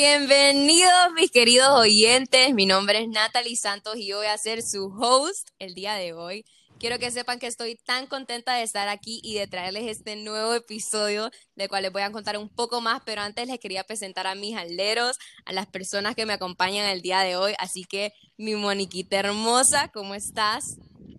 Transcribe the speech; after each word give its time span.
Bienvenidos 0.00 1.12
mis 1.16 1.32
queridos 1.32 1.70
oyentes, 1.70 2.54
mi 2.54 2.66
nombre 2.66 3.00
es 3.00 3.08
Natalie 3.08 3.56
Santos 3.56 3.96
y 3.96 4.12
voy 4.12 4.26
a 4.26 4.38
ser 4.38 4.62
su 4.62 4.94
host 4.96 5.48
el 5.58 5.74
día 5.74 5.94
de 5.94 6.12
hoy. 6.12 6.44
Quiero 6.78 7.00
que 7.00 7.10
sepan 7.10 7.40
que 7.40 7.48
estoy 7.48 7.74
tan 7.84 8.06
contenta 8.06 8.54
de 8.54 8.62
estar 8.62 8.88
aquí 8.88 9.20
y 9.24 9.34
de 9.34 9.48
traerles 9.48 9.88
este 9.88 10.14
nuevo 10.14 10.54
episodio, 10.54 11.32
del 11.56 11.68
cual 11.68 11.82
les 11.82 11.92
voy 11.92 12.02
a 12.02 12.12
contar 12.12 12.38
un 12.38 12.48
poco 12.48 12.80
más, 12.80 13.02
pero 13.04 13.22
antes 13.22 13.48
les 13.48 13.58
quería 13.58 13.82
presentar 13.82 14.28
a 14.28 14.36
mis 14.36 14.56
alderos, 14.56 15.18
a 15.44 15.52
las 15.52 15.66
personas 15.66 16.14
que 16.14 16.26
me 16.26 16.34
acompañan 16.34 16.86
el 16.86 17.02
día 17.02 17.22
de 17.22 17.34
hoy. 17.34 17.54
Así 17.58 17.82
que, 17.82 18.12
mi 18.36 18.54
Moniquita 18.54 19.18
hermosa, 19.18 19.88
¿cómo 19.92 20.14
estás? 20.14 20.62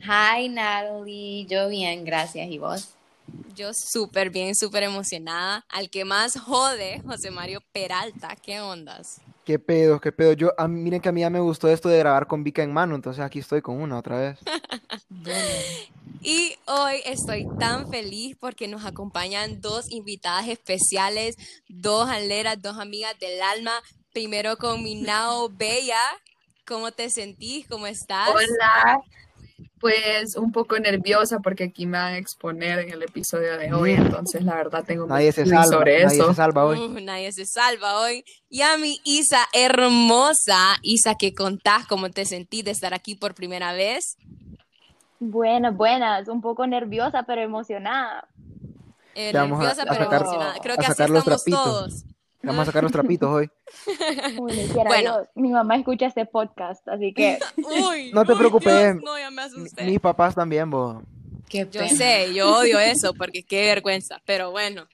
Hi 0.04 0.48
Natalie, 0.48 1.46
yo 1.48 1.68
bien, 1.68 2.06
gracias. 2.06 2.50
¿Y 2.50 2.60
vos? 2.60 2.94
Yo 3.56 3.72
súper 3.74 4.30
bien, 4.30 4.56
súper 4.56 4.84
emocionada. 4.84 5.66
Al 5.70 5.90
que 5.90 6.06
más 6.06 6.40
jode, 6.40 7.02
José 7.06 7.32
Mario 7.32 7.62
Peralta, 7.72 8.36
¿qué 8.42 8.62
ondas? 8.62 9.22
Qué 9.44 9.60
pedo, 9.60 10.00
qué 10.00 10.12
pedo. 10.12 10.34
Yo, 10.34 10.54
a 10.58 10.68
miren 10.68 11.02
que 11.02 11.10
a 11.10 11.12
mí 11.12 11.22
ya 11.22 11.30
me 11.30 11.40
gustó 11.40 11.68
esto 11.70 11.90
de 11.90 11.98
grabar 12.00 12.28
con 12.28 12.44
Vika 12.44 12.64
en 12.64 12.72
mano, 12.72 12.96
entonces 12.96 13.24
aquí 13.24 13.40
estoy 13.40 13.62
con 13.62 13.82
una 13.82 13.98
otra 13.98 14.18
vez. 14.20 14.40
y 16.22 16.56
hoy 16.68 17.02
estoy 17.06 17.48
tan 17.58 17.90
feliz 17.90 18.38
porque 18.40 18.68
nos 18.68 18.86
acompañan 18.86 19.60
dos 19.60 19.90
invitadas 19.90 20.48
especiales, 20.48 21.36
dos 21.68 22.08
aleras, 22.10 22.62
dos 22.62 22.78
amigas 22.78 23.18
del 23.20 23.42
alma. 23.42 23.74
Primero 24.14 24.58
con 24.58 24.84
mi 24.84 25.02
Nao 25.02 25.50
Bella. 25.50 26.02
¿Cómo 26.68 26.92
te 26.92 27.10
sentís? 27.10 27.68
¿Cómo 27.68 27.88
estás? 27.88 28.30
Hola, 28.30 29.02
pues 29.80 30.36
un 30.36 30.52
poco 30.52 30.78
nerviosa 30.80 31.40
porque 31.40 31.66
aquí 31.66 31.86
me 31.86 31.98
van 31.98 32.14
a 32.14 32.18
exponer 32.18 32.80
en 32.80 32.92
el 32.92 33.04
episodio 33.04 33.58
de 33.58 33.74
hoy, 33.74 33.92
entonces 33.92 34.44
la 34.44 34.56
verdad 34.56 34.84
tengo 34.86 35.08
nadie 35.08 35.32
se 35.32 35.46
salva, 35.46 35.64
sobre 35.66 36.04
nadie 36.04 36.24
Se 36.24 36.34
salva 36.34 36.66
hoy. 36.66 36.80
Uh, 36.80 37.00
nadie 37.02 37.32
se 37.32 37.46
salva 37.46 38.00
hoy. 38.02 38.24
Y 38.50 38.62
a 38.62 38.78
mi 38.78 39.00
Isa 39.04 39.48
hermosa, 39.54 40.78
Isa, 40.82 41.16
¿qué 41.16 41.34
contás? 41.34 41.88
¿Cómo 41.88 42.10
te 42.10 42.26
sentís 42.26 42.66
de 42.66 42.72
estar 42.72 42.94
aquí 42.94 43.16
por 43.16 43.36
primera 43.36 43.74
vez? 43.74 44.18
Buenas, 45.20 45.76
buenas, 45.76 46.28
un 46.28 46.42
poco 46.42 46.68
nerviosa 46.68 47.24
pero 47.24 47.42
emocionada. 47.42 48.28
Eh, 49.16 49.34
nerviosa 49.34 49.86
pero 49.88 50.06
emocionada. 50.06 50.56
Creo 50.62 50.76
que 50.78 50.86
así 50.86 51.04
estamos 51.04 51.44
todos. 51.46 52.06
Vamos 52.42 52.62
a 52.62 52.66
sacar 52.66 52.84
los 52.84 52.92
trapitos 52.92 53.30
hoy. 53.30 53.50
bueno, 54.88 55.28
mi 55.36 55.50
mamá 55.50 55.76
escucha 55.76 56.08
este 56.08 56.26
podcast, 56.26 56.88
así 56.88 57.14
que. 57.14 57.38
no 58.14 58.26
te 58.26 58.36
preocupes. 58.36 58.96
Mis 59.84 60.00
papás 60.00 60.36
también, 60.36 60.70
vos. 60.70 61.04
Yo 61.50 61.88
sé, 61.88 62.34
yo 62.34 62.56
odio 62.60 62.80
eso 62.80 63.14
porque 63.14 63.44
qué 63.44 63.62
vergüenza, 63.66 64.22
pero 64.26 64.52
bueno. 64.52 64.88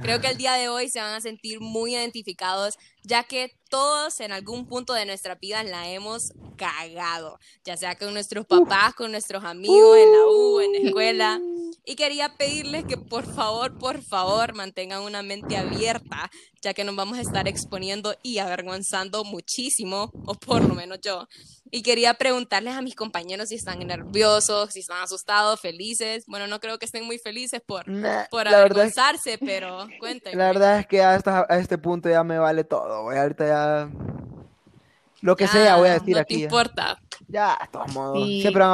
Creo 0.00 0.20
que 0.22 0.28
el 0.28 0.38
día 0.38 0.54
de 0.54 0.70
hoy 0.70 0.88
se 0.88 1.00
van 1.00 1.12
a 1.12 1.20
sentir 1.20 1.60
muy 1.60 1.94
identificados, 1.94 2.78
ya 3.02 3.24
que 3.24 3.56
todos 3.68 4.20
en 4.20 4.32
algún 4.32 4.66
punto 4.66 4.92
de 4.92 5.06
nuestra 5.06 5.34
vida 5.36 5.62
la 5.64 5.88
hemos 5.88 6.32
cagado, 6.56 7.38
ya 7.64 7.76
sea 7.76 7.96
con 7.96 8.12
nuestros 8.12 8.46
papás, 8.46 8.94
con 8.94 9.10
nuestros 9.10 9.44
amigos, 9.44 9.96
en 9.96 10.12
la 10.12 10.26
U, 10.26 10.60
en 10.60 10.72
la 10.72 10.78
escuela. 10.78 11.40
Y 11.84 11.96
quería 11.96 12.36
pedirles 12.36 12.84
que 12.84 12.96
por 12.96 13.26
favor, 13.26 13.76
por 13.76 14.02
favor, 14.02 14.54
mantengan 14.54 15.02
una 15.02 15.22
mente 15.22 15.56
abierta, 15.56 16.30
ya 16.62 16.74
que 16.74 16.84
nos 16.84 16.94
vamos 16.94 17.18
a 17.18 17.22
estar 17.22 17.48
exponiendo 17.48 18.14
y 18.22 18.38
avergonzando 18.38 19.24
muchísimo, 19.24 20.12
o 20.26 20.34
por 20.34 20.62
lo 20.62 20.74
menos 20.74 21.00
yo. 21.02 21.26
Y 21.74 21.82
quería 21.82 22.12
preguntarles 22.14 22.74
a 22.74 22.82
mis 22.82 22.94
compañeros 22.94 23.48
si 23.48 23.54
están 23.54 23.78
nerviosos, 23.80 24.74
si 24.74 24.80
están 24.80 25.02
asustados, 25.02 25.58
felices. 25.58 26.24
Bueno, 26.28 26.46
no 26.46 26.60
creo 26.60 26.78
que 26.78 26.84
estén 26.84 27.04
muy 27.04 27.18
felices 27.18 27.62
por, 27.66 27.86
por 28.30 28.46
avergonzarse, 28.46 29.38
pero 29.38 29.88
cuéntenme. 29.98 30.36
La 30.36 30.48
verdad 30.48 30.80
es 30.80 30.86
que 30.88 31.02
a, 31.02 31.14
a 31.48 31.58
este 31.58 31.78
punto 31.78 32.10
ya 32.10 32.22
me 32.22 32.38
vale 32.38 32.62
todo, 32.64 32.91
voy 33.00 33.16
Ahorita 33.16 33.46
ya... 33.46 33.88
Lo 35.22 35.36
que 35.36 35.46
sea 35.46 35.76
voy 35.76 35.88
a 35.88 35.92
decir 35.94 36.18
aquí. 36.18 36.34
No 36.34 36.38
te 36.38 36.44
importa. 36.44 37.00
Ya, 37.28 37.56
de 37.60 37.68
todos 37.68 37.94
modos. 37.94 38.18
siempre, 38.18 38.64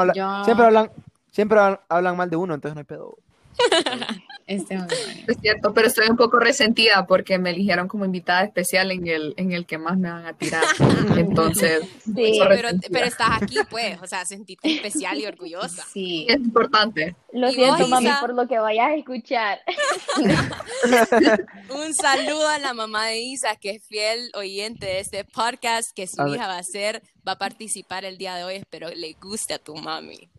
siempre 0.44 0.64
hablan 0.64 0.90
Siempre 1.38 1.60
hablan 1.88 2.16
mal 2.16 2.28
de 2.28 2.34
uno, 2.34 2.52
entonces 2.52 2.74
no 2.74 2.80
hay 2.80 2.84
pedo. 2.84 3.16
Este 4.48 4.78
es 5.26 5.36
cierto, 5.42 5.74
pero 5.74 5.88
estoy 5.88 6.08
un 6.08 6.16
poco 6.16 6.38
resentida 6.38 7.06
porque 7.06 7.38
me 7.38 7.50
eligieron 7.50 7.86
como 7.86 8.06
invitada 8.06 8.44
especial 8.44 8.90
en 8.90 9.06
el, 9.06 9.34
en 9.36 9.52
el 9.52 9.66
que 9.66 9.76
más 9.76 9.98
me 9.98 10.10
van 10.10 10.24
a 10.24 10.32
tirar. 10.32 10.64
Entonces, 11.18 11.82
sí, 12.02 12.40
pero, 12.48 12.70
pero, 12.90 13.04
estás 13.04 13.42
aquí, 13.42 13.58
pues, 13.68 14.00
o 14.00 14.06
sea, 14.06 14.24
sentiste 14.24 14.74
especial 14.74 15.18
y 15.18 15.26
orgullosa. 15.26 15.84
Sí, 15.92 16.24
es 16.30 16.36
importante. 16.36 17.14
Lo 17.30 17.50
siento, 17.52 17.88
mami, 17.88 18.08
por 18.20 18.32
lo 18.32 18.48
que 18.48 18.58
vayas 18.58 18.88
a 18.88 18.94
escuchar. 18.94 19.60
un 21.68 21.92
saludo 21.92 22.48
a 22.48 22.58
la 22.58 22.72
mamá 22.72 23.08
de 23.08 23.20
Isa, 23.20 23.54
que 23.56 23.72
es 23.72 23.84
fiel 23.84 24.30
oyente 24.32 24.86
de 24.86 25.00
este 25.00 25.24
podcast, 25.24 25.90
que 25.94 26.06
su 26.06 26.26
hija 26.26 26.46
va 26.46 26.56
a 26.56 26.62
ser, 26.62 27.02
va 27.26 27.32
a 27.32 27.38
participar 27.38 28.06
el 28.06 28.16
día 28.16 28.34
de 28.34 28.44
hoy. 28.44 28.54
Espero 28.54 28.88
le 28.88 29.12
guste 29.20 29.52
a 29.52 29.58
tu 29.58 29.76
mami. 29.76 30.30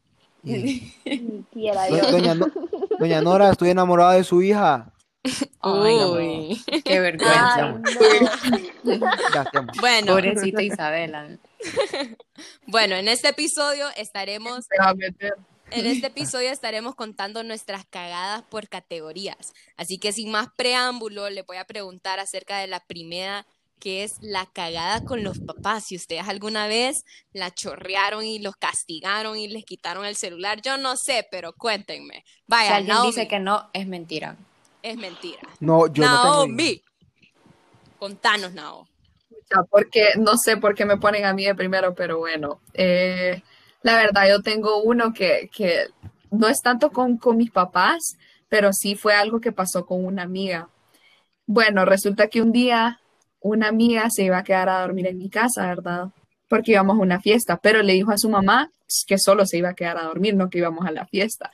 Doña, 0.41 2.35
Nora, 2.99 3.51
estoy 3.51 3.69
enamorada 3.69 4.13
de 4.13 4.23
su 4.23 4.41
hija. 4.41 4.91
Uy, 5.63 6.61
qué 6.83 6.99
vergüenza. 6.99 7.81
bueno, 9.81 10.13
pobrecita 10.13 10.61
Isabela. 10.61 11.37
bueno, 12.67 12.95
en 12.95 13.07
este 13.09 13.29
episodio 13.29 13.87
estaremos 13.97 14.65
en 15.71 15.85
este 15.85 16.07
episodio 16.07 16.49
estaremos 16.49 16.95
contando 16.95 17.43
nuestras 17.43 17.85
cagadas 17.85 18.41
por 18.43 18.69
categorías. 18.69 19.53
Así 19.77 19.99
que 19.99 20.13
sin 20.13 20.31
más 20.31 20.47
preámbulo, 20.55 21.29
le 21.29 21.43
voy 21.43 21.57
a 21.57 21.65
preguntar 21.65 22.19
acerca 22.19 22.57
de 22.57 22.67
la 22.67 22.79
primera 22.79 23.45
que 23.79 24.03
es 24.03 24.17
la 24.21 24.45
cagada 24.45 25.03
con 25.03 25.23
los 25.23 25.39
papás. 25.39 25.85
Si 25.85 25.95
ustedes 25.95 26.27
alguna 26.27 26.67
vez 26.67 27.05
la 27.31 27.51
chorrearon 27.51 28.23
y 28.25 28.39
los 28.39 28.55
castigaron 28.55 29.37
y 29.37 29.47
les 29.47 29.65
quitaron 29.65 30.05
el 30.05 30.15
celular, 30.15 30.61
yo 30.61 30.77
no 30.77 30.95
sé, 30.95 31.27
pero 31.31 31.53
cuéntenme. 31.53 32.23
Vaya, 32.47 32.69
si 32.69 32.75
alguien 32.75 32.97
dice 33.03 33.27
que 33.27 33.39
no, 33.39 33.69
es 33.73 33.87
mentira. 33.87 34.35
Es 34.83 34.97
mentira. 34.97 35.41
No, 35.59 35.87
yo 35.87 36.05
no 36.05 36.45
tengo... 36.45 36.81
Contanos, 37.97 38.53
Nao. 38.53 38.87
Porque 39.69 40.11
no 40.17 40.37
sé 40.37 40.57
por 40.57 40.75
qué 40.75 40.85
me 40.85 40.97
ponen 40.97 41.25
a 41.25 41.33
mí 41.33 41.45
de 41.45 41.55
primero, 41.55 41.95
pero 41.95 42.19
bueno. 42.19 42.61
Eh, 42.73 43.41
la 43.81 43.95
verdad, 43.97 44.29
yo 44.29 44.41
tengo 44.41 44.81
uno 44.81 45.13
que, 45.13 45.49
que 45.53 45.87
no 46.31 46.47
es 46.47 46.61
tanto 46.61 46.91
con, 46.91 47.17
con 47.17 47.37
mis 47.37 47.51
papás, 47.51 48.17
pero 48.47 48.71
sí 48.73 48.95
fue 48.95 49.15
algo 49.15 49.41
que 49.41 49.51
pasó 49.51 49.85
con 49.85 50.05
una 50.05 50.23
amiga. 50.23 50.69
Bueno, 51.45 51.83
resulta 51.83 52.27
que 52.27 52.41
un 52.41 52.51
día 52.51 53.01
una 53.41 53.67
amiga 53.67 54.09
se 54.09 54.23
iba 54.23 54.37
a 54.37 54.43
quedar 54.43 54.69
a 54.69 54.81
dormir 54.81 55.07
en 55.07 55.17
mi 55.17 55.29
casa, 55.29 55.67
¿verdad? 55.67 56.09
Porque 56.47 56.71
íbamos 56.71 56.97
a 56.97 57.01
una 57.01 57.21
fiesta, 57.21 57.57
pero 57.57 57.81
le 57.81 57.93
dijo 57.93 58.11
a 58.11 58.17
su 58.17 58.29
mamá 58.29 58.71
que 59.05 59.17
solo 59.19 59.45
se 59.45 59.57
iba 59.57 59.69
a 59.69 59.75
quedar 59.75 59.97
a 59.97 60.03
dormir, 60.03 60.35
no 60.35 60.49
que 60.49 60.57
íbamos 60.57 60.85
a 60.85 60.91
la 60.91 61.05
fiesta. 61.05 61.51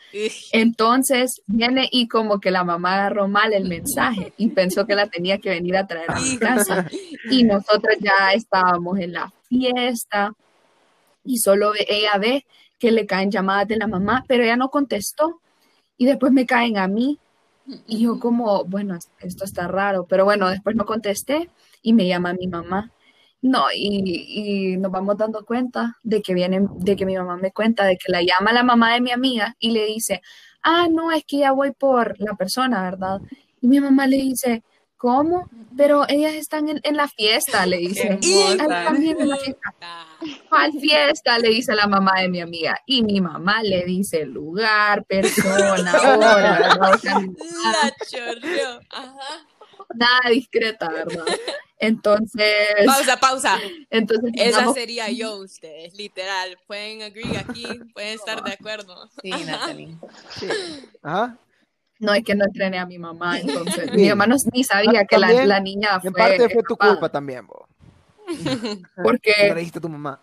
Entonces 0.52 1.42
viene 1.48 1.90
y 1.92 2.08
como 2.08 2.40
que 2.40 2.52
la 2.52 2.64
mamá 2.64 2.96
agarró 2.96 3.28
mal 3.28 3.54
el 3.54 3.68
mensaje 3.68 4.34
y 4.38 4.50
pensó 4.50 4.86
que 4.86 4.96
la 4.96 5.08
tenía 5.08 5.40
que 5.40 5.50
venir 5.50 5.76
a 5.76 5.86
traer 5.86 6.12
a 6.12 6.20
mi 6.20 6.38
casa. 6.38 6.88
Y 7.30 7.44
nosotros 7.44 7.98
ya 8.00 8.32
estábamos 8.34 9.00
en 9.00 9.14
la 9.14 9.34
fiesta 9.50 10.32
y 11.26 11.38
solo 11.40 11.74
ella 11.76 12.18
ve 12.18 12.46
que 12.80 12.92
le 12.92 13.06
caen 13.06 13.32
llamadas 13.32 13.68
de 13.68 13.78
la 13.78 13.88
mamá, 13.88 14.24
pero 14.28 14.44
ella 14.44 14.56
no 14.56 14.70
contestó. 14.70 15.42
Y 15.98 16.06
después 16.06 16.32
me 16.32 16.46
caen 16.46 16.78
a 16.78 16.88
mí. 16.88 17.20
Y 17.88 18.04
yo 18.04 18.20
como, 18.20 18.64
bueno, 18.66 18.98
esto 19.22 19.44
está 19.44 19.68
raro, 19.68 20.06
pero 20.08 20.24
bueno, 20.24 20.50
después 20.50 20.76
no 20.76 20.86
contesté 20.86 21.50
y 21.86 21.94
me 21.94 22.08
llama 22.08 22.34
mi 22.34 22.48
mamá. 22.48 22.92
No, 23.42 23.66
y, 23.72 24.74
y, 24.74 24.78
nos 24.78 24.92
vamos 24.92 25.18
dando 25.18 25.46
cuenta 25.46 25.98
de 26.02 26.22
que 26.24 26.34
viene, 26.34 26.66
de 26.78 26.96
que 26.96 27.06
mi 27.06 27.16
mamá 27.16 27.38
me 27.38 27.52
cuenta, 27.52 27.86
de 27.86 27.96
que 27.96 28.12
la 28.12 28.24
llama 28.24 28.52
la 28.52 28.64
mamá 28.64 28.96
de 28.96 29.02
mi 29.02 29.12
amiga 29.12 29.56
y 29.60 29.70
le 29.70 29.86
dice, 29.86 30.22
ah, 30.64 30.88
no, 30.90 31.12
es 31.12 31.24
que 31.26 31.38
ya 31.40 31.52
voy 31.52 31.74
por 31.74 32.20
la 32.20 32.34
persona, 32.34 32.82
¿verdad? 32.82 33.22
Y 33.62 33.68
mi 33.68 33.80
mamá 33.80 34.08
le 34.08 34.18
dice, 34.18 34.64
¿cómo? 34.98 35.48
Pero 35.78 36.06
ellas 36.10 36.34
están 36.34 36.70
en, 36.70 36.80
en 36.82 36.98
la 36.98 37.08
fiesta, 37.08 37.68
le 37.68 37.78
dice. 37.78 38.18
¿Y? 38.20 38.58
También 38.58 39.22
en 39.22 39.30
la 39.30 39.38
fiesta. 39.38 39.76
¿Cuál 40.50 40.72
fiesta? 40.72 41.38
Le 41.38 41.50
dice 41.50 41.76
la 41.76 41.86
mamá 41.86 42.14
de 42.22 42.30
mi 42.30 42.42
amiga. 42.42 42.80
Y 42.88 43.04
mi 43.04 43.22
mamá 43.22 43.62
le 43.62 43.86
dice 43.86 44.26
lugar, 44.26 45.06
persona, 45.06 45.94
hora. 46.02 46.80
La 46.80 47.94
chorreó. 48.10 48.80
Ajá 48.90 49.46
nada 49.94 50.30
discreta, 50.30 50.90
¿verdad? 50.90 51.26
Entonces. 51.80 52.86
Pausa, 52.86 53.18
pausa. 53.18 53.60
Entonces. 53.90 54.32
Esa 54.36 54.74
sería 54.74 55.10
yo, 55.10 55.38
ustedes, 55.38 55.94
literal. 55.96 56.58
Pueden 56.68 57.04
agree 57.04 57.38
aquí, 57.38 57.68
pueden 57.94 58.16
estar 58.16 58.44
de 58.44 58.54
acuerdo. 58.54 59.10
Sí, 59.22 59.30
Natalie. 59.30 59.98
Ajá. 61.04 61.38
No, 61.98 62.14
es 62.14 62.24
que 62.24 62.36
no 62.36 62.46
entrené 62.46 62.78
a 62.78 62.86
mi 62.86 62.98
mamá, 62.98 63.40
entonces. 63.40 63.92
Mi 63.94 64.10
mamá 64.10 64.28
no, 64.28 64.36
ni 64.52 64.64
sabía 64.64 65.06
que 65.06 65.18
la, 65.18 65.46
la, 65.46 65.60
niña 65.62 66.00
fue. 66.02 66.10
En 66.10 66.14
parte 66.14 66.50
fue 66.50 66.64
tu 66.64 66.76
culpa 66.76 67.10
también, 67.10 67.48
vos. 67.48 67.68
Porque. 69.04 69.34
¿Qué 69.34 69.56
dijiste 69.56 69.80
a 69.80 69.82
tu 69.82 69.90
mamá? 69.90 70.20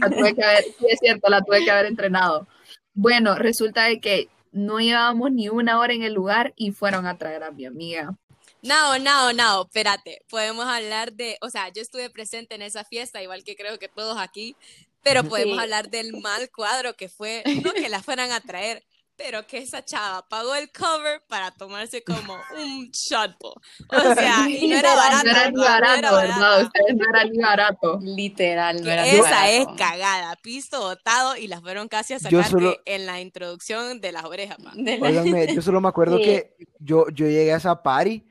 la 0.00 0.10
tuve 0.10 0.34
que 0.34 0.44
haber, 0.44 0.64
sí, 0.64 0.86
es 0.88 0.98
cierto, 1.00 1.28
la 1.30 1.42
tuve 1.42 1.64
que 1.64 1.70
haber 1.70 1.86
entrenado. 1.86 2.46
Bueno, 2.94 3.34
resulta 3.36 3.84
de 3.84 4.00
que 4.00 4.28
no 4.52 4.80
llevábamos 4.80 5.32
ni 5.32 5.48
una 5.48 5.78
hora 5.78 5.94
en 5.94 6.02
el 6.02 6.12
lugar 6.12 6.52
y 6.56 6.72
fueron 6.72 7.06
a 7.06 7.16
traer 7.16 7.42
a 7.42 7.50
mi 7.50 7.64
amiga. 7.64 8.14
No, 8.62 8.98
no, 8.98 9.32
no, 9.32 9.62
espérate. 9.62 10.22
Podemos 10.30 10.66
hablar 10.66 11.12
de, 11.12 11.36
o 11.40 11.50
sea, 11.50 11.68
yo 11.70 11.82
estuve 11.82 12.10
presente 12.10 12.54
en 12.54 12.62
esa 12.62 12.84
fiesta, 12.84 13.22
igual 13.22 13.42
que 13.44 13.56
creo 13.56 13.78
que 13.78 13.88
todos 13.88 14.16
aquí, 14.18 14.54
pero 15.02 15.24
podemos 15.24 15.56
Sí. 15.56 15.62
hablar 15.62 15.90
del 15.90 16.12
mal 16.20 16.48
cuadro 16.50 16.94
que 16.94 17.08
fue, 17.08 17.42
no 17.64 17.72
que 17.72 17.88
la 17.88 18.02
fueran 18.02 18.30
a 18.30 18.40
traer, 18.40 18.84
pero 19.16 19.46
que 19.46 19.58
esa 19.58 19.84
chava 19.84 20.26
pagó 20.28 20.54
el 20.54 20.70
cover 20.72 21.22
para 21.28 21.50
tomarse 21.50 22.02
como 22.04 22.34
un 22.56 22.88
shot. 22.92 23.36
O 23.42 23.54
sea, 24.16 24.48
y 24.48 24.68
no 24.68 24.76
era 24.78 24.94
barato. 24.94 25.24
No 25.24 25.30
era 25.32 25.50
ni 25.50 25.56
¿verdad? 25.58 25.60
No 25.60 25.64
era 25.64 25.90
barato, 25.90 26.16
¿verdad? 26.16 26.38
barato. 26.40 26.66
Ustedes 26.66 26.96
no 26.96 27.04
era 27.10 27.24
ni 27.24 27.38
barato. 27.38 27.98
Literal, 28.00 28.82
no 28.84 28.90
era 28.90 29.06
esa 29.08 29.50
es 29.50 29.64
barato. 29.64 29.76
cagada, 29.76 30.36
pisto 30.36 30.80
botado 30.80 31.36
y 31.36 31.48
las 31.48 31.60
fueron 31.60 31.88
casi 31.88 32.14
a 32.14 32.20
sacar 32.20 32.48
solo- 32.48 32.76
en 32.84 33.06
la 33.06 33.20
introducción 33.20 34.00
de 34.00 34.12
las 34.12 34.24
orejas. 34.24 34.56
De 34.74 34.98
la- 34.98 35.08
Óiganme, 35.08 35.52
yo 35.54 35.60
solo 35.62 35.80
me 35.80 35.88
acuerdo 35.88 36.16
Sí. 36.18 36.24
que 36.24 36.54
yo, 36.78 37.06
yo 37.10 37.26
llegué 37.26 37.52
a 37.52 37.56
esa 37.56 37.82
party 37.82 38.24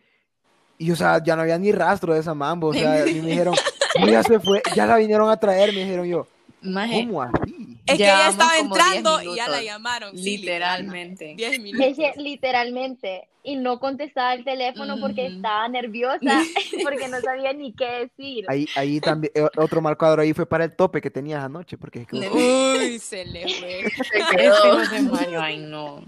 y, 0.81 0.91
o 0.91 0.95
sea, 0.95 1.21
ya 1.23 1.35
no 1.35 1.41
había 1.43 1.57
ni 1.57 1.71
rastro 1.71 2.13
de 2.13 2.19
esa 2.19 2.33
mambo. 2.33 2.67
O 2.67 2.73
sea, 2.73 3.07
y 3.07 3.21
me 3.21 3.27
dijeron, 3.31 3.55
"No, 3.99 4.07
ya 4.09 4.23
se 4.23 4.39
fue, 4.39 4.61
ya 4.75 4.85
la 4.85 4.97
vinieron 4.97 5.29
a 5.29 5.37
traer. 5.37 5.73
Me 5.73 5.81
dijeron 5.81 6.07
yo, 6.07 6.27
Maje, 6.63 7.05
¿cómo 7.07 7.21
así? 7.23 7.77
Es 7.87 7.97
que 7.97 8.03
ella 8.03 8.29
estaba 8.29 8.51
como 8.59 8.75
10 8.75 8.87
entrando 8.95 9.21
y 9.33 9.35
ya 9.35 9.47
la 9.49 9.61
llamaron. 9.63 10.15
sí, 10.17 10.37
literalmente. 10.37 11.33
10 11.35 11.53
Es 11.53 11.59
minutos. 11.59 11.87
que 11.97 12.13
literalmente, 12.21 13.27
y 13.43 13.55
no 13.55 13.79
contestaba 13.79 14.35
el 14.35 14.43
teléfono 14.43 14.97
porque 14.99 15.25
estaba 15.25 15.67
nerviosa, 15.67 16.19
porque 16.83 17.07
no 17.07 17.19
sabía 17.21 17.51
ni 17.53 17.73
qué 17.73 18.07
decir. 18.07 18.45
Ahí, 18.47 18.67
ahí 18.75 18.99
también, 19.01 19.31
eh, 19.35 19.47
otro 19.57 19.81
mal 19.81 19.97
cuadro 19.97 20.21
ahí 20.21 20.33
fue 20.33 20.45
para 20.45 20.63
el 20.65 20.75
tope 20.75 21.01
que 21.01 21.09
tenías 21.09 21.43
anoche, 21.43 21.77
porque 21.79 22.01
es 22.01 22.07
que- 22.07 22.29
Uy, 22.29 22.99
se 22.99 23.25
le 23.25 23.41
fue. 23.55 23.81
Se 23.89 24.19
Este 24.19 24.35
quedó. 24.37 25.11
Mario, 25.11 25.41
ay 25.41 25.57
no. 25.57 26.03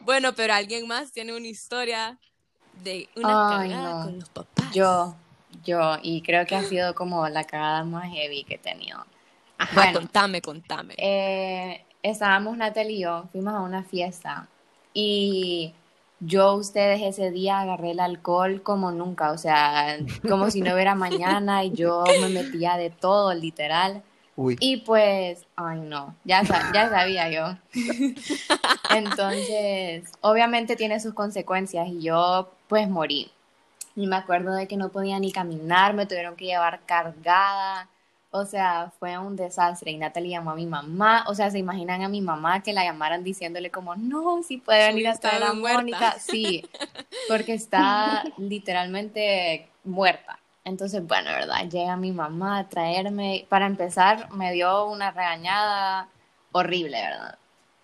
Bueno, 0.00 0.34
pero 0.34 0.54
alguien 0.54 0.86
más 0.88 1.12
tiene 1.12 1.36
una 1.36 1.46
historia 1.46 2.18
de 2.82 3.08
una 3.16 3.60
Ay, 3.60 3.70
cagada 3.70 3.94
no. 3.94 4.02
con 4.04 4.18
los 4.20 4.28
papás. 4.28 4.72
Yo, 4.74 5.14
yo, 5.64 5.96
y 6.02 6.22
creo 6.22 6.46
que 6.46 6.56
ha 6.56 6.62
sido 6.62 6.94
como 6.94 7.28
la 7.28 7.44
cagada 7.44 7.84
más 7.84 8.12
heavy 8.12 8.44
que 8.44 8.54
he 8.54 8.58
tenido. 8.58 9.04
Ajá, 9.58 9.74
Bueno. 9.74 10.00
contame, 10.00 10.40
contame. 10.42 10.94
Eh, 10.98 11.84
estábamos 12.02 12.56
Natalie 12.56 12.96
y 12.96 13.00
yo, 13.00 13.24
fuimos 13.32 13.54
a 13.54 13.60
una 13.60 13.82
fiesta 13.82 14.48
y 14.92 15.72
yo, 16.20 16.54
ustedes 16.54 17.02
ese 17.02 17.30
día 17.30 17.60
agarré 17.60 17.90
el 17.90 18.00
alcohol 18.00 18.62
como 18.62 18.90
nunca, 18.90 19.32
o 19.32 19.38
sea, 19.38 19.98
como 20.28 20.50
si 20.50 20.62
no 20.62 20.72
hubiera 20.74 20.94
mañana 20.94 21.64
y 21.64 21.72
yo 21.72 22.04
me 22.20 22.28
metía 22.28 22.76
de 22.76 22.90
todo, 22.90 23.34
literal. 23.34 24.02
Uy, 24.36 24.56
Y 24.60 24.78
pues, 24.78 25.46
ay 25.56 25.80
no, 25.80 26.14
ya, 26.24 26.44
sa- 26.44 26.70
ya 26.72 26.90
sabía 26.90 27.30
yo. 27.30 27.56
Entonces, 28.90 30.04
obviamente 30.20 30.76
tiene 30.76 31.00
sus 31.00 31.14
consecuencias 31.14 31.88
y 31.88 32.02
yo 32.02 32.52
pues 32.68 32.88
morí. 32.88 33.30
Y 33.94 34.06
me 34.06 34.16
acuerdo 34.16 34.52
de 34.54 34.68
que 34.68 34.76
no 34.76 34.90
podía 34.90 35.18
ni 35.18 35.32
caminar, 35.32 35.94
me 35.94 36.06
tuvieron 36.06 36.36
que 36.36 36.44
llevar 36.44 36.80
cargada. 36.86 37.88
O 38.30 38.44
sea, 38.44 38.92
fue 38.98 39.16
un 39.16 39.36
desastre. 39.36 39.90
Y 39.92 39.96
Natalie 39.96 40.32
llamó 40.32 40.50
a 40.50 40.54
mi 40.54 40.66
mamá. 40.66 41.24
O 41.28 41.34
sea, 41.34 41.50
¿se 41.50 41.58
imaginan 41.58 42.02
a 42.02 42.08
mi 42.08 42.20
mamá 42.20 42.62
que 42.62 42.74
la 42.74 42.84
llamaran 42.84 43.24
diciéndole 43.24 43.70
como, 43.70 43.96
no, 43.96 44.42
si 44.42 44.58
puede 44.58 44.88
venir 44.88 45.08
a 45.08 45.12
Está 45.12 45.30
traer 45.30 45.44
a 45.44 45.50
bien 45.52 45.60
muerta. 45.60 45.78
Mónica? 45.78 46.16
Sí, 46.18 46.68
porque 47.28 47.54
está 47.54 48.24
literalmente 48.36 49.68
muerta. 49.84 50.38
Entonces, 50.66 51.06
bueno, 51.06 51.30
¿verdad? 51.30 51.68
Llega 51.70 51.96
mi 51.96 52.10
mamá 52.10 52.58
a 52.58 52.68
traerme. 52.68 53.46
Para 53.48 53.66
empezar, 53.66 54.32
me 54.32 54.52
dio 54.52 54.86
una 54.86 55.12
regañada 55.12 56.08
horrible, 56.50 57.00
¿verdad? 57.00 57.38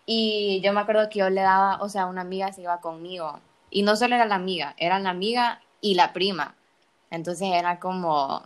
Y 0.05 0.61
yo 0.65 0.73
me 0.73 0.81
acuerdo 0.81 1.09
que 1.09 1.21
yo 1.21 1.31
le 1.31 1.43
daba, 1.43 1.81
o 1.81 1.89
sea, 1.89 2.07
una 2.07 2.23
amiga 2.23 2.53
se 2.53 2.63
iba 2.63 2.81
conmigo. 2.81 3.39
Y 3.71 3.83
no 3.85 3.95
solo 3.95 4.17
era 4.17 4.27
la 4.27 4.35
amiga, 4.35 4.75
era 4.79 4.99
la 4.99 5.11
amiga 5.11 5.61
y 5.81 5.95
la 5.95 6.13
prima. 6.13 6.57
Entonces 7.11 7.51
era 7.53 7.79
como, 7.79 8.43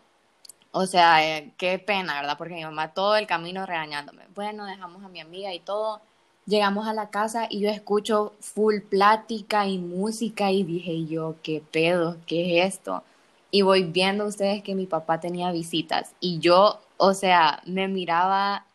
o 0.71 0.87
sea, 0.87 1.27
eh, 1.27 1.53
qué 1.56 1.79
pena, 1.79 2.21
¿verdad? 2.21 2.37
Porque 2.37 2.55
mi 2.56 2.65
mamá 2.65 2.93
todo 2.93 3.17
el 3.17 3.27
camino 3.27 3.65
regañándome. 3.65 4.25
Bueno, 4.35 4.67
dejamos 4.67 5.03
a 5.03 5.09
mi 5.09 5.21
amiga 5.21 5.55
y 5.55 5.61
todo. 5.61 6.03
Llegamos 6.44 6.87
a 6.87 6.93
la 6.93 7.09
casa 7.09 7.47
y 7.49 7.61
yo 7.61 7.71
escucho 7.71 8.35
full 8.41 8.81
plática 8.81 9.67
y 9.67 9.79
música 9.79 10.50
y 10.53 10.62
dije 10.62 11.06
yo, 11.06 11.37
¿qué 11.43 11.62
pedo? 11.73 12.19
¿Qué 12.27 12.61
es 12.61 12.75
esto? 12.75 13.03
Y 13.50 13.62
voy 13.62 13.84
viendo 13.84 14.26
ustedes 14.26 14.62
que 14.62 14.75
mi 14.75 14.87
papá 14.87 15.20
tenía 15.20 15.52
visitas 15.52 16.12
y 16.20 16.38
yo, 16.40 16.81
o 16.96 17.14
sea, 17.14 17.62
me 17.64 17.88
miraba, 17.88 18.66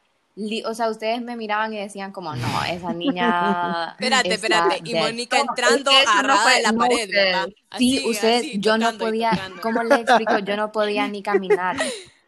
o 0.66 0.74
sea, 0.74 0.90
ustedes 0.90 1.22
me 1.22 1.36
miraban 1.36 1.74
y 1.74 1.78
decían 1.78 2.12
como, 2.12 2.34
no, 2.36 2.64
esa 2.64 2.94
niña... 2.94 3.92
Espérate, 4.00 4.34
espérate. 4.34 4.82
Y 4.84 4.94
dead". 4.94 5.02
Mónica 5.02 5.40
entrando 5.40 5.92
eso 5.92 6.24
no 6.24 6.48
de 6.48 6.62
la 6.62 6.72
no 6.72 6.80
pared, 6.80 7.06
ustedes. 7.06 7.26
¿verdad? 7.26 7.48
Sí, 7.78 7.98
Así, 7.98 8.10
usted, 8.10 8.40
así, 8.40 8.60
yo 8.60 8.78
no 8.78 8.98
podía. 8.98 9.32
¿cómo 9.62 9.84
le 9.84 9.96
explico? 9.96 10.40
Yo 10.40 10.56
no 10.56 10.72
podía 10.72 11.08
ni 11.08 11.22
caminar. 11.24 11.78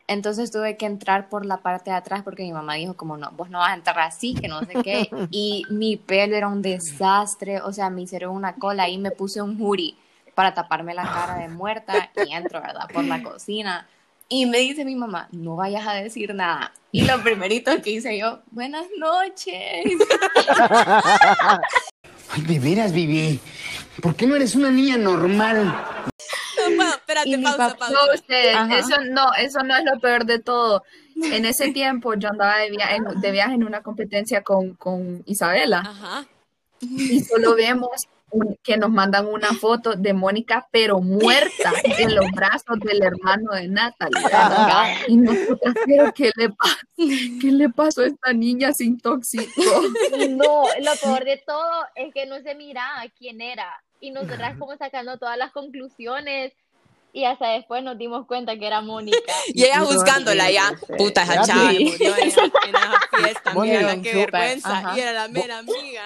Entonces 0.06 0.52
tuve 0.52 0.76
que 0.76 0.86
entrar 0.86 1.30
por 1.30 1.46
la 1.46 1.58
parte 1.62 1.90
de 1.90 1.96
atrás 1.96 2.24
porque 2.24 2.44
mi 2.44 2.52
mamá 2.52 2.74
dijo 2.76 2.96
como 2.96 3.16
no, 3.16 3.32
vos 3.32 3.50
no 3.50 3.60
vas 3.60 3.72
a 3.72 3.76
entrar 3.76 4.00
así, 4.00 4.34
que 4.34 4.48
no 4.48 4.60
sé 4.62 4.84
qué. 4.84 5.10
Y 5.32 5.64
mi 5.70 5.96
pelo 5.96 6.36
era 6.36 6.50
un 6.50 6.62
desastre, 6.62 7.62
o 7.62 7.72
sea, 7.72 7.90
me 7.90 8.02
hicieron 8.02 8.36
una 8.36 8.56
cola 8.56 8.90
y 8.90 8.98
me 8.98 9.12
puse 9.12 9.42
un 9.42 9.58
jury 9.58 9.98
para 10.36 10.54
taparme 10.54 10.94
la 10.94 11.04
cara 11.04 11.36
de 11.38 11.48
muerta 11.48 12.12
y 12.26 12.34
entro, 12.34 12.62
¿verdad? 12.62 12.88
Por 12.94 13.04
la 13.06 13.22
cocina. 13.24 13.88
Y 14.30 14.46
me 14.46 14.60
dice 14.60 14.84
mi 14.86 14.96
mamá, 14.96 15.28
no 15.32 15.56
vayas 15.56 15.86
a 15.86 15.94
decir 15.94 16.34
nada. 16.34 16.72
Y 16.92 17.06
lo 17.06 17.22
primerito 17.22 17.72
que 17.82 17.92
hice 17.92 18.18
yo, 18.18 18.40
buenas 18.52 18.86
noches. 18.98 19.84
Ay, 22.30 22.42
de 22.48 22.60
veras, 22.60 22.92
Vivi. 22.94 23.40
¿Por 24.02 24.16
qué 24.16 24.26
no 24.26 24.36
eres 24.36 24.56
una 24.56 24.72
niña 24.72 24.98
normal? 24.98 25.66
No, 25.66 26.78
pa- 26.78 26.90
espérate, 26.92 27.38
pausa, 27.40 27.58
papá- 27.58 27.78
pausa. 27.78 27.94
No, 27.94 28.14
ustedes, 28.14 28.58
eso 28.80 29.02
no, 29.12 29.34
eso 29.36 29.60
no 29.64 29.76
es 29.76 29.84
lo 29.86 30.00
peor 30.00 30.26
de 30.26 30.40
todo. 30.40 30.84
En 31.16 31.46
ese 31.46 31.72
tiempo 31.72 32.16
yo 32.16 32.30
andaba 32.30 32.58
de 32.58 32.72
viaje, 32.72 32.98
de 33.18 33.32
viaje 33.32 33.54
en 33.54 33.64
una 33.64 33.82
competencia 33.82 34.42
con, 34.42 34.74
con 34.76 35.22
Isabela 35.28 35.80
Ajá. 35.80 36.26
y 36.82 37.20
solo 37.22 37.56
vemos 37.56 38.08
un- 38.34 38.58
que 38.64 38.78
nos 38.78 38.90
mandan 38.90 39.26
una 39.28 39.54
foto 39.54 39.94
de 39.96 40.14
Mónica, 40.14 40.68
pero 40.72 41.00
muerta, 41.00 41.72
en 41.84 42.16
los 42.16 42.26
brazos 42.32 42.80
del 42.82 43.02
hermano 43.04 43.52
de 43.54 43.68
Natalie. 43.68 44.22
Y 45.08 45.18
nosotros, 45.18 45.74
pero 45.86 46.14
¿qué 46.14 46.32
le? 46.36 46.50
¿Qué 47.40 47.52
le 47.52 47.70
pasó 47.70 48.02
a 48.02 48.08
esta 48.08 48.34
niña? 48.34 48.74
Se 48.74 48.84
intoxicó. 48.86 49.62
Y 50.18 50.30
no, 50.30 50.64
lo 50.82 50.92
peor 51.02 51.24
de 51.26 51.42
todo 51.46 51.86
es 51.96 52.14
que 52.14 52.26
no 52.26 52.40
se 52.42 52.56
miraba 52.56 53.04
quién 53.18 53.42
era. 53.42 53.82
Y 54.00 54.12
nosotras 54.12 54.58
como 54.58 54.76
sacando 54.78 55.18
todas 55.18 55.38
las 55.38 55.52
conclusiones. 55.52 56.54
Y 57.16 57.26
hasta 57.26 57.50
después 57.50 57.84
nos 57.84 57.96
dimos 57.98 58.26
cuenta 58.26 58.58
que 58.58 58.66
era 58.66 58.82
Mónica. 58.82 59.18
Y 59.54 59.64
ella 59.64 59.80
Puto 59.82 59.94
juzgándola 59.94 60.50
ya. 60.50 60.74
Puta, 60.98 61.22
esa 61.24 61.44
chava 61.44 61.70
sí. 61.70 61.86
murió 61.86 62.18
en 62.18 62.28
esa, 62.28 62.44
en 62.44 62.76
esa 62.76 63.00
fiesta. 63.18 63.54
Moni, 63.54 63.70
Mira, 63.70 64.02
qué 64.02 64.16
vergüenza. 64.16 64.78
ajá. 64.80 64.98
Y 64.98 65.02
era 65.02 65.14
la 65.14 65.28
mera 65.28 65.60
amiga. 65.60 66.02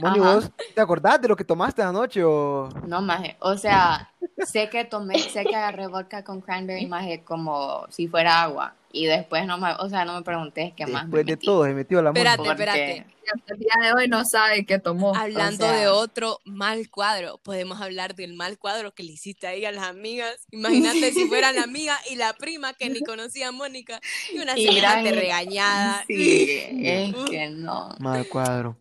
Moni, 0.00 0.20
Ajá. 0.20 0.34
¿vos 0.34 0.50
te 0.74 0.80
acordás 0.80 1.20
de 1.22 1.28
lo 1.28 1.36
que 1.36 1.44
tomaste 1.44 1.82
anoche 1.82 2.22
o...? 2.22 2.68
No, 2.86 3.00
maje. 3.00 3.36
O 3.40 3.56
sea, 3.56 4.12
sé 4.44 4.68
que 4.68 4.84
tomé, 4.84 5.18
sé 5.18 5.44
que 5.44 5.56
agarré 5.56 5.86
vodka 5.86 6.22
con 6.22 6.42
cranberry, 6.42 6.84
maje, 6.86 7.24
como 7.24 7.86
si 7.88 8.06
fuera 8.08 8.42
agua. 8.42 8.74
Y 8.94 9.06
después 9.06 9.46
no 9.46 9.56
me, 9.56 9.72
o 9.78 9.88
sea, 9.88 10.04
no 10.04 10.14
me 10.14 10.22
pregunté 10.22 10.74
qué 10.76 10.86
más 10.86 11.04
me 11.04 11.08
Después 11.08 11.26
de 11.26 11.32
metí. 11.32 11.46
todo, 11.46 11.64
se 11.64 11.72
metió 11.72 12.02
la 12.02 12.10
Moni. 12.10 12.18
Espérate, 12.20 12.36
Porque- 12.44 12.50
espérate. 12.62 13.06
Hasta 13.34 13.54
el 13.54 13.60
día 13.60 13.72
de 13.80 13.92
hoy 13.94 14.08
no 14.08 14.24
sabe 14.24 14.66
qué 14.66 14.78
tomó. 14.80 15.14
Hablando 15.14 15.64
sea- 15.64 15.72
de 15.76 15.86
otro 15.88 16.40
mal 16.44 16.90
cuadro, 16.90 17.38
podemos 17.38 17.80
hablar 17.80 18.14
del 18.16 18.34
mal 18.34 18.58
cuadro 18.58 18.92
que 18.92 19.02
le 19.04 19.12
hiciste 19.12 19.46
ahí 19.46 19.64
a 19.64 19.72
las 19.72 19.84
amigas. 19.84 20.46
Imagínate 20.50 21.12
si 21.12 21.26
fuera 21.26 21.52
la 21.52 21.62
amiga 21.62 21.96
y 22.10 22.16
la 22.16 22.32
prima 22.34 22.74
que 22.74 22.90
ni 22.90 23.00
conocía 23.00 23.48
a 23.48 23.52
Mónica 23.52 24.00
y 24.34 24.40
una 24.40 24.58
Y 24.58 24.66
semejante 24.66 25.10
gran- 25.10 25.20
regañada. 25.20 26.04
Sí, 26.06 26.46
es 26.84 27.14
que 27.30 27.48
no. 27.50 27.94
Mal 28.00 28.28
cuadro. 28.28 28.76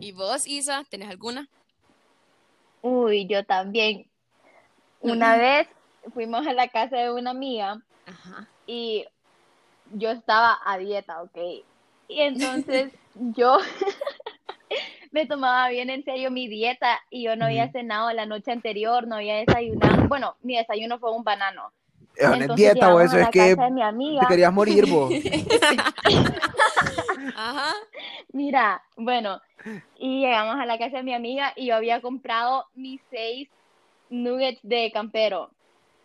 ¿Y 0.00 0.10
vos, 0.12 0.46
Isa, 0.48 0.82
tenés 0.90 1.10
alguna? 1.10 1.48
Uy, 2.82 3.26
yo 3.26 3.44
también. 3.44 4.06
Una 5.00 5.36
vez 5.36 5.68
fuimos 6.12 6.46
a 6.46 6.52
la 6.52 6.68
casa 6.68 6.96
de 6.96 7.12
una 7.12 7.30
amiga 7.30 7.80
Ajá. 8.06 8.48
y 8.66 9.04
yo 9.92 10.10
estaba 10.10 10.58
a 10.64 10.78
dieta, 10.78 11.22
¿ok? 11.22 11.36
Y 12.08 12.20
entonces 12.20 12.92
yo 13.14 13.58
me 15.12 15.26
tomaba 15.26 15.68
bien 15.68 15.90
en 15.90 16.04
serio 16.04 16.30
mi 16.30 16.48
dieta 16.48 17.00
y 17.10 17.24
yo 17.24 17.36
no 17.36 17.46
había 17.46 17.70
cenado 17.70 18.12
la 18.12 18.26
noche 18.26 18.52
anterior, 18.52 19.06
no 19.06 19.16
había 19.16 19.36
desayunado. 19.36 20.08
Bueno, 20.08 20.36
mi 20.42 20.56
desayuno 20.56 20.98
fue 20.98 21.12
un 21.12 21.24
banano. 21.24 21.72
¿no 22.20 22.34
es 22.34 22.40
Entonces 22.40 22.72
dieta 22.72 22.94
o 22.94 23.00
eso 23.00 23.16
a 23.16 23.22
es 23.22 23.30
que 23.30 23.56
te 23.56 24.26
querías 24.28 24.52
morir 24.52 24.86
vos. 24.86 25.12
Ajá. 27.36 27.74
Mira, 28.32 28.82
bueno, 28.96 29.40
y 29.98 30.20
llegamos 30.20 30.56
a 30.56 30.66
la 30.66 30.78
casa 30.78 30.98
de 30.98 31.02
mi 31.02 31.14
amiga 31.14 31.52
y 31.56 31.66
yo 31.66 31.76
había 31.76 32.00
comprado 32.00 32.66
mis 32.74 33.00
seis 33.10 33.48
nuggets 34.10 34.60
de 34.62 34.90
campero. 34.92 35.50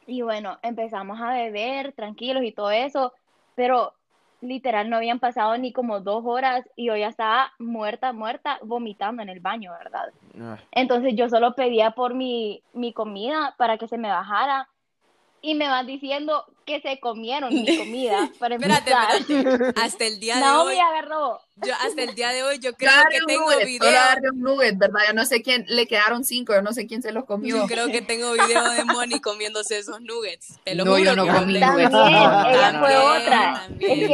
Y 0.08 0.22
bueno, 0.22 0.58
empezamos 0.64 1.20
a 1.22 1.34
beber 1.34 1.94
tranquilos 1.94 2.44
y 2.44 2.52
todo 2.52 2.72
eso, 2.72 3.14
pero 3.60 3.94
literal 4.40 4.90
no 4.90 4.96
habían 4.96 5.20
pasado 5.20 5.58
ni 5.58 5.74
como 5.74 6.00
dos 6.00 6.24
horas 6.26 6.66
y 6.78 6.86
yo 6.86 6.96
ya 6.96 7.10
estaba 7.10 7.52
muerta, 7.60 8.14
muerta, 8.14 8.58
vomitando 8.64 9.22
en 9.22 9.28
el 9.28 9.42
baño, 9.42 9.74
¿verdad? 9.78 10.14
Ah, 10.40 10.58
Entonces 10.72 11.14
yo 11.18 11.28
solo 11.28 11.56
pedía 11.56 11.92
por 11.92 12.14
mi, 12.14 12.64
mi 12.72 12.94
comida 12.94 13.56
para 13.58 13.78
que 13.78 13.90
se 13.90 13.98
me 13.98 14.08
bajara 14.10 14.70
y 15.42 15.56
me 15.56 15.68
van 15.68 15.88
diciendo 15.88 16.46
que 16.66 16.82
se 16.82 17.00
comieron 17.00 17.52
mi 17.54 17.78
comida 17.78 18.30
para 18.40 18.56
Espérate. 18.56 18.94
Hasta 19.82 20.06
el 20.06 20.20
día 20.20 20.36
de 20.36 20.42
Naomi 20.42 20.74
hoy, 20.74 20.80
agarró. 20.80 21.40
yo 21.56 21.74
hasta 21.84 22.04
el 22.04 22.14
día 22.14 22.30
de 22.30 22.44
hoy 22.44 22.60
yo 22.60 22.74
creo 22.74 22.92
que 23.10 23.18
tengo 23.26 23.50
nugget, 23.52 23.66
video. 23.66 23.90
agarré 23.90 24.30
un 24.30 24.40
nugget, 24.42 24.78
¿verdad? 24.78 25.00
Yo 25.08 25.14
no 25.14 25.26
sé 25.26 25.42
quién, 25.42 25.66
le 25.68 25.88
quedaron 25.88 26.24
cinco, 26.24 26.54
yo 26.54 26.62
no 26.62 26.72
sé 26.74 26.86
quién 26.86 27.02
se 27.02 27.12
los 27.12 27.26
comió. 27.26 27.58
Yo 27.58 27.66
creo 27.66 27.88
que 27.88 28.02
tengo 28.04 28.34
video 28.34 28.70
de 28.72 28.84
Moni 28.86 29.20
comiéndose 29.20 29.80
esos 29.80 30.00
nuggets. 30.02 30.60
Te 30.64 30.76
lo 30.76 30.86
No, 30.86 30.92
juro 30.92 31.04
yo 31.04 31.16
no 31.16 31.26
comí 31.28 31.54
tengo. 31.60 31.72
nuggets. 31.74 31.92
También, 31.92 31.92
No, 31.92 32.50
ella 32.50 32.80
fue 32.80 32.90
también, 32.94 33.24
otra. 33.24 33.54
también. 33.68 33.92
Es 33.92 34.08
que 34.08 34.10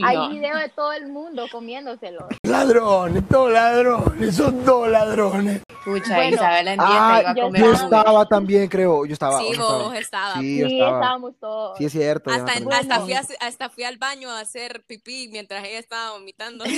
No, 0.00 0.06
hay 0.06 0.28
video 0.30 0.56
de 0.56 0.68
todo 0.70 0.92
el 0.92 1.08
mundo 1.08 1.46
comiéndoselo. 1.52 2.26
Ladrones, 2.52 3.28
todos 3.28 3.52
ladrones, 3.52 4.36
son 4.36 4.64
dos 4.64 4.88
ladrones. 4.88 5.62
Pucha, 5.84 6.14
Bueno. 6.14 6.36
Isabela 6.36 6.72
en 6.74 6.78
dieta 6.78 6.86
Ah, 7.16 7.20
iba 7.20 7.30
a 7.30 7.34
yo 7.34 7.42
comer 7.44 7.62
yo 7.62 7.72
estaba 7.72 8.26
también, 8.26 8.68
creo. 8.68 9.04
Yo 9.04 9.12
estaba. 9.14 9.38
Sí, 9.40 9.56
vos 9.58 9.94
estabas. 9.94 10.34
Sí, 10.38 10.58
Sí, 10.58 10.74
estaba. 10.78 10.98
estábamos 11.00 11.32
todos. 11.40 11.78
Sí, 11.78 11.84
es 11.86 11.92
cierto. 11.92 12.30
Hasta, 12.30 12.52
hasta, 12.76 13.00
fui 13.00 13.14
a, 13.14 13.22
hasta 13.40 13.68
fui 13.70 13.82
al 13.84 13.98
baño 13.98 14.30
a 14.30 14.40
hacer 14.40 14.84
pipí 14.86 15.28
mientras 15.32 15.64
ella 15.64 15.78
estaba 15.78 16.12
vomitando. 16.12 16.64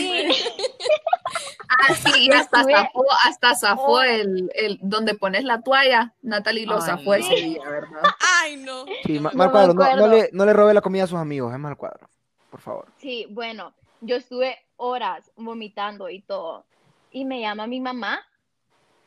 Ah, 1.68 1.94
sí, 1.94 2.12
y 2.28 2.30
hasta 2.32 2.62
zafó, 2.62 3.04
hasta 3.24 3.54
zafó 3.56 3.84
Oh. 3.94 4.02
el, 4.02 4.50
el 4.54 4.78
donde 4.80 5.14
pones 5.14 5.44
la 5.44 5.60
toalla. 5.62 6.14
Natalie 6.22 6.66
lo 6.66 6.76
Ay, 6.76 6.82
zafó 6.82 7.04
no. 7.04 7.14
ese 7.14 7.34
día, 7.34 7.68
¿verdad? 7.68 8.02
Ay, 8.42 8.56
no. 8.58 8.84
Sí, 9.04 9.18
No 9.18 9.30
mal 9.34 9.50
cuadro. 9.50 9.74
No, 9.74 9.96
no 9.96 10.06
le, 10.06 10.30
no 10.32 10.44
le 10.46 10.52
robe 10.52 10.72
la 10.74 10.80
comida 10.80 11.04
a 11.04 11.06
sus 11.06 11.18
amigos, 11.18 11.52
es 11.52 11.58
mal 11.58 11.76
cuadro. 11.76 12.08
Por 12.50 12.60
favor. 12.60 12.86
Sí, 12.98 13.26
bueno, 13.30 13.72
yo 14.04 14.16
estuve 14.16 14.56
horas 14.76 15.30
vomitando 15.36 16.08
y 16.08 16.20
todo. 16.22 16.64
Y 17.10 17.24
me 17.24 17.40
llama 17.40 17.66
mi 17.66 17.80
mamá 17.80 18.20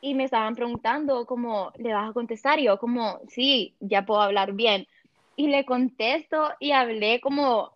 y 0.02 0.14
me 0.14 0.24
estaban 0.24 0.56
preguntando 0.56 1.26
como, 1.26 1.72
¿le 1.78 1.94
vas 1.94 2.10
a 2.10 2.14
contestar? 2.14 2.60
Y 2.60 2.66
yo 2.66 2.78
como, 2.78 3.20
sí, 3.28 3.74
ya 3.80 4.06
puedo 4.06 4.22
hablar 4.22 4.54
bien. 4.54 4.88
Y 5.36 5.48
le 5.48 5.66
contesto 5.66 6.52
y 6.60 6.72
hablé 6.72 7.20
como 7.22 7.74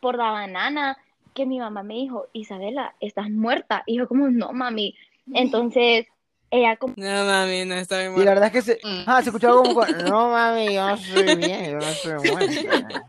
por 0.00 0.16
la 0.16 0.30
banana 0.30 0.98
que 1.34 1.46
mi 1.46 1.58
mamá 1.58 1.82
me 1.82 1.94
dijo, 1.94 2.26
Isabela, 2.32 2.94
estás 3.00 3.30
muerta. 3.30 3.82
Y 3.86 3.96
yo 3.96 4.08
como, 4.08 4.28
no, 4.28 4.52
mami. 4.52 4.94
Entonces, 5.32 6.06
ella 6.50 6.76
como, 6.76 6.94
No, 6.96 7.24
mami, 7.24 7.64
no 7.64 7.74
estoy 7.74 8.04
Y 8.04 8.24
la 8.24 8.30
verdad 8.34 8.46
es 8.46 8.52
que 8.52 8.62
se, 8.62 8.80
Mm. 8.82 9.04
ah, 9.06 9.22
se 9.22 9.28
escuchaba 9.30 9.56
como, 9.56 9.84
no 10.04 10.30
mami, 10.30 10.74
yo 10.74 10.86
no 10.86 10.94
estoy 10.94 11.36
bien, 11.36 11.64
yo 11.72 11.78
no 11.78 11.88
estoy 11.88 12.12
muerta. 12.32 13.04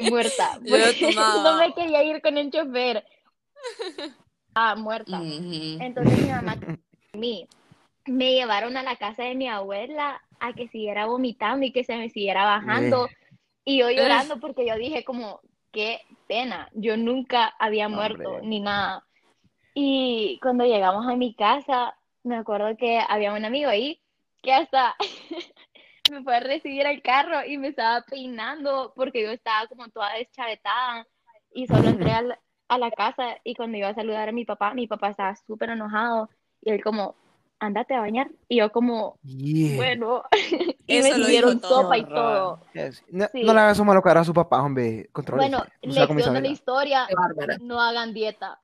muerta. 0.00 0.58
Porque 0.68 1.12
no 1.42 1.56
me 1.58 1.74
quería 1.74 2.02
ir 2.04 2.20
con 2.22 2.36
el 2.38 2.50
chofer. 2.50 3.04
Ah, 4.54 4.74
muerta. 4.74 5.20
Entonces 5.80 6.18
mi 6.22 6.28
mamá 6.30 6.56
y 7.14 7.18
mí 7.18 7.48
me 8.06 8.34
llevaron 8.34 8.76
a 8.76 8.82
la 8.82 8.96
casa 8.96 9.22
de 9.22 9.34
mi 9.34 9.48
abuela 9.48 10.20
a 10.40 10.52
que 10.54 10.68
siguiera 10.68 11.06
vomitando 11.06 11.64
y 11.64 11.72
que 11.72 11.84
se 11.84 11.96
me 11.96 12.08
siguiera 12.10 12.44
bajando. 12.44 13.08
Y 13.64 13.78
yo 13.78 13.90
llorando 13.90 14.40
porque 14.40 14.66
yo 14.66 14.74
dije 14.76 15.04
como, 15.04 15.40
qué 15.70 16.00
pena, 16.26 16.68
yo 16.74 16.96
nunca 16.96 17.54
había 17.58 17.88
muerto 17.88 18.28
Hombre. 18.30 18.46
ni 18.48 18.60
nada. 18.60 19.04
Y 19.74 20.38
cuando 20.42 20.64
llegamos 20.64 21.06
a 21.06 21.16
mi 21.16 21.34
casa, 21.34 21.94
me 22.24 22.36
acuerdo 22.36 22.76
que 22.76 23.00
había 23.08 23.32
un 23.32 23.44
amigo 23.44 23.70
ahí 23.70 24.00
que 24.42 24.52
hasta 24.52 24.94
me 26.10 26.22
fue 26.22 26.36
a 26.36 26.40
recibir 26.40 26.86
al 26.86 27.00
carro 27.02 27.44
y 27.46 27.58
me 27.58 27.68
estaba 27.68 28.02
peinando 28.02 28.92
porque 28.96 29.22
yo 29.22 29.30
estaba 29.30 29.66
como 29.68 29.88
toda 29.88 30.14
deschavetada 30.14 31.06
y 31.54 31.66
solo 31.66 31.88
entré 31.88 32.12
al- 32.12 32.38
a 32.68 32.78
la 32.78 32.90
casa 32.90 33.36
y 33.44 33.54
cuando 33.54 33.76
iba 33.76 33.88
a 33.88 33.94
saludar 33.94 34.28
a 34.28 34.32
mi 34.32 34.44
papá, 34.44 34.72
mi 34.72 34.86
papá 34.86 35.10
estaba 35.10 35.36
súper 35.36 35.70
enojado 35.70 36.30
y 36.62 36.70
él 36.70 36.82
como, 36.82 37.14
ándate 37.58 37.94
a 37.94 38.00
bañar. 38.00 38.30
Y 38.48 38.56
yo 38.60 38.72
como, 38.72 39.18
Yeah. 39.24 39.76
bueno, 39.76 40.22
y 40.86 40.96
Eso 40.96 41.18
me 41.18 41.56
todo. 41.60 41.82
sopa 41.82 41.98
y 41.98 42.04
todo. 42.04 42.60
Yes. 42.72 43.04
No, 43.10 43.26
Sí. 43.30 43.42
no 43.44 43.52
le 43.52 43.60
hagas 43.60 43.78
un 43.78 43.86
malo 43.88 44.00
cara 44.00 44.20
a 44.20 44.24
su 44.24 44.32
papá, 44.32 44.62
hombre. 44.62 45.08
Contrólese. 45.12 45.50
Bueno, 45.50 45.64
No 45.82 45.92
lección 45.94 46.34
de 46.34 46.40
la 46.40 46.48
historia, 46.48 47.06
no 47.60 47.78
hagan 47.80 48.14
dieta. 48.14 48.61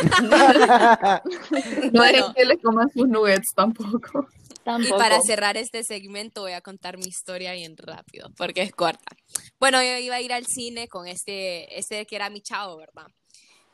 No 1.92 2.00
Bueno. 2.00 2.18
dejen 2.28 2.34
que 2.34 2.44
le 2.44 2.58
coman 2.58 2.90
sus 2.92 3.08
nuggets 3.08 3.48
tampoco. 3.54 4.26
Y 4.60 4.62
Tampoco. 4.64 4.98
para 4.98 5.20
cerrar 5.22 5.56
este 5.56 5.82
segmento 5.84 6.42
voy 6.42 6.52
a 6.52 6.60
contar 6.60 6.98
mi 6.98 7.06
historia 7.06 7.52
bien 7.52 7.76
rápido, 7.76 8.30
porque 8.36 8.62
es 8.62 8.72
corta. 8.72 9.16
Bueno, 9.58 9.82
yo 9.82 9.96
iba 9.98 10.16
a 10.16 10.20
ir 10.20 10.32
al 10.32 10.44
cine 10.46 10.86
con 10.86 11.06
este, 11.08 11.78
este 11.78 12.04
que 12.06 12.16
era 12.16 12.28
mi 12.30 12.40
chavo, 12.42 12.76
¿verdad? 12.76 13.06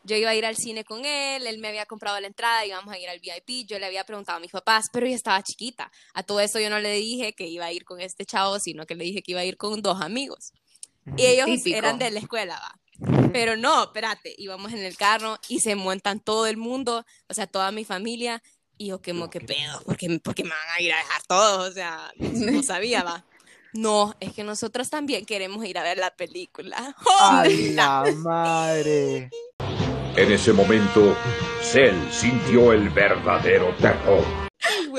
Yo 0.04 0.14
iba 0.16 0.30
a 0.30 0.34
ir 0.36 0.46
al 0.46 0.54
cine 0.56 0.84
con 0.84 1.04
él, 1.04 1.44
él 1.48 1.58
me 1.58 1.66
había 1.68 1.84
comprado 1.86 2.20
la 2.20 2.28
entrada, 2.28 2.64
íbamos 2.64 2.94
a 2.94 2.98
ir 2.98 3.08
al 3.08 3.18
VIP, 3.18 3.66
yo 3.68 3.80
le 3.80 3.86
había 3.86 4.04
preguntado 4.04 4.38
a 4.38 4.40
mis 4.40 4.52
papás, 4.52 4.84
pero 4.92 5.06
yo 5.08 5.14
estaba 5.16 5.42
chiquita. 5.42 5.90
A 6.14 6.22
todo 6.22 6.38
eso 6.38 6.60
yo 6.60 6.70
no 6.70 6.78
le 6.78 6.92
dije 6.92 7.32
que 7.32 7.48
iba 7.48 7.64
a 7.66 7.72
ir 7.72 7.84
con 7.84 8.00
este 8.00 8.24
chavo, 8.24 8.60
sino 8.60 8.86
que 8.86 8.94
le 8.94 9.02
dije 9.04 9.22
que 9.22 9.32
iba 9.32 9.40
a 9.40 9.44
ir 9.44 9.56
con 9.56 9.82
dos 9.82 10.00
amigos. 10.00 10.52
Y 11.16 11.26
ellos 11.26 11.46
Típico. 11.46 11.76
eran 11.76 11.98
de 11.98 12.12
la 12.12 12.20
escuela, 12.20 12.54
va. 12.54 12.78
Pero 13.32 13.56
no, 13.56 13.84
espérate, 13.84 14.34
íbamos 14.38 14.72
en 14.72 14.82
el 14.82 14.96
carro 14.96 15.38
y 15.48 15.60
se 15.60 15.74
montan 15.74 16.20
todo 16.20 16.46
el 16.46 16.56
mundo, 16.56 17.04
o 17.28 17.34
sea, 17.34 17.46
toda 17.46 17.70
mi 17.70 17.84
familia, 17.84 18.42
y 18.78 18.88
yo 18.88 19.00
¿qué 19.00 19.14
pedo? 19.14 19.80
¿Por 19.84 19.96
qué, 19.96 20.20
por 20.22 20.34
qué 20.34 20.44
me 20.44 20.50
van 20.50 20.68
a 20.76 20.80
ir 20.80 20.92
a 20.92 20.98
dejar 20.98 21.22
todos? 21.26 21.70
O 21.70 21.72
sea, 21.72 22.12
no 22.18 22.62
sabía, 22.62 23.02
va. 23.02 23.24
No, 23.72 24.14
es 24.20 24.32
que 24.32 24.42
nosotros 24.42 24.88
también 24.88 25.26
queremos 25.26 25.64
ir 25.64 25.78
a 25.78 25.82
ver 25.82 25.98
la 25.98 26.14
película. 26.14 26.96
Ay, 27.20 27.72
la 27.74 28.04
madre. 28.16 29.30
En 30.16 30.32
ese 30.32 30.52
momento, 30.52 31.14
Cell 31.62 31.94
sintió 32.10 32.72
el 32.72 32.88
verdadero 32.88 33.74
terror. 33.76 34.45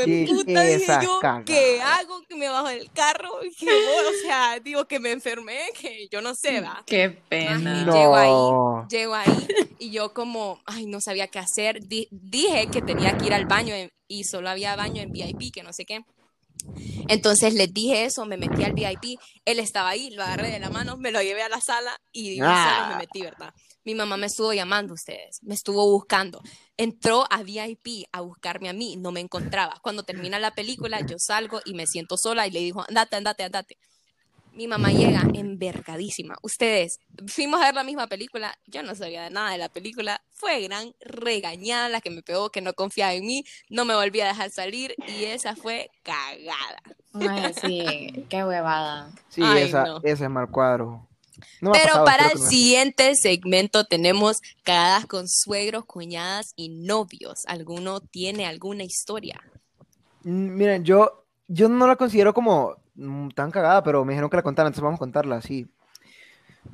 Güey, 0.05 0.25
¿Qué 0.25 0.33
puta, 0.33 0.61
dije 0.61 0.85
yo, 1.03 1.19
cagada? 1.19 1.45
¿qué 1.45 1.81
hago? 1.81 2.21
Que 2.27 2.35
me 2.35 2.47
bajo 2.49 2.67
del 2.67 2.91
carro, 2.91 3.31
que 3.59 3.65
o 3.69 4.11
sea, 4.25 4.59
digo 4.59 4.85
que 4.87 4.99
me 4.99 5.11
enfermé, 5.11 5.59
que 5.79 6.07
yo 6.11 6.21
no 6.21 6.35
sé, 6.35 6.61
va. 6.61 6.83
Qué 6.85 7.09
pena. 7.09 7.83
No. 7.85 7.93
Llego 7.93 8.15
ahí, 8.15 8.87
llego 8.89 9.13
ahí 9.15 9.47
y 9.79 9.91
yo 9.91 10.13
como, 10.13 10.61
ay, 10.65 10.85
no 10.85 11.01
sabía 11.01 11.27
qué 11.27 11.39
hacer. 11.39 11.79
Di- 11.87 12.07
dije 12.11 12.67
que 12.71 12.81
tenía 12.81 13.17
que 13.17 13.25
ir 13.25 13.33
al 13.33 13.45
baño 13.45 13.73
en- 13.75 13.91
y 14.07 14.23
solo 14.23 14.49
había 14.49 14.75
baño 14.75 15.01
en 15.01 15.11
VIP, 15.11 15.51
que 15.51 15.63
no 15.63 15.73
sé 15.73 15.85
qué. 15.85 16.01
Entonces 17.07 17.53
les 17.53 17.73
dije 17.73 18.05
eso, 18.05 18.25
me 18.25 18.37
metí 18.37 18.63
al 18.63 18.73
VIP, 18.73 19.17
él 19.45 19.59
estaba 19.59 19.89
ahí, 19.89 20.09
lo 20.11 20.23
agarré 20.23 20.49
de 20.51 20.59
la 20.59 20.69
mano, 20.69 20.97
me 20.97 21.11
lo 21.11 21.21
llevé 21.21 21.43
a 21.43 21.49
la 21.49 21.61
sala 21.61 21.95
y 22.11 22.39
Ah. 22.41 22.77
solo 22.79 22.93
me 22.93 22.97
metí, 23.05 23.21
¿verdad? 23.21 23.53
Mi 23.85 23.95
mamá 23.95 24.17
me 24.17 24.25
estuvo 24.25 24.51
llamando 24.53 24.93
ustedes, 24.93 25.39
me 25.43 25.55
estuvo 25.55 25.85
buscando. 25.89 26.41
Entró 26.77 27.25
a 27.31 27.41
VIP 27.41 28.07
a 28.11 28.21
buscarme 28.21 28.69
a 28.69 28.73
mí, 28.73 28.97
no 28.97 29.11
me 29.11 29.19
encontraba. 29.19 29.79
Cuando 29.81 30.03
termina 30.03 30.37
la 30.37 30.51
película, 30.51 31.01
yo 31.01 31.17
salgo 31.17 31.59
y 31.65 31.73
me 31.73 31.87
siento 31.87 32.17
sola 32.17 32.45
y 32.45 32.51
le 32.51 32.59
dijo, 32.59 32.85
andate, 32.87 33.15
andate, 33.15 33.43
andate. 33.43 33.77
Mi 34.51 34.67
mamá 34.67 34.91
llega 34.91 35.21
envergadísima. 35.35 36.35
Ustedes, 36.41 36.99
fuimos 37.27 37.61
a 37.61 37.65
ver 37.65 37.75
la 37.75 37.83
misma 37.83 38.07
película. 38.07 38.57
Yo 38.65 38.81
no 38.81 38.95
sabía 38.95 39.23
de 39.23 39.29
nada 39.29 39.51
de 39.51 39.59
la 39.59 39.69
película. 39.69 40.21
Fue 40.31 40.61
gran 40.61 40.95
regañada 40.99 41.89
la 41.89 42.01
que 42.01 42.09
me 42.09 42.23
pegó, 42.23 42.49
que 42.49 42.61
no 42.61 42.73
confiaba 42.73 43.13
en 43.13 43.25
mí. 43.25 43.43
No 43.69 43.85
me 43.85 43.93
volví 43.93 44.19
a 44.21 44.27
dejar 44.27 44.49
salir 44.49 44.95
y 45.07 45.25
esa 45.25 45.55
fue 45.55 45.91
cagada. 46.01 46.81
Ay, 47.13 47.53
sí, 47.53 48.25
qué 48.29 48.43
huevada. 48.43 49.11
Sí, 49.29 49.41
Ay, 49.43 49.63
esa, 49.63 49.83
no. 49.83 49.97
ese 50.03 50.23
es 50.23 50.29
mal 50.29 50.49
cuadro. 50.49 51.07
No 51.61 51.71
Pero 51.71 51.85
pasado, 51.85 52.05
para 52.05 52.27
el 52.29 52.39
siguiente 52.39 53.15
segmento 53.15 53.85
tenemos 53.85 54.37
cagadas 54.63 55.05
con 55.05 55.27
suegros, 55.27 55.85
cuñadas 55.85 56.53
y 56.55 56.69
novios. 56.69 57.43
¿Alguno 57.47 57.99
tiene 57.99 58.45
alguna 58.45 58.83
historia? 58.83 59.39
Mm, 60.23 60.55
Miren, 60.55 60.83
yo, 60.83 61.25
yo 61.47 61.69
no 61.69 61.87
la 61.87 61.95
considero 61.95 62.33
como 62.33 62.75
mm, 62.95 63.29
tan 63.29 63.51
cagada, 63.51 63.83
pero 63.83 64.03
me 64.03 64.13
dijeron 64.13 64.29
que 64.29 64.37
la 64.37 64.43
contara, 64.43 64.67
entonces 64.67 64.83
vamos 64.83 64.97
a 64.97 64.99
contarla 64.99 65.37
así. 65.37 65.67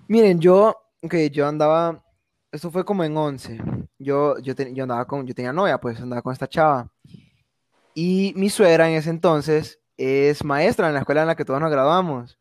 Miren, 0.07 0.39
yo, 0.39 0.75
que 1.09 1.29
yo 1.29 1.47
andaba, 1.47 2.03
esto 2.51 2.71
fue 2.71 2.85
como 2.85 3.03
en 3.03 3.15
11. 3.15 3.59
Yo, 3.99 4.37
yo, 4.39 4.53
yo 4.53 4.83
andaba 4.83 5.05
con, 5.05 5.25
yo 5.25 5.33
tenía 5.33 5.53
novia, 5.53 5.79
pues 5.79 5.99
andaba 5.99 6.21
con 6.21 6.33
esta 6.33 6.47
chava. 6.47 6.89
Y 7.93 8.33
mi 8.35 8.49
suegra 8.49 8.89
en 8.89 8.95
ese 8.95 9.09
entonces 9.09 9.79
es 9.97 10.43
maestra 10.43 10.87
en 10.87 10.93
la 10.93 11.01
escuela 11.01 11.21
en 11.21 11.27
la 11.27 11.35
que 11.35 11.45
todos 11.45 11.61
nos 11.61 11.71
graduamos. 11.71 12.39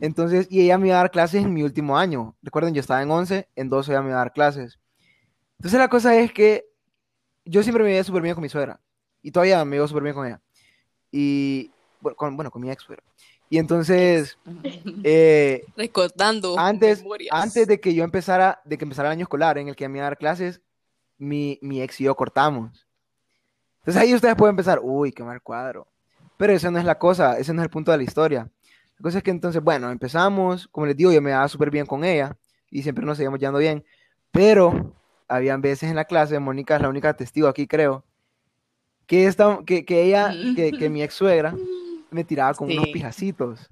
Entonces, 0.00 0.46
y 0.50 0.62
ella 0.62 0.78
me 0.78 0.88
iba 0.88 0.96
a 0.96 1.00
dar 1.00 1.10
clases 1.10 1.44
en 1.44 1.52
mi 1.52 1.62
último 1.62 1.98
año. 1.98 2.36
Recuerden, 2.42 2.74
yo 2.74 2.80
estaba 2.80 3.02
en 3.02 3.10
11, 3.10 3.48
en 3.54 3.68
12 3.68 3.92
ella 3.92 4.02
me 4.02 4.08
iba 4.08 4.16
a 4.16 4.24
dar 4.24 4.32
clases. 4.32 4.78
Entonces 5.58 5.78
la 5.78 5.88
cosa 5.88 6.16
es 6.16 6.32
que 6.32 6.66
yo 7.44 7.62
siempre 7.62 7.84
me 7.84 7.94
iba 7.94 8.04
súper 8.04 8.22
bien 8.22 8.34
con 8.34 8.42
mi 8.42 8.48
suegra. 8.48 8.80
Y 9.22 9.30
todavía 9.30 9.64
me 9.64 9.76
iba 9.76 9.88
súper 9.88 10.02
bien 10.02 10.14
con 10.14 10.26
ella. 10.26 10.40
Y, 11.10 11.70
bueno, 12.00 12.16
con, 12.16 12.36
bueno, 12.36 12.50
con 12.50 12.62
mi 12.62 12.70
ex 12.70 12.82
suegra. 12.82 13.04
Y 13.48 13.58
entonces, 13.58 14.38
eh, 15.04 15.64
Recordando 15.76 16.58
antes, 16.58 17.02
memorias. 17.02 17.30
antes 17.32 17.66
de 17.66 17.80
que 17.80 17.94
yo 17.94 18.04
empezara, 18.04 18.60
de 18.64 18.76
que 18.76 18.84
empezara 18.84 19.08
el 19.08 19.12
año 19.12 19.22
escolar 19.22 19.58
en 19.58 19.68
el 19.68 19.76
que 19.76 19.84
ella 19.84 19.88
me 19.90 19.98
iba 19.98 20.06
a 20.06 20.10
dar 20.10 20.18
clases, 20.18 20.60
mi, 21.18 21.58
mi 21.62 21.80
ex 21.80 22.00
y 22.00 22.04
yo 22.04 22.14
cortamos. 22.14 22.86
Entonces 23.80 24.02
ahí 24.02 24.14
ustedes 24.14 24.34
pueden 24.34 24.56
pensar, 24.56 24.80
uy, 24.82 25.12
qué 25.12 25.22
mal 25.22 25.40
cuadro. 25.40 25.86
Pero 26.36 26.52
esa 26.52 26.70
no 26.70 26.78
es 26.78 26.84
la 26.84 26.98
cosa, 26.98 27.38
ese 27.38 27.54
no 27.54 27.62
es 27.62 27.64
el 27.66 27.70
punto 27.70 27.92
de 27.92 27.98
la 27.98 28.02
historia. 28.02 28.50
La 28.98 29.02
cosa 29.02 29.18
es 29.18 29.24
que 29.24 29.30
entonces, 29.30 29.62
bueno, 29.62 29.90
empezamos, 29.90 30.68
como 30.68 30.86
les 30.86 30.96
digo, 30.96 31.12
yo 31.12 31.20
me 31.20 31.30
daba 31.30 31.48
súper 31.48 31.70
bien 31.70 31.86
con 31.86 32.04
ella, 32.04 32.36
y 32.70 32.82
siempre 32.82 33.04
nos 33.04 33.16
seguíamos 33.16 33.38
llevando 33.38 33.58
bien. 33.58 33.84
Pero 34.30 34.92
habían 35.28 35.60
veces 35.60 35.90
en 35.90 35.96
la 35.96 36.04
clase, 36.04 36.38
Mónica 36.38 36.76
es 36.76 36.82
la 36.82 36.88
única 36.88 37.14
testigo 37.14 37.48
aquí, 37.48 37.66
creo, 37.66 38.04
que, 39.06 39.26
esta, 39.26 39.60
que, 39.64 39.84
que 39.84 40.02
ella, 40.02 40.34
que, 40.54 40.72
que 40.72 40.88
mi 40.88 41.02
ex 41.02 41.14
suegra, 41.14 41.54
me 42.10 42.24
tiraba 42.24 42.54
con 42.54 42.70
unos 42.70 42.88
pijacitos. 42.88 43.70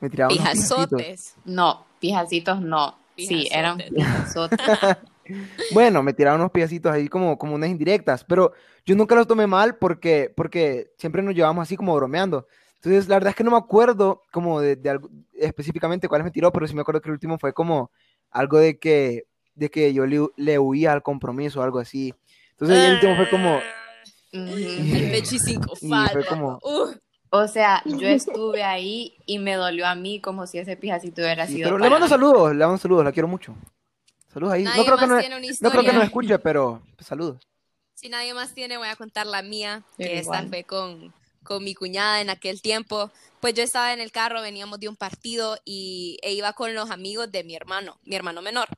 Me 0.00 0.10
tiraba 0.10 0.32
unos 0.32 0.42
pijacitos. 0.42 0.88
Pijazotes. 0.88 1.36
No, 1.44 1.86
pijacitos 2.00 2.60
no. 2.60 2.96
Sí, 3.16 3.48
eran 3.52 3.78
Pijazotes. 3.78 4.58
pijazotes. 4.58 4.98
Bueno, 5.72 6.02
me 6.02 6.12
tiraban 6.12 6.40
unos 6.40 6.52
pijacitos 6.52 6.92
ahí 6.92 7.08
como, 7.08 7.38
como 7.38 7.54
unas 7.54 7.70
indirectas, 7.70 8.22
pero 8.24 8.52
yo 8.84 8.94
nunca 8.94 9.14
los 9.14 9.26
tomé 9.26 9.46
mal 9.46 9.76
porque, 9.76 10.30
porque 10.34 10.92
siempre 10.98 11.22
nos 11.22 11.34
llevamos 11.34 11.62
así 11.62 11.76
como 11.76 11.94
bromeando. 11.94 12.46
Entonces, 12.84 13.08
la 13.08 13.16
verdad 13.16 13.30
es 13.30 13.36
que 13.36 13.44
no 13.44 13.50
me 13.50 13.56
acuerdo 13.56 14.22
como 14.30 14.60
de, 14.60 14.76
de 14.76 14.90
algo, 14.90 15.08
específicamente 15.32 16.06
cuáles 16.08 16.24
me 16.24 16.30
tiró, 16.30 16.52
pero 16.52 16.66
sí 16.68 16.74
me 16.74 16.82
acuerdo 16.82 17.00
que 17.00 17.08
el 17.08 17.14
último 17.14 17.38
fue 17.38 17.52
como 17.54 17.90
algo 18.30 18.58
de 18.58 18.78
que, 18.78 19.24
de 19.54 19.70
que 19.70 19.92
yo 19.94 20.04
le, 20.06 20.26
le 20.36 20.58
huía 20.58 20.92
al 20.92 21.02
compromiso 21.02 21.60
o 21.60 21.62
algo 21.62 21.78
así. 21.78 22.14
Entonces, 22.50 22.78
el 22.78 22.94
último 22.94 23.16
fue 23.16 23.30
como... 23.30 23.60
El 24.32 25.10
pechi 25.10 25.38
cinco 25.38 25.74
Y 25.80 25.88
fue 25.88 25.98
falta. 26.22 26.28
como- 26.28 26.58
Uh, 26.62 26.92
O 27.30 27.48
sea, 27.48 27.82
yo 27.84 28.06
estuve 28.06 28.62
ahí 28.62 29.16
y 29.26 29.38
me 29.38 29.54
dolió 29.54 29.86
a 29.86 29.94
mí 29.94 30.20
como 30.20 30.46
si 30.46 30.58
ese 30.58 30.76
pijacito 30.76 31.22
hubiera 31.22 31.46
Sí, 31.46 31.54
sido 31.54 31.68
pero 31.68 31.78
le 31.78 31.88
mando 31.90 32.06
mí. 32.06 32.10
saludos, 32.10 32.54
le 32.54 32.64
mando 32.64 32.78
saludos, 32.78 33.04
la 33.04 33.12
quiero 33.12 33.28
mucho. 33.28 33.54
Saludos 34.32 34.54
ahí. 34.54 34.64
nadie 34.64 34.78
No 34.78 34.84
creo, 34.84 34.98
que 34.98 35.06
no, 35.06 35.20
tiene 35.20 35.36
una 35.36 35.46
no 35.46 35.52
creo 35.56 35.70
que 35.72 35.78
historia. 35.78 35.92
nos 35.94 36.04
escuche, 36.04 36.38
pero 36.38 36.82
pues, 36.96 37.06
saludos. 37.06 37.40
Si 37.94 38.08
nadie 38.08 38.34
más 38.34 38.52
tiene, 38.54 38.76
voy 38.76 38.88
a 38.88 38.96
contar 38.96 39.26
la 39.26 39.42
mía, 39.42 39.82
que 39.96 40.18
esta 40.18 40.42
fue 40.44 40.64
con, 40.64 41.12
con 41.44 41.62
mi 41.62 41.74
cuñada 41.74 42.20
en 42.20 42.30
aquel 42.30 42.60
tiempo. 42.60 43.10
Pues 43.40 43.54
yo 43.54 43.62
estaba 43.62 43.92
en 43.92 44.00
el 44.00 44.10
carro, 44.10 44.40
veníamos 44.40 44.80
de 44.80 44.88
un 44.88 44.96
partido 44.96 45.58
y 45.64 46.18
e 46.22 46.32
iba 46.32 46.52
con 46.54 46.74
los 46.74 46.90
amigos 46.90 47.30
de 47.30 47.44
mi 47.44 47.54
hermano, 47.54 47.98
mi 48.04 48.16
hermano 48.16 48.42
menor. 48.42 48.68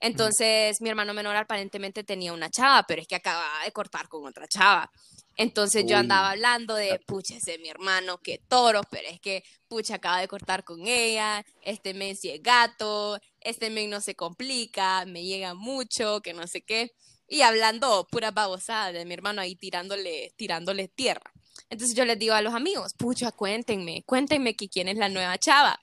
Entonces, 0.00 0.80
mi 0.80 0.88
hermano 0.88 1.14
menor 1.14 1.36
aparentemente 1.36 2.04
tenía 2.04 2.32
una 2.32 2.50
chava, 2.50 2.84
pero 2.86 3.00
es 3.00 3.08
que 3.08 3.14
acababa 3.14 3.64
de 3.64 3.72
cortar 3.72 4.08
con 4.08 4.26
otra 4.26 4.46
chava. 4.46 4.90
Entonces 5.36 5.86
yo 5.86 5.96
andaba 5.96 6.30
hablando 6.30 6.74
de, 6.74 7.00
pucha, 7.06 7.36
ese 7.36 7.54
es 7.54 7.60
mi 7.60 7.68
hermano, 7.68 8.18
qué 8.18 8.38
toro, 8.48 8.82
pero 8.90 9.08
es 9.08 9.18
que, 9.20 9.42
pucha, 9.66 9.94
acaba 9.94 10.20
de 10.20 10.28
cortar 10.28 10.62
con 10.62 10.86
ella, 10.86 11.44
este 11.62 11.94
men 11.94 12.16
sí 12.16 12.28
es 12.28 12.42
gato, 12.42 13.18
este 13.40 13.70
men 13.70 13.88
no 13.88 14.00
se 14.00 14.14
complica, 14.14 15.06
me 15.06 15.24
llega 15.24 15.54
mucho, 15.54 16.20
que 16.20 16.34
no 16.34 16.46
sé 16.46 16.60
qué. 16.60 16.92
Y 17.26 17.40
hablando 17.40 18.06
pura 18.10 18.30
babosada 18.30 18.92
de 18.92 19.06
mi 19.06 19.14
hermano 19.14 19.40
ahí 19.40 19.54
tirándole, 19.54 20.34
tirándole 20.36 20.88
tierra. 20.88 21.32
Entonces 21.72 21.96
yo 21.96 22.04
les 22.04 22.18
digo 22.18 22.34
a 22.34 22.42
los 22.42 22.52
amigos, 22.52 22.92
pucha, 22.92 23.32
cuéntenme, 23.32 24.02
cuéntenme 24.04 24.54
que 24.54 24.68
quién 24.68 24.88
es 24.88 24.98
la 24.98 25.08
nueva 25.08 25.38
chava. 25.38 25.80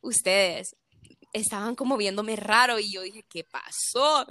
Ustedes 0.00 0.74
estaban 1.32 1.76
como 1.76 1.96
viéndome 1.96 2.34
raro 2.34 2.80
y 2.80 2.90
yo 2.92 3.02
dije, 3.02 3.24
¿qué 3.30 3.44
pasó? 3.44 4.26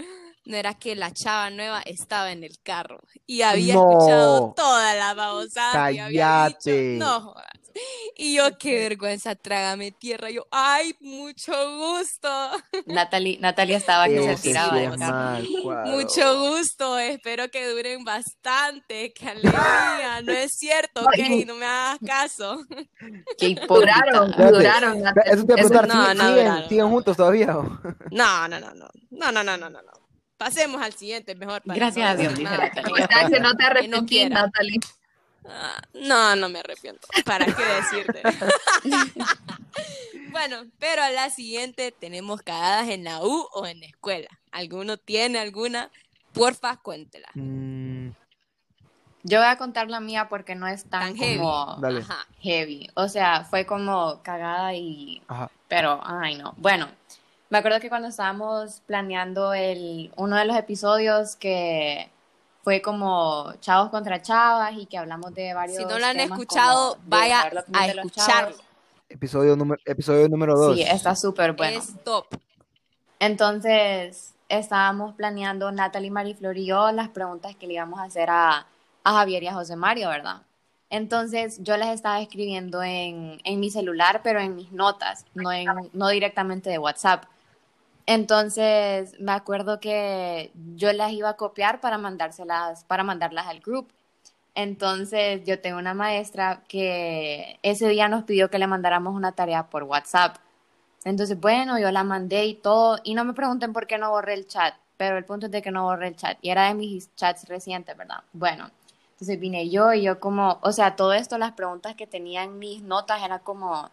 No 0.48 0.56
era 0.56 0.74
que 0.76 0.96
la 0.96 1.12
chava 1.12 1.50
nueva 1.50 1.82
estaba 1.82 2.32
en 2.32 2.44
el 2.46 2.58
carro 2.64 3.02
y 3.26 3.42
había 3.42 3.74
escuchado 3.74 4.40
No. 4.48 4.54
toda 4.56 4.96
la 4.96 5.14
babosada 5.14 5.92
que 5.92 6.00
había 6.00 6.48
dicho. 6.48 6.72
No 7.06 7.20
jodas. 7.22 7.48
Y 8.16 8.36
yo, 8.38 8.58
qué 8.58 8.80
vergüenza, 8.80 9.36
trágame 9.36 9.92
tierra. 9.92 10.32
Yo, 10.32 10.48
ay, 10.50 10.96
mucho 11.00 11.52
gusto. 11.78 12.28
Natalie, 12.88 13.38
Natalia 13.40 13.76
estaba 13.78 14.08
que 14.08 14.36
se 14.38 14.42
tiraba 14.42 14.98
mal 14.98 15.48
cuadro. 15.62 15.92
Mucho 15.92 16.40
gusto, 16.50 16.98
espero 16.98 17.52
que 17.52 17.70
duren 17.70 18.04
bastante, 18.06 19.14
qué 19.14 19.28
alegría, 19.30 20.22
no 20.24 20.32
es 20.32 20.54
cierto, 20.58 21.06
Ay. 21.14 21.42
ok, 21.42 21.48
no 21.48 21.56
me 21.56 21.66
hagas 21.66 22.00
caso. 22.04 22.58
Hipócrita. 23.40 23.68
Duraron, 23.68 24.32
duraron. 24.32 25.04
Eso 25.26 25.46
te 25.46 25.54
iba 25.54 25.54
a 25.54 25.68
preguntar, 25.68 25.88
no, 25.88 26.02
¿siguen, 26.06 26.18
no, 26.18 26.24
siguen- 26.24 26.46
no, 26.48 26.60
no. 26.62 26.70
siguen 26.70 26.90
juntos 26.90 27.18
todavía? 27.18 27.48
no, 27.48 28.48
no, 28.48 28.48
no, 28.60 28.74
no, 28.74 28.90
no, 29.12 29.32
no, 29.32 29.44
no, 29.44 29.58
no, 29.58 29.70
no. 29.70 30.07
Pasemos 30.38 30.82
al 30.82 30.94
siguiente 30.94 31.36
mejor. 31.36 31.62
para 31.64 31.76
Gracias 31.78 32.06
no 32.06 32.12
a 32.12 32.16
Dios, 32.16 32.36
dice. 32.38 32.44
Natalia. 32.44 32.74
Que 33.30 33.40
no 33.40 33.56
te 33.56 34.06
Que 34.08 34.30
no. 34.30 34.36
Natalie. 34.36 34.80
Ah, 35.50 35.82
no, 35.94 36.36
no 36.36 36.50
me 36.50 36.60
arrepiento. 36.60 37.08
¿Para 37.26 37.46
qué 37.46 37.64
decirte? 37.64 38.22
bueno, 40.32 40.66
pero 40.80 41.04
a 41.04 41.10
la 41.10 41.30
siguiente 41.30 41.92
tenemos 41.92 42.42
cagadas 42.42 42.90
en 42.90 43.04
la 43.04 43.24
U 43.24 43.48
o 43.54 43.66
en 43.66 43.80
la 43.80 43.86
escuela. 43.88 44.28
¿Alguno 44.52 44.98
tiene 44.98 45.40
alguna? 45.40 45.90
Porfa, 46.34 46.78
cuéntela. 46.78 47.30
Mm, 47.34 48.10
Yo 49.24 49.40
voy 49.40 49.48
a 49.48 49.58
contar 49.58 49.90
la 49.90 50.00
mía 50.00 50.28
porque 50.30 50.54
no 50.56 50.68
es 50.68 50.84
tan, 50.86 51.02
Tan 51.02 51.16
heavy. 51.18 51.38
como 51.38 51.78
Dale. 51.80 52.02
Ajá. 52.02 52.28
heavy. 52.42 52.90
O 52.96 53.08
sea, 53.08 53.46
fue 53.46 53.66
como 53.66 54.22
cagada 54.24 54.74
y 54.76 55.22
ajá. 55.28 55.50
Pero, 55.70 56.00
ay, 56.04 56.36
no. 56.38 56.54
Bueno, 56.58 56.90
me 57.50 57.58
acuerdo 57.58 57.80
que 57.80 57.90
cuando 57.90 58.08
estábamos 58.08 58.82
planeando 58.86 59.54
el, 59.54 60.12
uno 60.18 60.36
de 60.36 60.46
los 60.46 60.58
episodios 60.58 61.36
que 61.36 62.10
fue 62.64 62.82
como 62.82 63.54
chavos 63.62 63.90
contra 63.90 64.22
chavas 64.22 64.74
y 64.76 64.86
que 64.86 64.98
hablamos 64.98 65.34
de 65.34 65.54
varios 65.54 65.78
Si 65.78 65.86
no 65.86 65.98
lo 65.98 66.06
han 66.06 66.20
escuchado, 66.20 66.98
vaya 67.06 67.50
a 67.74 67.88
escucharlo. 67.88 68.58
Episodio 69.10 69.56
número, 69.56 69.82
episodio 69.86 70.28
número 70.28 70.58
2. 70.58 70.76
Sí, 70.76 70.84
está 70.84 71.16
súper 71.16 71.54
bueno. 71.54 71.80
Es 71.80 71.94
top. 72.04 72.26
Entonces, 73.20 74.36
estábamos 74.50 75.16
planeando 75.16 75.72
Natalie, 75.72 76.12
Mariflor 76.12 76.58
y 76.58 76.66
yo 76.66 76.92
las 76.92 77.08
preguntas 77.08 77.56
que 77.56 77.68
le 77.68 77.76
íbamos 77.76 78.02
a 78.02 78.04
hacer 78.04 78.30
a, 78.30 78.68
a 79.04 79.14
Javier 79.14 79.44
y 79.44 79.48
a 79.48 79.54
José 79.54 79.78
Mario, 79.78 80.10
¿verdad? 80.10 80.42
Entonces, 80.90 81.64
yo 81.64 81.78
las 81.78 81.90
estaba 81.90 82.22
escribiendo 82.22 82.84
en, 82.84 83.40
en 83.44 83.60
mi 83.60 83.70
celular, 83.70 84.22
pero 84.24 84.40
en 84.40 84.56
mis 84.56 84.72
notas, 84.72 85.26
no, 85.34 85.52
en, 85.52 85.68
no 85.94 86.10
directamente 86.10 86.70
de 86.70 86.78
WhatsApp. 86.78 87.26
Entonces, 88.08 89.20
me 89.20 89.34
acuerdo 89.34 89.80
que 89.80 90.52
yo 90.76 90.92
las 90.94 91.12
iba 91.12 91.30
a 91.30 91.36
copiar 91.36 91.82
para 91.82 91.98
mandárselas, 91.98 92.86
para 92.86 93.04
mandarlas 93.04 93.48
al 93.48 93.60
grupo. 93.60 93.94
Entonces, 94.56 95.44
yo 95.46 95.60
tengo 95.60 95.78
una 95.78 95.94
maestra 95.94 96.64
que 96.68 97.60
ese 97.62 97.90
día 97.90 98.08
nos 98.08 98.24
pidió 98.24 98.50
que 98.50 98.60
le 98.60 98.66
mandáramos 98.66 99.14
una 99.14 99.34
tarea 99.34 99.68
por 99.70 99.84
WhatsApp. 99.84 100.38
Entonces, 101.04 101.40
bueno, 101.40 101.78
yo 101.80 101.92
la 101.92 102.04
mandé 102.04 102.46
y 102.46 102.56
todo, 102.56 102.98
y 103.04 103.14
no 103.14 103.24
me 103.26 103.34
pregunten 103.34 103.74
por 103.74 103.88
qué 103.88 103.98
no 103.98 104.10
borré 104.10 104.34
el 104.34 104.48
chat, 104.48 104.74
pero 104.98 105.18
el 105.18 105.26
punto 105.26 105.46
es 105.46 105.52
de 105.52 105.62
que 105.62 105.72
no 105.72 105.84
borré 105.84 106.08
el 106.08 106.16
chat, 106.16 106.38
y 106.42 106.50
era 106.50 106.68
de 106.68 106.74
mis 106.74 107.14
chats 107.16 107.48
recientes, 107.48 107.96
¿verdad? 107.96 108.24
Bueno, 108.34 108.72
entonces 109.12 109.40
vine 109.40 109.70
yo 109.70 109.94
y 109.94 110.02
yo 110.02 110.20
como, 110.20 110.60
o 110.62 110.72
sea, 110.72 110.96
todo 110.96 111.14
esto, 111.14 111.38
las 111.38 111.52
preguntas 111.54 111.96
que 111.96 112.08
tenía 112.08 112.44
en 112.44 112.58
mis 112.58 112.82
notas 112.82 113.22
era 113.24 113.40
como, 113.40 113.90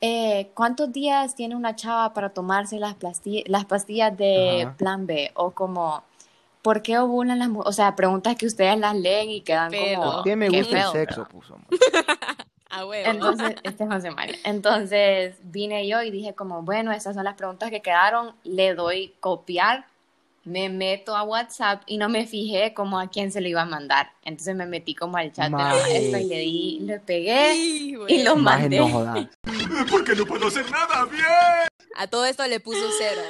eh, 0.00 0.50
¿cuántos 0.54 0.92
días 0.92 1.34
tiene 1.34 1.56
una 1.56 1.76
chava 1.76 2.12
para 2.14 2.30
tomarse 2.30 2.78
las, 2.78 2.98
plasti- 2.98 3.44
las 3.46 3.64
pastillas 3.64 4.16
de 4.16 4.62
Ajá. 4.62 4.76
plan 4.76 5.06
B? 5.06 5.30
O 5.34 5.50
como, 5.52 6.02
¿por 6.62 6.82
qué 6.82 6.98
ovulan 6.98 7.38
las 7.38 7.48
mujeres? 7.48 7.68
O 7.68 7.72
sea, 7.72 7.94
preguntas 7.96 8.36
que 8.36 8.46
ustedes 8.46 8.78
las 8.78 8.94
leen 8.96 9.30
y 9.30 9.40
quedan 9.42 9.70
pedo. 9.70 10.00
como, 10.00 10.12
¿Por 10.16 10.24
qué 10.24 10.36
me 10.36 10.48
qué 10.48 10.58
gusta 10.58 10.76
el 10.76 10.82
feo, 10.82 10.92
sexo? 10.92 11.24
Puso. 11.24 11.56
A 12.72 12.86
huevo. 12.86 13.10
Entonces, 13.10 13.56
este 13.64 13.82
es 13.82 13.90
José 13.90 14.10
Mario. 14.12 14.36
Entonces 14.44 15.36
vine 15.42 15.88
yo 15.88 16.02
y 16.02 16.12
dije 16.12 16.34
como, 16.34 16.62
bueno, 16.62 16.92
estas 16.92 17.16
son 17.16 17.24
las 17.24 17.34
preguntas 17.34 17.68
que 17.68 17.82
quedaron, 17.82 18.32
le 18.44 18.74
doy 18.74 19.12
copiar, 19.18 19.86
me 20.44 20.68
meto 20.68 21.14
a 21.16 21.22
WhatsApp 21.22 21.82
y 21.86 21.98
no 21.98 22.08
me 22.08 22.26
fijé 22.26 22.72
como 22.74 22.98
a 22.98 23.08
quién 23.08 23.30
se 23.30 23.40
lo 23.40 23.48
iba 23.48 23.62
a 23.62 23.66
mandar. 23.66 24.12
Entonces 24.24 24.54
me 24.56 24.66
metí 24.66 24.94
como 24.94 25.16
al 25.16 25.32
chat 25.32 25.46
de 25.46 25.50
la 25.50 25.56
Mae. 25.58 25.80
maestra 25.82 26.20
y 26.20 26.24
le 26.26 26.38
di, 26.38 26.78
le 26.80 27.00
pegué 27.00 27.52
Sí, 27.54 27.94
y 28.08 28.22
lo 28.22 28.36
mandé. 28.36 28.78
no 28.80 28.88
jodas. 28.88 29.26
A 31.96 32.06
todo 32.06 32.24
esto 32.24 32.46
le 32.46 32.60
puso 32.60 32.80
cero. 32.98 33.20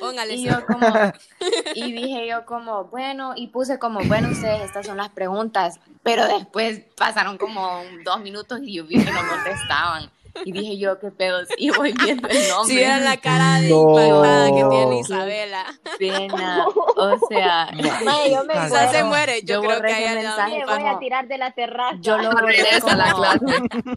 Póngale 0.00 0.34
Y 0.34 0.44
cero. 0.44 0.58
yo 0.60 0.66
como, 0.66 0.86
y 1.74 1.92
dije 1.92 2.26
yo 2.28 2.44
como, 2.44 2.84
bueno, 2.84 3.32
y 3.36 3.48
puse 3.48 3.78
como, 3.78 4.00
bueno, 4.04 4.28
ustedes, 4.30 4.62
estas 4.62 4.86
son 4.86 4.96
las 4.98 5.08
preguntas, 5.08 5.80
pero 6.02 6.26
después 6.26 6.80
pasaron 6.96 7.38
como 7.38 7.82
dos 8.04 8.20
minutos 8.20 8.60
y 8.62 8.74
yo 8.74 8.84
vi 8.84 9.02
que 9.02 9.10
no 9.10 9.20
contestaban. 9.28 10.10
Y 10.44 10.52
dije 10.52 10.78
yo, 10.78 10.98
qué 10.98 11.10
pedos, 11.10 11.48
y 11.56 11.70
voy 11.70 11.92
viendo 11.92 12.28
el 12.28 12.36
nombre. 12.48 12.66
Si 12.66 12.76
vieran 12.76 13.04
la 13.04 13.16
cara 13.16 13.60
de 13.60 13.68
No. 13.70 13.90
impactada 13.90 14.46
que 14.46 14.64
tiene 14.76 15.00
Isabela. 15.00 15.64
pena, 15.98 16.66
o 16.96 17.18
sea, 17.28 17.70
Mae, 18.04 18.30
yo 18.32 18.44
me 18.44 18.54
Ay, 18.54 18.68
Quizás 18.68 18.90
se 18.92 19.04
muere. 19.04 19.42
Yo, 19.42 19.62
Yo 19.62 19.68
creo 19.68 19.82
que 19.82 20.04
da 20.04 20.14
mensaje, 20.14 20.64
voy 20.66 20.74
como- 20.76 20.88
a 20.90 20.98
tirar 20.98 21.28
de 21.28 21.38
la 21.38 21.50
terraza. 21.52 21.96
yo 22.00 22.18
lo 22.18 22.30
borré 22.30 22.60
a 22.60 22.96
la 22.96 23.10
como 23.12 23.22
clase. 23.22 23.38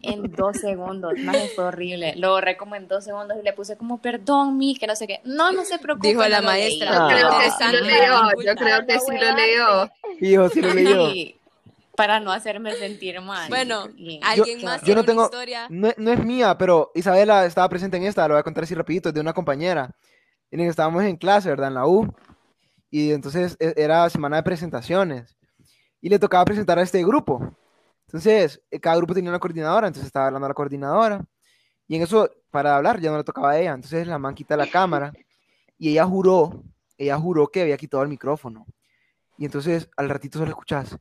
en 0.04 0.32
dos 0.34 0.58
segundos, 0.58 1.13
más 1.19 1.38
fue 1.56 1.65
horrible. 1.65 2.13
Lo 2.17 2.32
borré 2.32 2.58
como 2.58 2.75
en 2.75 2.88
dos 2.88 3.04
segundos 3.04 3.38
y 3.39 3.43
le 3.43 3.54
puse 3.54 3.77
como, 3.77 3.99
perdón, 3.99 4.58
mi, 4.58 4.75
que 4.75 4.88
no 4.88 4.95
sé 4.95 5.08
qué. 5.08 5.21
No, 5.23 5.51
no 5.51 5.63
se 5.65 5.77
preocupe. 5.80 6.08
Dijo 6.10 6.21
la 6.27 6.41
no 6.41 6.47
lo 6.47 6.54
leí". 6.54 6.80
maestra. 6.80 6.91
Yo 6.91 7.08
creo 7.08 7.30
que 7.39 7.49
sí 7.51 7.71
lo 7.71 7.82
leyó. 7.82 8.43
Yo 8.45 8.56
creo 8.56 8.86
que 8.88 8.99
sí 8.99 9.17
lo 9.17 9.36
leyó. 9.36 9.91
Hijo, 10.19 10.49
sí 10.49 10.62
lo 10.62 10.73
leyó. 10.73 11.40
Para 11.95 12.19
no 12.19 12.32
hacerme 12.32 12.73
sentir 12.75 13.19
mal. 13.21 13.49
Bueno, 13.49 13.88
Y- 13.95 14.19
¿alguien 14.23 14.60
Yo- 14.60 14.65
más 14.65 14.82
yo 14.82 14.86
tiene 14.86 14.95
no 14.95 15.01
una 15.01 15.08
tengo- 15.08 15.23
historia? 15.25 15.67
No, 15.69 15.88
es- 15.89 15.97
no 15.97 16.12
es 16.12 16.23
mía, 16.25 16.58
pero 16.58 16.91
Isabela 16.95 17.45
estaba 17.45 17.67
presente 17.69 17.97
en 17.97 18.04
esta, 18.04 18.27
lo 18.27 18.36
voy 18.36 18.39
a 18.39 18.43
contar 18.43 18.63
así 18.63 18.73
rapidito, 18.75 19.10
es 19.10 19.15
de 19.15 19.21
una 19.21 19.34
compañera. 19.34 19.91
Que 20.49 20.67
estábamos 20.67 21.04
en 21.04 21.15
clase, 21.15 21.49
¿verdad? 21.49 21.69
En 21.69 21.73
la 21.75 21.88
U. 21.88 22.13
Y 22.89 23.12
entonces 23.12 23.56
e- 23.60 23.73
era 23.77 24.10
semana 24.10 24.38
de 24.38 24.43
presentaciones. 24.43 25.38
Y 26.01 26.10
le 26.10 26.19
tocaba 26.19 26.43
presentar 26.45 26.77
a 26.77 26.82
este 26.82 27.04
grupo. 27.06 27.56
Entonces, 28.08 28.62
eh, 28.69 28.80
cada 28.80 28.97
grupo 28.97 29.13
tenía 29.13 29.30
una 29.30 29.39
coordinadora, 29.39 29.88
entonces 29.88 30.08
estaba 30.08 30.27
hablando 30.27 30.45
a 30.47 30.49
la 30.49 30.54
coordinadora. 30.54 31.23
Y 31.88 31.95
en 31.95 32.01
eso, 32.01 32.30
para 32.49 32.75
hablar, 32.75 32.99
ya 32.99 33.12
no 33.12 33.17
le 33.17 33.23
tocaba 33.23 33.51
a 33.51 33.60
ella. 33.60 33.71
Entonces 33.73 34.06
la 34.08 34.17
man 34.17 34.36
quita 34.36 34.58
la 34.58 34.67
cámara 34.67 35.13
y 35.77 35.89
ella 35.91 36.06
juró, 36.06 36.63
ella 36.97 37.17
juró 37.17 37.47
que 37.47 37.62
había 37.62 37.77
quitado 37.77 38.04
el 38.04 38.10
micrófono. 38.10 38.65
Y 39.38 39.45
entonces 39.45 39.89
al 39.95 40.10
ratito 40.10 40.38
solo 40.39 40.49
escuchás, 40.51 40.97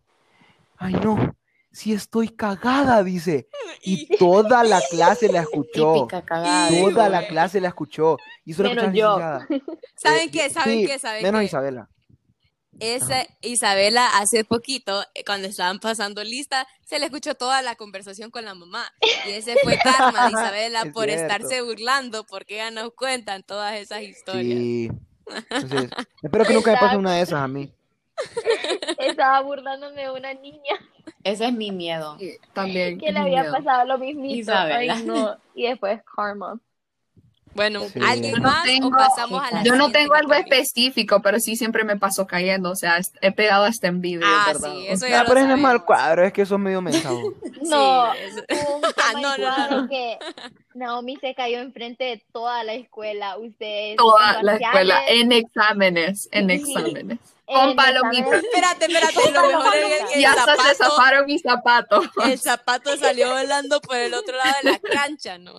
ay 0.81 0.95
no, 0.95 1.37
si 1.73 1.93
estoy 1.93 2.29
cagada, 2.31 3.03
dice. 3.05 3.49
Y 3.83 4.15
toda 4.19 4.63
la 4.63 4.83
clase 4.91 5.33
la 5.33 5.41
escuchó. 5.41 6.07
Cagada. 6.07 6.69
Toda 6.69 7.09
la 7.09 7.27
clase 7.29 7.63
la 7.63 7.69
escuchó. 7.69 8.19
Y 8.45 8.53
solo 8.53 8.71
Menos 8.75 8.93
yo. 8.93 9.19
¿Saben 9.97 10.29
Eh, 10.29 10.31
qué? 10.31 10.51
¿Saben 10.51 10.81
sí, 10.81 10.87
qué? 10.87 10.99
¿Saben 10.99 11.23
Menos 11.23 11.39
qué? 11.41 11.45
Isabela. 11.47 11.89
Esa 12.79 13.27
Isabela 13.41 14.07
hace 14.19 14.45
poquito, 14.45 15.03
eh, 15.15 15.25
cuando 15.25 15.49
estaban 15.49 15.79
pasando 15.81 16.23
lista, 16.25 16.67
se 16.85 16.99
le 16.99 17.07
escuchó 17.07 17.35
toda 17.35 17.63
la 17.63 17.75
conversación 17.75 18.31
con 18.31 18.45
la 18.45 18.55
mamá. 18.55 18.85
Y 19.27 19.31
ese 19.31 19.57
fue 19.63 19.79
karma 19.79 20.27
de 20.27 20.31
Isabela 20.33 20.83
Es 20.83 20.93
por 20.93 21.05
cierto. 21.07 21.23
estarse 21.23 21.63
burlando, 21.63 22.25
porque 22.27 22.55
ella 22.57 22.71
nos 22.71 22.93
cuentan 22.95 23.43
todas 23.45 23.77
esas 23.77 24.03
historias. 24.03 24.59
Sí. 24.59 24.91
Entonces, 25.51 25.91
espero 26.23 26.45
que 26.45 26.53
nunca 26.55 26.73
me 26.73 26.79
pase 26.79 26.97
una 26.99 27.15
de 27.15 27.23
esas 27.23 27.41
a 27.41 27.49
mí. 27.49 27.73
Estaba 28.99 29.41
burlándome 29.43 30.03
de 30.03 30.11
una 30.11 30.35
niña 30.35 30.77
Ese 31.25 31.47
es 31.47 31.53
mi 31.53 31.71
miedo. 31.71 32.17
Sí, 32.19 32.37
también. 32.53 32.99
que 32.99 33.09
es 33.09 33.15
le 33.15 33.21
había 33.21 33.43
miedo. 33.43 33.55
pasado 33.55 33.85
lo 33.87 33.99
mismito. 33.99 34.53
Ay, 34.55 34.89
no. 35.05 35.37
Y 35.55 35.67
después 35.69 36.01
karma. 36.17 36.59
Bueno, 37.53 37.81
Sí. 37.89 37.99
¿alguien 38.07 38.31
Yo 38.37 38.39
no 38.39 38.49
más 38.49 38.63
tengo- 38.65 38.87
o 38.89 38.91
pasamos 38.93 39.43
a 39.43 39.51
la 39.57 39.63
Yo 39.65 39.75
no 39.75 39.91
tengo 39.91 40.15
algo 40.15 40.35
específico, 40.35 41.21
pero 41.21 41.41
sí 41.41 41.57
siempre 41.57 41.83
me 41.83 41.97
paso 41.97 42.25
cayendo. 42.25 42.71
O 42.71 42.77
sea, 42.77 43.01
he 43.23 43.33
pegado 43.33 43.65
hasta 43.65 43.89
en 43.89 44.01
vídeo, 44.01 44.25
Ah, 44.25 44.45
¿verdad? 44.47 44.71
sí, 44.73 44.87
eso 44.87 45.09
ya 45.09 45.23
Ah, 45.23 45.25
pero 45.27 45.41
es 45.41 45.59
mal 45.59 45.85
cuadro, 45.85 46.25
es 46.25 46.33
que 46.33 46.47
sos 46.47 46.61
medio 46.61 46.81
mensaje. 46.81 47.17
No, 47.63 48.13
Sí, 48.15 48.19
es- 48.49 48.69
un 48.69 48.83
Ah, 48.97 49.13
no, 49.21 49.37
no, 49.37 49.83
no, 49.83 49.89
que 49.89 50.17
Naomi 50.75 51.17
se 51.17 51.35
cayó 51.35 51.59
enfrente 51.59 52.05
de 52.05 52.25
toda 52.33 52.63
la 52.63 52.75
escuela. 52.75 53.37
Ustedes. 53.37 53.97
toda 53.97 54.43
la 54.45 54.55
escuela, 54.55 55.01
en 55.09 55.33
exámenes, 55.33 56.29
en 56.31 56.51
exámenes. 56.51 57.19
Con 57.53 57.77
palomitas. 57.77 58.19
exámenes. 58.27 58.45
Espérate, 58.45 58.85
espérate, 58.87 59.31
lo 59.33 59.47
mejor 59.49 59.75
es 59.77 60.11
que 60.13 60.21
Y 60.21 60.25
el 60.25 60.31
hasta 60.31 60.57
se 60.57 60.57
zapato, 60.75 60.75
zafaron 60.97 61.27
mis 61.27 61.43
zapatos. 61.43 62.07
el 62.25 62.39
zapato 62.39 62.97
salió 62.97 63.31
volando 63.31 63.81
por 63.81 63.97
el 63.97 64.15
otro 64.15 64.37
lado 64.37 64.55
de 64.63 64.71
la 64.73 64.79
cancha, 64.93 65.39
¿no? 65.39 65.55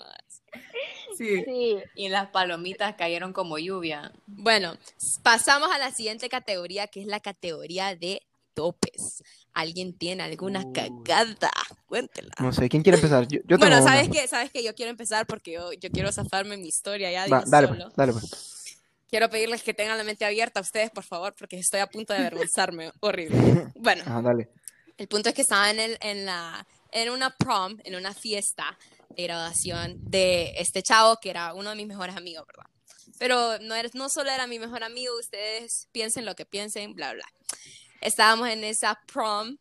Sí. 1.18 1.44
Sí. 1.46 1.78
Y 1.96 2.10
las 2.10 2.28
palomitas 2.30 2.96
cayeron 2.96 3.34
como 3.34 3.58
lluvia. 3.58 4.12
Bueno, 4.26 4.76
pasamos 5.24 5.70
a 5.72 5.78
la 5.78 5.92
siguiente 5.92 6.30
categoría, 6.30 6.88
que 6.88 7.02
es 7.02 7.08
la 7.08 7.20
categoría 7.20 7.96
de 7.96 8.22
topes. 8.54 9.24
¿Alguien 9.54 9.98
tiene 9.98 10.24
alguna 10.24 10.64
cagada? 10.74 11.52
Cuéntela. 11.86 12.32
No 12.40 12.52
sé, 12.54 12.70
¿quién 12.70 12.84
quiere 12.84 12.98
empezar? 12.98 13.28
Yo, 13.28 13.40
yo 13.46 13.58
tengo 13.58 13.70
Bueno. 13.76 13.84
¿sabes 13.86 14.10
qué? 14.10 14.28
¿Sabes 14.28 14.50
qué? 14.52 14.64
Yo 14.64 14.74
quiero 14.76 14.92
empezar 14.92 15.26
porque 15.28 15.52
yo, 15.54 15.74
yo 15.74 15.90
quiero 15.92 16.12
zafarme 16.12 16.56
mi 16.58 16.68
historia 16.70 17.12
ya 17.12 17.28
Va, 17.28 17.44
dale, 17.46 17.68
solo. 17.68 17.84
pues, 17.86 17.96
dale, 17.96 18.12
pues. 18.14 18.61
Quiero 19.12 19.30
pedirles 19.30 19.62
que 19.62 19.74
tengan 19.74 19.98
la 19.98 20.06
mente 20.06 20.24
abierta 20.24 20.62
a 20.62 20.64
ustedes, 20.64 20.90
por 20.90 21.04
favor, 21.04 21.36
porque 21.38 21.60
estoy 21.60 21.82
a 21.82 21.88
punto 21.88 22.14
de 22.14 22.20
avergonzarme. 22.20 22.94
Horrible. 23.02 23.68
Bueno, 23.76 24.04
Ajá, 24.08 24.22
dale. 24.22 24.50
el 24.98 25.10
punto 25.10 25.28
es 25.28 25.36
que 25.36 25.42
estaba 25.42 25.70
en, 25.70 25.80
el, 25.82 25.98
en, 26.00 26.26
la, 26.26 26.66
en 26.94 27.10
una 27.10 27.36
prom, 27.36 27.78
en 27.84 27.96
una 27.96 28.14
fiesta 28.14 28.78
de 29.10 29.24
graduación 29.24 29.98
de 30.00 30.54
este 30.56 30.82
chavo 30.82 31.18
que 31.22 31.30
era 31.30 31.54
uno 31.54 31.72
de 31.72 31.76
mis 31.76 31.88
mejores 31.88 32.16
amigos, 32.16 32.48
¿verdad? 32.48 32.70
Pero 33.20 33.60
no, 33.60 33.76
era, 33.76 33.90
no 33.94 34.08
solo 34.08 34.32
era 34.32 34.48
mi 34.48 34.60
mejor 34.60 34.82
amigo, 34.82 35.14
ustedes 35.20 35.90
piensen 35.92 36.24
lo 36.24 36.34
que 36.34 36.46
piensen, 36.46 36.94
bla, 36.94 37.14
bla. 37.14 37.28
Estábamos 38.00 38.48
en 38.48 38.64
esa 38.64 38.98
prom 39.12 39.58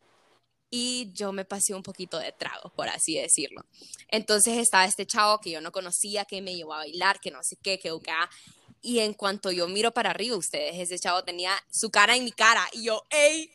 y 0.71 1.11
yo 1.13 1.33
me 1.33 1.45
pasé 1.45 1.75
un 1.75 1.83
poquito 1.83 2.21
de 2.21 2.31
trago, 2.31 2.71
por 2.77 2.89
así 2.89 3.17
decirlo. 3.17 3.67
Entonces 4.07 4.59
estaba 4.59 4.85
este 4.85 5.05
chavo 5.05 5.41
que 5.41 5.51
yo 5.51 5.61
no 5.61 5.73
conocía, 5.73 6.25
que 6.25 6.41
me 6.41 6.55
llevó 6.55 6.75
a 6.75 6.79
bailar, 6.79 7.19
que 7.19 7.33
no 7.33 7.43
sé 7.43 7.57
qué, 7.61 7.81
que 7.81 7.89
acá. 7.89 8.31
Y 8.83 9.01
en 9.01 9.13
cuanto 9.13 9.51
yo 9.51 9.69
miro 9.69 9.93
para 9.93 10.11
arriba, 10.11 10.37
ustedes, 10.37 10.79
ese 10.79 10.99
chavo 10.99 11.23
tenía 11.23 11.53
su 11.71 11.91
cara 11.91 12.17
en 12.17 12.25
mi 12.25 12.33
cara. 12.33 12.67
Y 12.73 12.85
yo, 12.85 13.05
¡ey! 13.11 13.53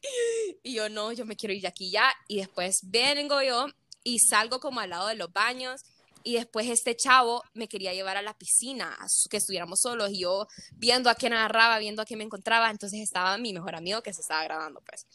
Y 0.63 0.73
yo, 0.73 0.89
no, 0.89 1.11
yo 1.11 1.25
me 1.25 1.35
quiero 1.35 1.53
ir 1.53 1.61
de 1.61 1.67
aquí 1.67 1.89
ya. 1.89 2.13
Y 2.27 2.37
después 2.37 2.79
vengo 2.83 3.41
yo 3.41 3.67
y 4.03 4.19
salgo 4.19 4.59
como 4.59 4.81
al 4.81 4.91
lado 4.91 5.07
de 5.07 5.15
los 5.15 5.33
baños. 5.33 5.81
Y 6.23 6.35
después 6.35 6.67
este 6.69 6.95
chavo 6.95 7.43
me 7.53 7.67
quería 7.67 7.93
llevar 7.93 8.17
a 8.17 8.21
la 8.21 8.35
piscina, 8.35 8.97
que 9.29 9.37
estuviéramos 9.37 9.79
solos. 9.81 10.11
Y 10.11 10.21
yo 10.21 10.47
viendo 10.73 11.09
a 11.09 11.15
quién 11.15 11.33
agarraba, 11.33 11.79
viendo 11.79 12.01
a 12.01 12.05
quién 12.05 12.19
me 12.19 12.23
encontraba. 12.23 12.69
Entonces 12.69 12.99
estaba 12.99 13.37
mi 13.37 13.53
mejor 13.53 13.75
amigo 13.75 14.01
que 14.01 14.13
se 14.13 14.21
estaba 14.21 14.43
grabando, 14.43 14.81
pues. 14.81 15.05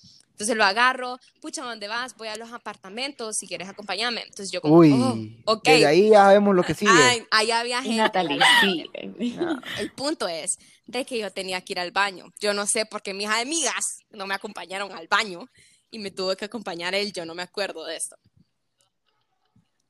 Entonces 0.41 0.57
lo 0.57 0.65
agarro, 0.65 1.21
pucha, 1.43 1.63
¿dónde 1.63 1.87
vas? 1.87 2.17
Voy 2.17 2.29
a 2.29 2.37
los 2.37 2.51
apartamentos, 2.51 3.37
si 3.37 3.47
quieres 3.47 3.69
acompañarme. 3.69 4.23
Entonces 4.23 4.51
yo 4.51 4.63
como, 4.63 4.77
Uy, 4.77 4.91
oh, 5.45 5.53
ok. 5.53 5.65
desde 5.65 5.87
ahí 5.87 6.09
ya 6.09 6.21
sabemos 6.21 6.57
lo 6.57 6.63
que 6.63 6.73
sigue. 6.73 6.91
Ay, 6.91 7.27
allá 7.31 7.61
había 7.61 7.83
gente. 7.83 8.11
Verdad. 8.11 8.47
sí. 8.63 8.91
El 9.79 9.93
punto 9.93 10.27
es 10.29 10.57
de 10.87 11.05
que 11.05 11.19
yo 11.19 11.31
tenía 11.31 11.61
que 11.61 11.75
ir 11.75 11.79
al 11.81 11.91
baño. 11.91 12.33
Yo 12.41 12.55
no 12.55 12.65
sé 12.67 12.87
por 12.87 13.03
qué 13.03 13.13
mis 13.13 13.29
amigas 13.29 13.99
no 14.13 14.27
me 14.27 14.33
acompañaron 14.33 14.91
al 14.93 15.09
baño 15.09 15.45
y 15.91 15.99
me 15.99 16.11
tuvo 16.11 16.35
que 16.35 16.47
acompañar 16.47 16.95
él. 16.95 17.13
Yo 17.13 17.27
no 17.27 17.35
me 17.35 17.43
acuerdo 17.43 17.85
de 17.85 17.97
esto. 17.97 18.17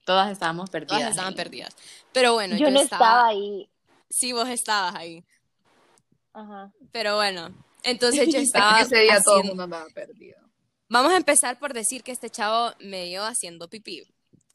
Todas 0.05 0.33
estábamos 0.33 0.69
perdidas. 0.69 0.99
Todas 0.99 1.11
estaban 1.11 1.33
ahí. 1.33 1.37
perdidas. 1.37 1.77
Pero 2.13 2.33
bueno, 2.33 2.57
Yo 2.57 2.67
yo, 2.67 2.71
no 2.73 2.81
estaba... 2.81 3.05
estaba 3.05 3.29
ahí. 3.29 3.71
Sí, 4.09 4.33
vos 4.33 4.49
estabas 4.49 4.97
ahí. 4.97 5.25
Ajá. 6.33 6.73
Pero 6.91 7.15
bueno, 7.15 7.55
entonces 7.85 8.29
yo 8.33 8.39
Es 8.39 8.45
estaba 8.47 8.81
ese 8.81 8.99
día 8.99 9.21
todo 9.23 9.37
el 9.37 9.41
haciendo- 9.43 9.45
mundo 9.49 9.63
andaba 9.65 9.87
perdido. 9.95 10.39
Vamos 10.89 11.13
a 11.13 11.17
empezar 11.17 11.59
por 11.59 11.73
decir 11.73 12.03
que 12.03 12.11
este 12.13 12.31
chavo 12.31 12.73
me 12.81 13.05
dio 13.05 13.25
haciendo 13.25 13.69
pipí. 13.69 14.03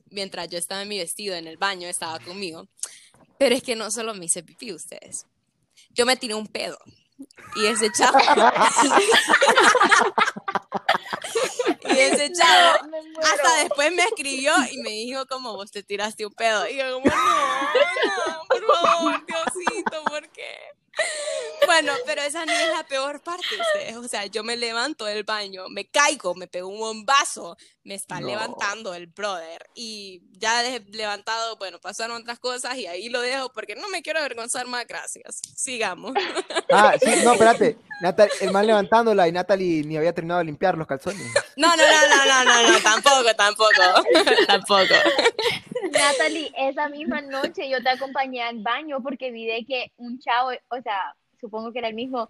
Mientras 0.09 0.49
yo 0.49 0.57
estaba 0.57 0.81
en 0.81 0.89
mi 0.89 0.97
vestido 0.97 1.33
en 1.35 1.47
el 1.47 1.57
baño, 1.57 1.87
estaba 1.87 2.19
conmigo. 2.19 2.67
Pero 3.37 3.55
es 3.55 3.63
que 3.63 3.75
no 3.75 3.89
solo 3.91 4.13
me 4.13 4.25
hice 4.25 4.43
pipí 4.43 4.73
ustedes. 4.73 5.25
Yo 5.91 6.05
me 6.05 6.17
tiré 6.17 6.33
un 6.35 6.47
pedo. 6.47 6.77
Y 7.55 7.65
ese 7.67 7.89
chavo. 7.91 8.17
y 11.83 11.97
ese 11.99 12.31
chavo 12.33 12.89
hasta 13.23 13.55
después 13.63 13.93
me 13.93 14.03
escribió 14.03 14.53
y 14.71 14.77
me 14.81 14.89
dijo 14.89 15.25
como 15.27 15.53
vos 15.55 15.71
te 15.71 15.83
tiraste 15.83 16.25
un 16.25 16.33
pedo. 16.33 16.67
Y 16.67 16.77
yo 16.77 16.93
como, 16.93 17.05
no, 17.05 17.15
no, 17.15 18.43
por 18.49 18.65
favor, 18.65 19.25
Diosito, 19.25 20.03
¿por 20.05 20.29
qué? 20.29 20.55
Bueno, 21.65 21.93
pero 22.05 22.21
esa 22.21 22.45
no 22.45 22.51
es 22.51 22.69
la 22.69 22.83
peor 22.85 23.21
parte, 23.21 23.45
ustedes. 23.59 23.95
O 23.97 24.07
sea, 24.07 24.25
yo 24.27 24.43
me 24.43 24.55
levanto 24.55 25.05
del 25.05 25.23
baño, 25.23 25.67
me 25.69 25.89
caigo, 25.89 26.35
me 26.35 26.47
pego 26.47 26.67
un 26.67 26.77
bombazo, 26.79 27.57
me 27.83 27.95
está 27.95 28.19
No. 28.19 28.27
levantando 28.27 28.93
el 28.93 29.07
brother. 29.07 29.67
Y 29.73 30.21
ya 30.33 30.61
levantado, 30.91 31.55
bueno, 31.57 31.79
pasaron 31.79 32.21
otras 32.21 32.39
cosas 32.39 32.77
y 32.77 32.85
ahí 32.85 33.09
lo 33.09 33.19
dejo 33.21 33.51
porque 33.51 33.75
no 33.75 33.87
me 33.89 34.03
quiero 34.03 34.19
avergonzar 34.19 34.67
más. 34.67 34.85
Gracias. 34.85 35.41
Sigamos. 35.55 36.13
Ah, 36.71 36.93
sí, 37.01 37.09
no, 37.23 37.33
espérate. 37.33 37.77
Natal, 38.01 38.29
el 38.41 38.51
man 38.51 38.67
levantándola 38.67 39.27
y 39.27 39.31
Natalie 39.31 39.83
ni 39.83 39.97
había 39.97 40.13
terminado 40.13 40.39
de 40.39 40.45
limpiar 40.45 40.77
los 40.77 40.85
calzones. 40.85 41.25
No, 41.55 41.69
no, 41.69 41.75
no, 41.77 42.07
no, 42.09 42.25
no, 42.25 42.43
no, 42.63 42.71
no, 42.73 42.79
tampoco, 42.81 43.33
tampoco. 43.35 43.71
tampoco. 44.47 44.93
Natalie, 45.91 46.51
esa 46.57 46.89
misma 46.89 47.21
noche 47.21 47.69
yo 47.69 47.81
te 47.81 47.89
acompañé 47.89 48.41
al 48.43 48.59
baño 48.59 49.01
porque 49.01 49.31
vi 49.31 49.45
de 49.45 49.65
que 49.65 49.91
un 49.97 50.19
chavo, 50.19 50.49
o 50.69 50.81
sea, 50.81 51.15
supongo 51.39 51.71
que 51.71 51.79
era 51.79 51.89
el 51.89 51.95
mismo, 51.95 52.29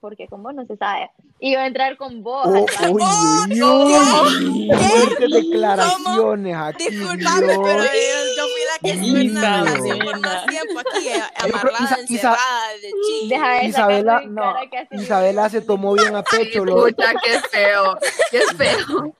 porque 0.00 0.26
con 0.26 0.42
vos 0.42 0.54
no 0.54 0.64
se 0.66 0.76
sabe, 0.76 1.10
iba 1.38 1.62
a 1.62 1.66
entrar 1.66 1.96
con 1.96 2.22
vos. 2.22 2.46
Oh, 2.46 2.66
baño. 2.80 3.84
uy, 3.84 3.94
uy. 3.94 4.70
Fuertes 4.72 5.30
declaraciones 5.30 6.56
aquí. 6.56 6.88
Disculpame, 6.88 7.46
Dios. 7.46 7.58
pero 7.62 7.82
yo, 7.84 8.36
yo 8.36 8.42
fui 8.44 8.62
la 8.66 8.78
que 8.80 8.90
estuve 8.90 9.20
en 9.20 9.34
la 9.34 9.40
Isabela. 9.40 9.64
relación 9.64 9.98
por 9.98 10.20
más 10.20 10.46
tiempo 10.46 10.80
aquí, 10.80 11.08
eh, 11.08 11.22
amarrada, 11.36 11.96
encerrada, 12.00 12.68
de. 12.80 13.28
Deja 13.28 13.48
de 13.54 13.64
Isabela, 13.66 14.22
no, 14.26 14.54
Isabela 14.92 15.48
se 15.50 15.60
tomó 15.60 15.92
bien 15.94 16.16
a 16.16 16.22
pecho. 16.22 16.64
Lo, 16.64 16.86
Escucha, 16.86 17.12
qué 17.22 17.40
feo, 17.50 17.98
qué 18.30 18.40
feo. 18.56 19.16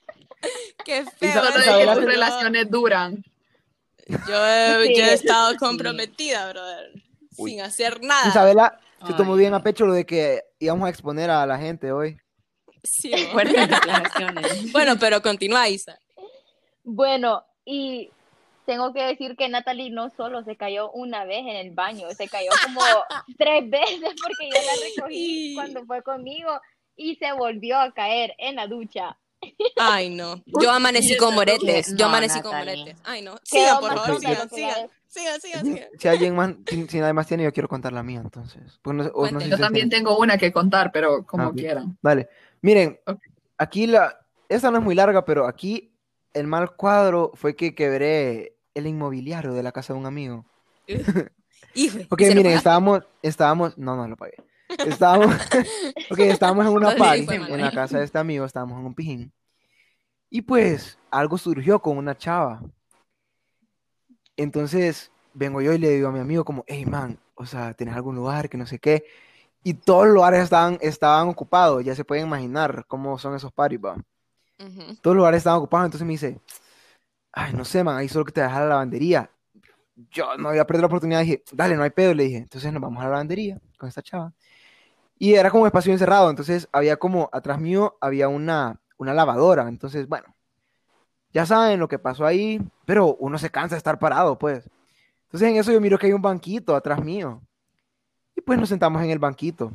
Qué 0.85 1.05
feo. 1.05 1.28
Isa- 1.31 1.40
Solo 1.44 1.52
de 1.55 1.61
Isabela 1.61 1.94
que 1.94 2.00
tus 2.00 2.11
relaciones 2.11 2.70
duran. 2.70 3.24
Yo, 4.06 4.46
he- 4.46 4.86
Sí. 4.88 4.96
yo 4.96 5.04
he 5.04 5.12
estado 5.14 5.56
comprometida, 5.56 6.50
brother, 6.50 6.92
sin 7.30 7.60
hacer 7.60 8.02
nada. 8.02 8.28
Isabela 8.28 8.78
se 9.06 9.12
tomó 9.14 9.34
bien 9.34 9.54
a 9.54 9.62
pecho 9.62 9.84
lo 9.86 9.92
de 9.94 10.04
que 10.06 10.42
íbamos 10.58 10.86
a 10.86 10.90
exponer 10.90 11.30
a 11.30 11.44
la 11.46 11.58
gente 11.58 11.92
hoy. 11.92 12.16
Sí. 12.84 13.12
Fuertes 13.32 13.68
declaraciones. 13.68 14.72
bueno, 14.72 14.96
pero 14.98 15.22
continúa, 15.22 15.68
Isa. 15.68 15.98
Bueno, 16.84 17.44
y 17.64 18.10
tengo 18.66 18.92
que 18.92 19.02
decir 19.02 19.36
que 19.36 19.48
Natalie 19.48 19.90
no 19.90 20.10
solo 20.10 20.42
se 20.44 20.56
cayó 20.56 20.90
una 20.92 21.24
vez 21.24 21.40
en 21.40 21.56
el 21.56 21.70
baño, 21.72 22.08
se 22.10 22.28
cayó 22.28 22.50
como 22.64 22.80
tres 23.38 23.68
veces 23.70 24.00
porque 24.22 24.48
yo 24.52 24.60
la 24.66 24.72
recogí 25.02 25.54
cuando 25.54 25.84
fue 25.84 26.02
conmigo 26.02 26.60
y 26.96 27.16
se 27.16 27.32
volvió 27.32 27.78
a 27.78 27.92
caer 27.92 28.34
en 28.38 28.56
la 28.56 28.66
ducha. 28.66 29.16
Ay, 29.76 30.11
no. 30.11 30.42
Yo 30.61 30.70
amanecí 30.70 31.16
con 31.16 31.35
moretes. 31.35 31.88
Yo 31.90 31.96
No, 31.98 32.07
amanecí 32.07 32.40
con 32.40 32.57
moretes. 32.57 32.98
Ay, 33.05 33.22
no. 33.22 33.37
Sigan, 33.42 33.81
por 33.81 33.94
favor, 33.98 34.20
sigan, 34.20 34.48
sigan. 34.50 34.88
Sigan, 35.09 35.40
sigan, 35.40 35.64
sigan. 35.66 35.88
Si 35.98 36.09
alguien 36.09 36.35
más, 36.35 36.55
si, 36.66 36.87
si 36.88 36.98
nadie 37.00 37.12
más 37.12 37.26
tiene, 37.26 37.44
yo 37.44 37.52
quiero 37.52 37.68
contar 37.68 37.92
la 37.92 38.02
mía 38.02 38.20
entonces. 38.24 38.78
Pues 38.83 38.96
no 38.96 39.05
sé- 39.05 39.11
o 39.12 39.20
no 39.22 39.26
sé 39.26 39.33
Cuéntenlo. 39.35 39.44
si 39.44 39.50
Yo 39.50 39.59
también 39.66 39.88
tienen. 39.90 40.05
tengo 40.07 40.18
una 40.18 40.38
que 40.38 40.52
contar, 40.52 40.90
pero 40.92 41.26
como 41.26 41.48
Ah, 41.48 41.52
quieran. 41.55 41.98
Dale. 42.02 42.28
Miren, 42.62 42.98
aquí 43.59 43.87
la. 43.87 44.18
Esta 44.48 44.70
no 44.70 44.78
es 44.78 44.85
muy 44.85 44.94
larga, 44.94 45.24
pero 45.24 45.46
aquí 45.46 45.94
el 46.33 46.46
mal 46.46 46.74
cuadro 46.76 47.33
fue 47.35 47.55
que 47.57 47.74
quebré 47.74 48.57
el 48.74 48.87
inmobiliario 48.87 49.52
de 49.52 49.62
la 49.62 49.72
casa 49.72 49.92
de 49.92 49.98
un 49.98 50.07
amigo. 50.07 50.46
Hijo, 51.74 51.98
Ok, 52.11 52.20
¿y 52.20 52.24
se 52.24 52.31
lo 52.31 52.37
miren, 52.37 52.52
estábamos, 52.57 53.02
estábamos, 53.22 53.76
no, 53.78 53.96
no 53.96 54.09
lo 54.09 54.16
pagué. 54.16 54.35
Estábamos, 54.78 55.35
ok, 56.11 56.18
estábamos 56.18 56.66
en 56.66 56.72
una 56.72 56.94
party 56.96 57.26
en 57.30 57.61
la 57.61 57.70
casa 57.70 57.98
de 57.98 58.04
este 58.04 58.18
amigo, 58.18 58.44
estábamos 58.44 58.78
en 58.78 58.87
un 58.87 58.94
pijín. 58.94 59.32
Y 60.30 60.42
pues, 60.42 60.98
algo 61.11 61.37
surgió 61.38 61.80
con 61.80 61.98
una 61.98 62.16
chava. 62.16 62.62
Entonces, 64.37 65.11
vengo 65.35 65.61
yo 65.61 65.72
y 65.72 65.78
le 65.78 65.90
digo 65.90 66.08
a 66.08 66.12
mi 66.12 66.20
amigo 66.20 66.44
como, 66.44 66.64
hey, 66.66 66.87
man, 66.87 67.18
o 67.35 67.46
sea, 67.46 67.74
¿tienes 67.74 67.94
algún 67.94 68.16
lugar 68.16 68.48
que 68.48 68.56
no 68.56 68.66
sé 68.66 68.78
qué? 68.78 69.04
Y 69.62 69.74
todos 69.74 70.06
los 70.06 70.14
lugares 70.14 70.42
estaban, 70.42 70.78
estaban 70.80 71.28
ocupados, 71.28 71.85
ya 71.85 71.94
se 71.94 72.04
pueden 72.04 72.26
imaginar 72.26 72.85
cómo 72.88 73.18
son 73.18 73.35
esos 73.37 73.52
parties, 73.52 73.80
va. 73.85 73.96
Todos 75.00 75.14
los 75.14 75.16
lugares 75.16 75.38
estaban 75.38 75.58
ocupados, 75.58 75.87
entonces 75.87 76.06
me 76.06 76.12
dice, 76.12 76.40
ay, 77.32 77.52
no 77.52 77.64
sé, 77.64 77.82
man, 77.85 77.96
ahí 77.96 78.08
solo 78.08 78.24
que 78.24 78.32
te 78.32 78.40
dejar 78.40 78.62
la 78.62 78.68
lavandería. 78.68 79.30
Yo 80.11 80.37
no 80.37 80.48
había 80.50 80.66
perdido 80.66 80.82
la 80.82 80.87
oportunidad, 80.87 81.20
dije, 81.20 81.42
dale, 81.52 81.76
no 81.76 81.82
hay 81.82 81.90
pedo, 81.90 82.14
le 82.14 82.24
dije. 82.24 82.38
Entonces 82.38 82.72
nos 82.72 82.82
vamos 82.82 83.00
a 83.00 83.04
la 83.04 83.11
lavandería 83.11 83.61
con 83.78 83.88
esta 83.88 84.02
chava. 84.02 84.32
Y 85.22 85.35
era 85.35 85.52
como 85.52 85.62
un 85.62 85.68
espacio 85.68 85.92
encerrado, 85.92 86.30
entonces 86.30 86.68
había 86.72 86.96
como, 86.96 87.30
atrás 87.32 87.61
mío 87.61 87.96
había 88.00 88.26
una, 88.26 88.80
una 88.98 89.14
lavadora, 89.14 89.68
entonces, 89.68 90.08
bueno, 90.08 90.35
ya 91.32 91.46
saben 91.46 91.78
lo 91.78 91.87
que 91.87 92.00
pasó 92.00 92.26
ahí, 92.26 92.61
pero 92.87 93.14
uno 93.20 93.38
se 93.38 93.48
cansa 93.48 93.76
de 93.76 93.78
estar 93.78 94.00
parado, 94.00 94.37
pues. 94.37 94.68
Entonces 95.26 95.48
en 95.48 95.54
eso 95.58 95.70
yo 95.70 95.80
miro 95.80 95.96
que 95.96 96.08
hay 96.08 96.12
un 96.12 96.22
banquito 96.22 96.74
atrás 96.74 97.04
mío. 97.04 97.40
Y 98.35 98.40
pues 98.40 98.58
nos 98.58 98.68
sentamos 98.68 99.00
en 99.04 99.11
el 99.11 99.20
banquito. 99.20 99.70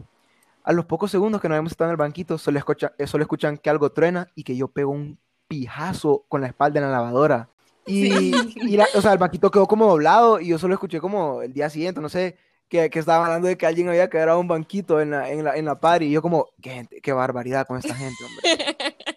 A 0.66 0.74
los 0.74 0.84
pocos 0.84 1.12
segundos 1.12 1.40
que 1.40 1.48
nos 1.48 1.58
hemos 1.58 1.72
estado 1.72 1.92
en 1.92 1.94
el 1.94 1.98
banquito, 1.98 2.38
solo, 2.38 2.60
escucha- 2.60 2.92
eh, 2.98 3.08
solo 3.08 3.22
escuchan 3.24 3.58
que 3.58 3.70
algo 3.70 3.90
truena 3.90 4.28
y 4.36 4.44
que 4.44 4.58
yo 4.58 4.68
pego 4.68 4.92
un 4.92 5.18
pijazo 5.48 6.26
con 6.28 6.42
la 6.42 6.48
espalda 6.48 6.82
en 6.82 6.88
la 6.88 6.92
lavadora. 6.92 7.48
Y, 7.86 8.36
y 8.66 8.76
la- 8.76 8.88
o 8.96 9.02
sea, 9.02 9.14
el 9.14 9.18
banquito 9.18 9.50
quedó 9.50 9.66
como 9.66 9.88
doblado 9.88 10.42
y 10.42 10.48
yo 10.48 10.60
solo 10.60 10.74
escuché 10.74 11.00
como 11.00 11.42
el 11.42 11.54
día 11.54 11.70
siguiente, 11.70 12.02
no 12.02 12.10
sé, 12.10 12.36
que, 12.70 12.90
que 12.90 13.00
estaban 13.00 13.26
hablando 13.28 13.48
de 13.48 13.58
que 13.58 13.66
alguien 13.66 13.88
había 13.90 14.10
quebrado 14.10 14.40
un 14.40 14.48
banquito 14.48 15.00
en 15.02 15.12
la, 15.12 15.30
en 15.32 15.44
la, 15.44 15.56
en 15.56 15.66
la 15.66 15.80
party. 15.80 16.06
Y 16.06 16.12
yo 16.12 16.22
como, 16.22 16.48
qué 16.62 16.72
gente, 16.72 17.02
qué 17.02 17.14
barbaridad 17.14 17.66
con 17.68 17.78
esta 17.78 17.96
gente, 17.96 18.16
hombre. 18.24 18.76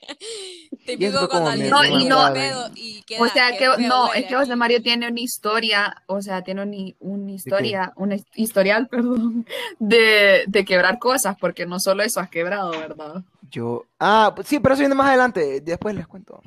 Típico 0.87 1.29
cuando 1.29 1.51
alguien 1.51 1.71
No, 1.71 1.85
y 1.85 2.05
no- 2.07 2.35
y 2.75 3.03
queda, 3.03 3.23
O 3.23 3.29
sea 3.29 3.53
que 3.53 3.59
feo 3.59 3.79
no, 3.79 4.13
es 4.13 4.27
que 4.27 4.35
José. 4.35 4.57
Mario 4.57 4.83
tiene 4.83 5.09
una 5.09 5.21
historia, 5.21 6.03
o 6.07 6.21
sea, 6.21 6.43
tiene 6.43 6.63
un, 6.63 6.95
una 7.01 7.31
historia, 7.33 7.93
un 7.97 8.13
his- 8.13 8.25
historial, 8.35 8.89
perdón, 8.91 9.47
de, 9.79 10.45
de 10.47 10.65
quebrar 10.65 10.99
cosas, 10.99 11.37
porque 11.41 11.67
no 11.67 11.81
solo 11.81 12.03
eso 12.03 12.21
has 12.21 12.29
quebrado, 12.31 12.71
¿verdad? 12.71 13.23
Yo, 13.51 13.85
ah, 13.99 14.33
pues 14.35 14.49
sí, 14.49 14.59
pero 14.61 14.75
eso 14.75 14.81
viene 14.81 14.95
más 14.95 15.09
adelante, 15.09 15.61
después 15.61 15.95
les 15.95 16.07
cuento. 16.07 16.41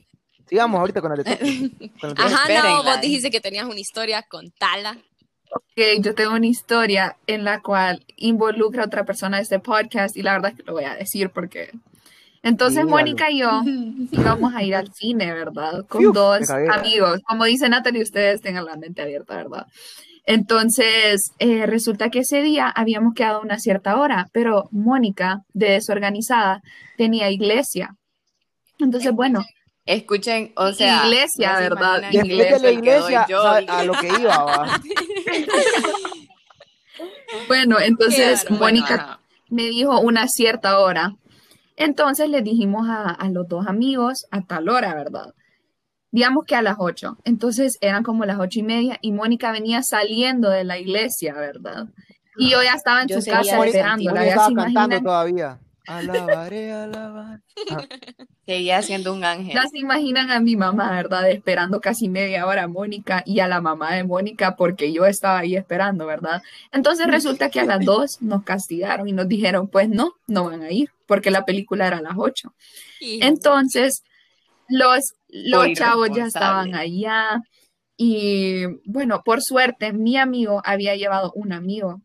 Sigamos 0.48 0.80
ahorita 0.80 1.02
con 1.02 1.12
el 1.14 1.24
con 2.00 2.10
el 2.12 2.16
Ajá, 2.18 2.48
no, 2.64 2.84
vos 2.84 3.02
dijiste 3.02 3.32
que 3.32 3.42
tenías 3.42 3.66
una 3.66 3.80
historia 3.80 4.24
con 4.24 4.52
Tala. 4.52 4.98
Que 5.76 6.00
yo 6.00 6.14
tengo 6.16 6.34
una 6.34 6.48
historia 6.48 7.18
en 7.28 7.44
la 7.44 7.62
cual 7.62 8.06
involucra 8.16 8.84
a 8.84 8.86
otra 8.88 9.06
persona 9.06 9.38
de 9.38 9.44
este 9.44 9.60
podcast 9.60 10.16
y 10.18 10.22
la 10.22 10.34
verdad 10.34 10.52
es 10.52 10.58
que 10.58 10.64
lo 10.64 10.74
voy 10.74 10.86
a 10.86 10.96
decir 10.96 11.30
porque... 11.30 11.72
Entonces 12.42 12.84
Dígalo. 12.84 12.98
Mónica 12.98 13.32
y 13.32 13.40
yo 13.40 13.62
íbamos 14.12 14.54
a 14.54 14.64
ir 14.64 14.76
al 14.76 14.94
cine, 14.94 15.34
¿verdad? 15.34 15.86
Con 15.88 16.04
me 16.04 16.12
dos 16.12 16.50
amigos. 16.50 17.22
Como 17.26 17.46
dice 17.46 17.70
Natalie, 17.70 18.04
ustedes 18.04 18.42
tengan 18.42 18.66
la 18.66 18.76
mente 18.76 19.02
abierta, 19.02 19.38
¿verdad? 19.38 19.68
Entonces, 20.26 21.32
eh, 21.40 21.66
resulta 21.66 22.10
que 22.10 22.20
ese 22.20 22.42
día 22.42 22.70
habíamos 22.70 23.14
quedado 23.14 23.40
a 23.40 23.44
una 23.44 23.60
cierta 23.60 23.98
hora, 23.98 24.30
pero 24.32 24.70
Mónica, 24.72 25.42
de 25.54 25.72
desorganizada, 25.72 26.62
tenía 26.98 27.30
iglesia. 27.30 27.96
Entonces, 28.80 29.12
bueno, 29.12 29.44
Escuchen, 29.86 30.54
o 30.56 30.72
sea, 30.72 31.06
Iglesia, 31.06 31.60
¿verdad? 31.60 32.10
de 32.10 32.60
la 32.62 32.72
iglesia, 32.72 33.26
yo. 33.28 33.44
¿sabe? 33.44 33.66
a 33.68 33.84
lo 33.84 33.92
que 33.94 34.08
iba, 34.08 34.44
va. 34.46 34.82
bueno, 37.48 37.80
entonces 37.80 38.46
Qué. 38.46 38.54
Mónica 38.54 39.20
me 39.50 39.64
dijo 39.64 40.00
una 40.00 40.28
cierta 40.28 40.80
hora. 40.80 41.16
Entonces 41.76 42.30
le 42.30 42.42
dijimos 42.42 42.88
a, 42.88 43.10
a 43.10 43.30
los 43.30 43.48
dos 43.48 43.68
amigos 43.68 44.26
a 44.32 44.42
tal 44.42 44.70
hora, 44.70 44.94
¿verdad? 44.94 45.34
Digamos 46.12 46.46
que 46.46 46.56
a 46.56 46.62
las 46.62 46.76
ocho. 46.78 47.18
Entonces 47.24 47.78
eran 47.82 48.04
como 48.04 48.26
las 48.26 48.40
ocho 48.40 48.60
y 48.60 48.64
media 48.64 49.00
y 49.02 49.12
Mónica 49.12 49.52
venía 49.52 49.82
saliendo 49.82 50.50
de 50.50 50.64
la 50.64 50.78
iglesia, 50.78 51.34
¿verdad? 51.34 51.88
Y 52.38 52.52
yo 52.52 52.62
ya 52.64 52.74
estaba 52.74 53.02
en 53.02 53.08
Yo 53.08 53.22
su 53.22 53.30
casa. 53.30 53.58
Mónica 53.58 53.98
Ya 53.98 54.30
estaba 54.30 54.56
cantando 54.56 55.02
todavía. 55.02 55.60
Alabaré, 55.88 56.72
alabaré. 56.72 57.42
Ah, 57.70 57.84
Seguía 58.46 58.82
siendo 58.82 59.14
un 59.14 59.24
ángel. 59.24 59.54
ya 59.54 59.64
se 59.68 59.80
imaginan 59.80 60.30
a 60.32 60.40
mi 60.40 60.56
mamá, 60.56 60.92
¿verdad? 60.92 61.30
Esperando 61.30 61.80
casi 61.80 62.10
media 62.10 62.46
hora 62.46 62.64
a 62.64 62.68
Mónica 62.68 63.24
y 63.26 63.40
a 63.40 63.48
la 63.48 63.62
mamá 63.62 63.96
de 63.96 64.04
Mónica 64.04 64.56
porque 64.56 64.92
yo 64.92 65.06
estaba 65.06 65.40
ahí 65.40 65.56
esperando, 65.56 66.06
¿verdad? 66.06 66.42
Entonces 66.72 67.08
resulta 67.08 67.50
que 67.50 67.62
a 67.62 67.66
las 67.66 67.86
dos 67.86 68.22
nos 68.22 68.44
castigaron 68.44 69.08
y 69.08 69.14
nos 69.14 69.28
dijeron, 69.28 69.68
pues 69.68 69.88
no, 69.88 70.14
no 70.28 70.46
van 70.46 70.62
a 70.62 70.72
ir 70.72 70.90
porque 71.06 71.32
la 71.32 71.46
película 71.46 71.88
era 71.88 71.98
a 71.98 72.02
las 72.02 72.16
ocho. 72.18 72.54
Entonces, 73.00 74.04
los, 74.68 75.14
los 75.30 75.64
Muy 75.64 75.76
chavos 75.76 76.10
ya 76.14 76.26
estaban 76.26 76.76
allá 76.76 77.42
y 77.98 78.66
bueno, 78.86 79.22
por 79.24 79.42
suerte, 79.42 79.94
mi 79.94 80.18
amigo 80.18 80.62
había 80.66 80.96
llevado 80.96 81.32
un 81.36 81.54
amigo. 81.54 82.02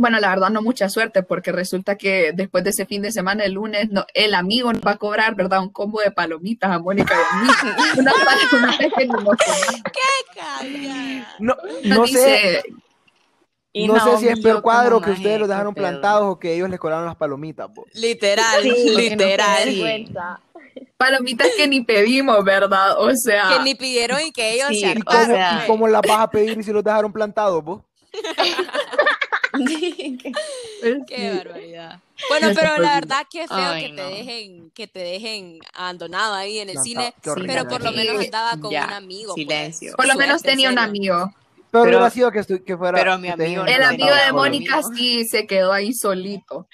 Bueno, 0.00 0.18
la 0.18 0.30
verdad 0.30 0.48
no 0.48 0.62
mucha 0.62 0.88
suerte 0.88 1.22
porque 1.22 1.52
resulta 1.52 1.96
que 1.96 2.32
después 2.34 2.64
de 2.64 2.70
ese 2.70 2.86
fin 2.86 3.02
de 3.02 3.12
semana, 3.12 3.44
el 3.44 3.52
lunes, 3.52 3.90
no, 3.90 4.06
el 4.14 4.32
amigo 4.34 4.72
nos 4.72 4.80
va 4.80 4.92
a 4.92 4.96
cobrar, 4.96 5.34
¿verdad? 5.34 5.60
Un 5.60 5.68
combo 5.68 6.00
de 6.00 6.10
palomitas 6.10 6.70
a 6.70 6.78
Mónica 6.78 7.14
y 7.14 7.36
a 7.36 7.42
mí. 7.42 7.48
Unas 7.98 8.14
palomitas 8.14 8.92
que 8.96 9.06
nos 9.06 9.22
comimos. 9.22 9.36
Calla. 10.34 11.28
No, 11.38 11.54
no 11.84 12.06
sé, 12.06 12.62
Y 13.74 13.86
no 13.88 14.00
sé 14.00 14.16
si 14.16 14.28
es 14.28 14.40
peor 14.40 14.62
cuadro 14.62 15.02
que 15.02 15.10
ustedes 15.10 15.38
los 15.38 15.46
qué 15.48 15.52
dejaron 15.52 15.74
plantados 15.74 16.22
o 16.32 16.38
que 16.38 16.54
ellos 16.54 16.70
les 16.70 16.80
cobraron 16.80 17.04
las 17.04 17.16
palomitas, 17.16 17.68
po. 17.74 17.84
Literal, 17.92 18.62
Sí, 18.62 18.70
porque 18.70 19.16
no 19.16 19.24
literal. 19.26 19.64
qué 19.64 20.06
palomitas 20.96 21.48
que 21.58 21.68
ni 21.68 21.82
pedimos, 21.84 22.42
¿verdad? 22.42 22.98
O 22.98 23.14
sea, 23.16 23.50
Que 23.58 23.64
ni 23.64 23.74
pidieron 23.74 24.18
y 24.22 24.32
que 24.32 24.54
ellos 24.54 24.68
Sí, 24.70 24.80
se 24.80 24.92
¿Y 24.92 25.02
cómo, 25.02 25.24
sea- 25.26 25.60
y 25.62 25.66
cómo 25.66 25.88
las 25.88 26.00
vas 26.08 26.20
a 26.20 26.30
pedir 26.30 26.64
si 26.64 26.72
los 26.72 26.82
dejaron 26.82 27.12
plantados, 27.12 27.62
vos? 27.62 27.82
pues, 29.52 29.68
Qué 31.06 31.16
sí. 31.16 31.36
barbaridad. 31.38 32.00
Bueno, 32.28 32.48
pero 32.54 32.72
la 32.74 32.78
bien. 32.78 32.94
verdad 33.00 33.26
que 33.30 33.48
feo 33.48 33.56
Ay, 33.56 33.82
que 33.82 33.88
te 33.96 34.02
no. 34.02 34.08
dejen, 34.08 34.70
que 34.72 34.86
te 34.86 34.98
dejen 35.00 35.58
abandonado 35.74 36.34
ahí 36.34 36.58
en 36.58 36.70
el 36.70 36.78
cine, 36.78 37.14
pero 37.22 37.66
por 37.68 37.82
lo 37.82 37.92
menos 37.92 38.24
andaba 38.24 38.56
con 38.60 38.70
Ya, 38.70 38.86
un 38.86 38.92
amigo. 38.92 39.34
pues. 39.34 39.46
silencio. 39.46 39.94
Por 39.96 40.06
lo 40.06 40.14
menos 40.14 40.42
tenía 40.42 40.70
un 40.70 40.78
amigo. 40.78 41.32
Pero, 41.70 41.84
Pero- 41.84 41.98
hubiera 41.98 42.10
sido 42.10 42.32
que, 42.32 42.64
que 42.64 42.76
fuera. 42.76 42.98
pero 42.98 43.16
mi 43.18 43.28
amigo 43.28 43.64
El 43.64 43.82
amigo 43.84 44.08
de. 44.12 44.32
Mónica 44.32 44.80
sí 44.94 45.24
se 45.24 45.46
quedó 45.46 45.72
ahí 45.72 45.92
solito. 45.94 46.66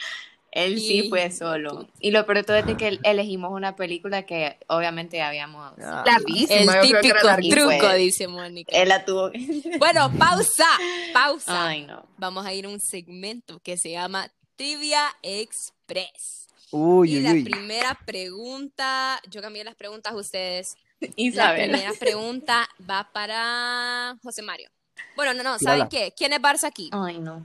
Él 0.56 0.78
sí 0.80 1.08
fue 1.08 1.30
solo. 1.30 1.86
Y 2.00 2.10
lo 2.10 2.24
peor 2.26 2.38
de 2.38 2.42
todo 2.44 2.56
es 2.56 2.64
que 2.76 2.98
elegimos 3.04 3.52
una 3.52 3.76
película 3.76 4.24
que 4.24 4.58
obviamente 4.68 5.20
habíamos 5.22 5.72
Ah. 5.82 6.02
Larguísima, 6.06 6.78
El 6.80 6.88
típico 6.88 7.18
truco, 7.50 7.78
Fue- 7.78 7.96
dice 7.98 8.26
Mónica. 8.28 8.76
Él 8.76 8.88
la 8.88 9.04
tuvo. 9.04 9.30
Bueno, 9.78 10.10
pausa, 10.18 10.66
pausa. 11.12 11.66
Ay, 11.68 11.82
no. 11.86 12.06
Vamos 12.16 12.46
a 12.46 12.52
ir 12.54 12.64
a 12.66 12.68
un 12.68 12.80
segmento 12.80 13.60
que 13.60 13.76
se 13.76 13.90
llama 13.90 14.30
Trivia 14.56 15.02
Express. 15.22 16.48
Uy, 16.70 17.12
y 17.14 17.16
uy, 17.18 17.22
la 17.22 17.30
uy. 17.32 17.44
primera 17.44 17.98
pregunta, 18.06 19.20
yo 19.30 19.40
cambié 19.42 19.62
las 19.64 19.74
preguntas 19.76 20.12
a 20.12 20.16
ustedes. 20.16 20.76
La 21.00 21.08
Isabel. 21.16 21.70
primera 21.70 21.92
pregunta 21.98 22.66
va 22.88 23.08
para 23.12 24.16
José 24.22 24.40
Mario. 24.42 24.70
Bueno, 25.14 25.34
no, 25.34 25.42
no. 25.42 25.58
¿saben 25.58 25.88
qué? 25.88 26.12
¿Quién 26.16 26.32
es 26.32 26.40
Barça 26.40 26.64
aquí? 26.64 26.88
Ay, 26.92 27.18
no. 27.18 27.44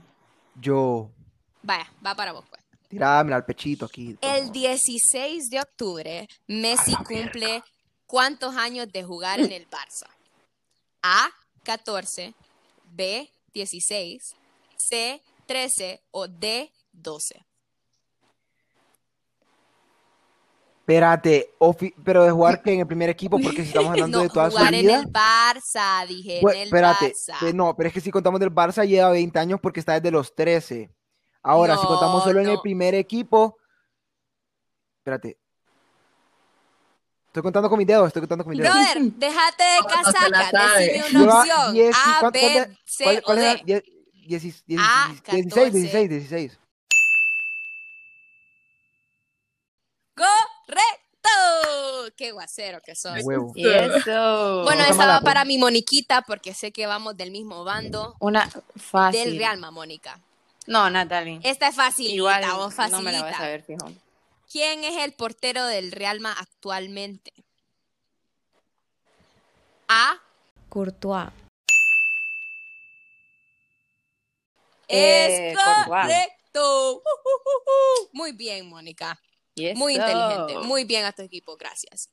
Yo. 0.60 1.10
Vaya, 1.62 1.86
va 2.04 2.14
para 2.14 2.32
vos, 2.32 2.44
pues. 2.48 2.61
Tirámela 2.92 3.36
al 3.36 3.44
pechito 3.46 3.86
aquí. 3.86 4.18
El 4.20 4.52
16 4.52 5.48
de 5.48 5.60
octubre, 5.60 6.28
Messi 6.46 6.94
cumple 6.96 7.62
¿cuántos 8.06 8.54
años 8.54 8.86
de 8.92 9.02
jugar 9.02 9.40
en 9.40 9.50
el 9.50 9.66
Barça? 9.70 10.06
A, 11.02 11.30
14, 11.62 12.34
B, 12.84 13.30
16, 13.54 14.34
C, 14.76 15.22
13 15.46 16.02
o 16.10 16.28
D, 16.28 16.70
12. 16.92 17.42
Espérate, 20.80 21.48
pero 22.04 22.24
de 22.24 22.30
jugar 22.30 22.60
que 22.62 22.74
en 22.74 22.80
el 22.80 22.86
primer 22.86 23.08
equipo, 23.08 23.38
porque 23.40 23.62
si 23.62 23.68
estamos 23.68 23.90
hablando 23.92 24.18
No, 24.18 24.22
de 24.24 24.28
toda 24.28 24.50
su 24.50 24.56
jugar 24.58 24.74
en 24.74 24.80
vida. 24.82 24.96
el 24.98 25.06
Barça, 25.06 26.06
dije, 26.06 26.40
Pues, 26.42 26.56
en 26.56 26.60
el 26.62 26.66
espérate, 26.68 27.12
Barça. 27.14 27.48
eh, 27.48 27.52
no, 27.54 27.74
pero 27.74 27.88
es 27.88 27.94
que 27.94 28.00
si 28.02 28.10
contamos 28.10 28.38
del 28.38 28.50
Barça 28.52 28.86
lleva 28.86 29.10
20 29.12 29.38
años 29.38 29.60
porque 29.62 29.80
está 29.80 29.94
desde 29.94 30.10
los 30.10 30.34
13. 30.34 30.90
Ahora, 31.42 31.76
si 31.76 31.86
contamos 31.86 32.18
No, 32.20 32.24
solo 32.24 32.40
en 32.40 32.48
el 32.48 32.54
no. 32.54 32.62
primer 32.62 32.94
equipo. 32.94 33.58
Espérate. 34.98 35.38
Estoy 37.26 37.42
contando 37.42 37.68
con 37.70 37.78
mis 37.78 37.86
dedos, 37.86 38.06
estoy 38.08 38.20
contando 38.20 38.44
con 38.44 38.50
mis 38.52 38.60
dedos. 38.62 38.74
Brother, 38.74 39.02
déjate 39.14 39.64
de 39.64 39.76
No, 39.78 39.82
no 39.82 39.88
casaca, 39.88 40.78
decime 40.78 41.22
una 41.24 41.40
opción. 41.40 41.74
10 41.74 41.96
y 41.96 42.10
A, 42.10 42.16
¿cuánto- 42.20 42.38
B, 42.38 42.76
C 42.84 43.04
¿Cuál, 43.04 43.18
o 43.18 43.22
cuál 43.22 43.38
era? 43.38 43.54
D. 43.54 43.62
Die- 43.64 44.28
diecis- 44.28 44.62
diecis- 44.66 44.86
Ah, 44.86 45.06
16, 45.08 45.22
14. 45.22 45.70
16, 45.70 45.72
16, 45.72 46.08
16. 46.10 46.58
¡Correcto! 50.14 52.14
¡Qué 52.16 52.32
guacero 52.32 52.80
que 52.84 52.94
sos! 52.94 53.18
Huevo. 53.22 53.52
Y 53.54 53.66
eso. 53.68 54.62
Bueno, 54.64 54.84
esa 54.84 55.06
va 55.06 55.20
para 55.22 55.44
mi 55.44 55.58
Moniquita 55.58 56.22
porque 56.22 56.54
sé 56.54 56.72
que 56.72 56.86
vamos 56.86 57.16
del 57.16 57.30
mismo 57.30 57.64
bando. 57.64 58.14
Una 58.20 58.48
fácil. 58.76 59.24
Del 59.24 59.38
Realma, 59.38 59.70
Mónica. 59.70 60.18
No, 60.66 60.88
Natalie. 60.90 61.40
Esta 61.42 61.68
es 61.68 61.74
fácil, 61.76 62.10
Igual 62.10 62.44
vos 62.56 62.74
facilita. 62.74 62.96
no 62.98 63.02
me 63.02 63.12
la 63.12 63.22
vas 63.22 63.40
a 63.40 63.46
ver, 63.48 63.62
fijo. 63.62 63.90
¿Quién 64.50 64.84
es 64.84 64.96
el 65.02 65.12
portero 65.14 65.64
del 65.66 65.92
Realma 65.92 66.32
actualmente? 66.32 67.32
A. 69.88 70.16
Courtois. 70.68 71.28
Eh, 74.88 75.50
Es 75.52 75.58
Courtois. 75.58 75.86
correcto. 75.86 76.92
Uh, 76.94 76.96
uh, 76.96 77.00
uh, 77.00 78.02
uh. 78.04 78.08
Muy 78.12 78.32
bien, 78.32 78.68
Mónica. 78.68 79.18
Muy 79.74 79.94
inteligente. 79.94 80.58
Muy 80.66 80.84
bien 80.84 81.04
a 81.04 81.12
tu 81.12 81.22
equipo, 81.22 81.56
gracias. 81.56 82.08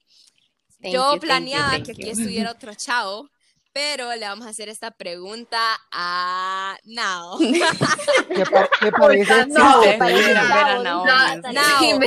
Thank 0.82 0.94
Yo 0.94 1.00
you, 1.00 1.04
thank 1.04 1.14
you, 1.14 1.20
planeaba 1.28 1.70
thank 1.72 1.86
que 1.86 1.94
you. 1.94 2.00
aquí 2.02 2.10
estuviera 2.12 2.52
otro 2.52 2.74
chavo, 2.74 3.30
pero 3.74 4.14
le 4.16 4.26
vamos 4.26 4.46
a 4.48 4.50
hacer 4.50 4.70
esta 4.70 4.92
pregunta 4.92 5.60
a 5.92 6.78
Nao. 6.86 7.38
¿Qué, 7.40 8.46
pa- 8.46 8.70
qué 8.80 8.92
parece? 8.92 9.46
No, 9.48 9.82
parece 9.98 10.34
Nao, 10.34 12.00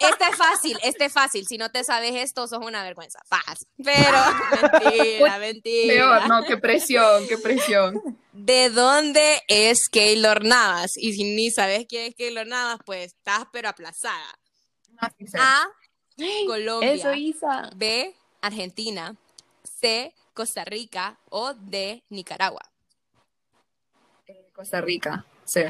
este 0.00 0.24
es 0.30 0.36
fácil, 0.36 0.78
este 0.82 1.04
es 1.06 1.12
fácil. 1.12 1.44
Si 1.48 1.58
no 1.58 1.70
te 1.70 1.84
sabes 1.84 2.14
esto, 2.14 2.46
sos 2.46 2.64
una 2.64 2.82
vergüenza. 2.82 3.18
Paz. 3.28 3.66
Pero, 3.82 4.18
mentira, 4.82 5.38
mentira. 5.38 5.94
Peor, 5.94 6.28
no, 6.28 6.42
qué 6.44 6.56
presión, 6.58 7.26
qué 7.28 7.38
presión. 7.38 8.00
¿De 8.32 8.68
dónde 8.70 9.42
es 9.48 9.88
Keylor 9.90 10.44
Navas? 10.44 10.92
Y 10.96 11.14
si 11.14 11.24
ni 11.24 11.50
sabes 11.50 11.86
quién 11.88 12.06
es 12.08 12.14
Keylor 12.14 12.46
Navas, 12.46 12.78
pues 12.84 13.06
estás 13.14 13.44
pero 13.52 13.68
aplazada. 13.68 14.38
No, 15.00 15.08
sí 15.18 15.26
sé. 15.26 15.38
A. 15.40 15.66
Colombia. 16.46 16.92
Eso, 16.94 17.12
Isa. 17.14 17.70
B. 17.74 18.14
Argentina. 18.42 19.14
C. 19.80 20.14
Costa 20.36 20.66
Rica. 20.66 21.18
O 21.30 21.54
D. 21.54 22.04
Nicaragua. 22.10 22.60
Costa 24.52 24.82
Rica, 24.82 25.24
sí. 25.46 25.62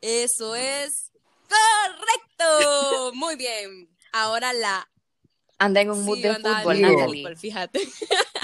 Eso 0.00 0.56
es 0.56 1.12
correcto. 1.48 3.12
Muy 3.14 3.36
bien. 3.36 3.88
Ahora 4.12 4.52
la. 4.52 4.88
Anda 5.60 5.80
en 5.80 5.90
un 5.90 6.04
mood 6.04 6.16
Sí, 6.16 6.22
de 6.22 6.34
fútbol, 6.36 6.80
Natalie. 6.80 7.22
fútbol, 7.22 7.36
fíjate. 7.36 7.80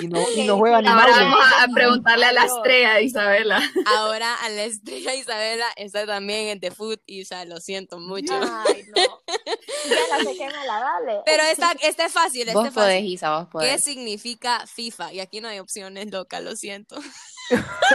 Y 0.00 0.09
no, 0.09 0.20
y 0.35 0.42
no 0.46 0.57
juega 0.59 0.83
ni 0.83 0.88
Ahora 0.88 1.07
vamos 1.12 1.44
a, 1.61 1.68
preguntarle 1.72 2.27
a 2.27 2.33
la 2.33 2.44
estrella, 2.44 3.00
Isabela. 3.00 3.61
Ahora 3.87 4.35
a 4.42 4.48
la 4.48 4.64
estrella 4.64 5.14
Isabela 5.14 5.66
está 5.77 6.07
también 6.07 6.48
en 6.48 6.61
The 6.61 6.72
Food. 6.72 6.98
Isa, 7.07 7.44
lo 7.44 7.61
siento 7.61 7.98
mucho. 8.00 8.35
Ay, 8.35 8.85
no. 8.96 9.03
Ya 9.87 10.16
la 10.16 10.24
sé 10.24 10.37
que 10.38 10.46
me 10.46 10.66
la 10.66 10.81
dale. 10.81 11.20
Pero 11.27 11.42
esta, 11.42 11.72
este 11.83 12.05
es 12.05 12.12
fácil. 12.12 12.42
Este 12.48 12.55
Vos 12.55 12.68
es 12.68 12.72
podés, 12.72 12.94
fácil. 12.96 13.12
Isa, 13.12 13.37
vos 13.37 13.44
¿Qué 13.46 13.50
podés. 13.53 13.85
significa 13.85 14.66
FIFA? 14.66 15.12
Y 15.12 15.20
aquí 15.20 15.40
no 15.42 15.48
hay 15.48 15.59
opciones, 15.59 16.11
loca, 16.11 16.40
lo 16.40 16.57
siento. 16.57 16.96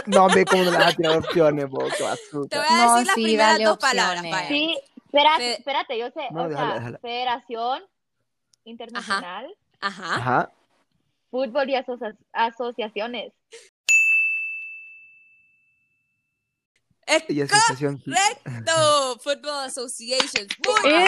No, 0.06 0.28
ve 0.28 0.44
cómo 0.44 0.62
no 0.64 0.70
tirar 0.94 1.18
opciones, 1.18 1.68
vos, 1.68 1.92
qué 1.92 2.04
Te 2.48 2.56
voy 2.58 2.66
a 2.68 2.76
No, 2.76 2.92
decir 2.94 3.06
las 3.08 3.14
sí, 3.16 3.22
primeras 3.24 3.52
dale 3.54 3.64
dos 3.64 3.78
palabras. 3.78 4.18
opciones. 4.24 4.30
vaya. 4.30 4.48
Sí, 4.48 4.78
espera- 5.04 5.36
Fe- 5.36 5.52
espérate, 5.58 5.98
yo 5.98 6.06
sé. 6.10 6.20
No, 6.30 6.42
o 6.44 6.48
déjala, 6.48 6.66
sea, 6.70 6.78
déjala. 6.78 6.98
Federación 7.00 7.82
Internacional, 8.70 9.54
Ajá. 9.80 10.14
Ajá. 10.16 10.52
Fútbol 11.30 11.70
y 11.70 11.74
asocia- 11.76 12.16
asociaciones. 12.32 13.32
Es 17.06 17.24
Y 17.28 17.40
asociación. 17.42 17.98
correcto. 17.98 19.18
Football 19.22 19.64
Association. 19.66 20.46
Bien. 20.84 21.06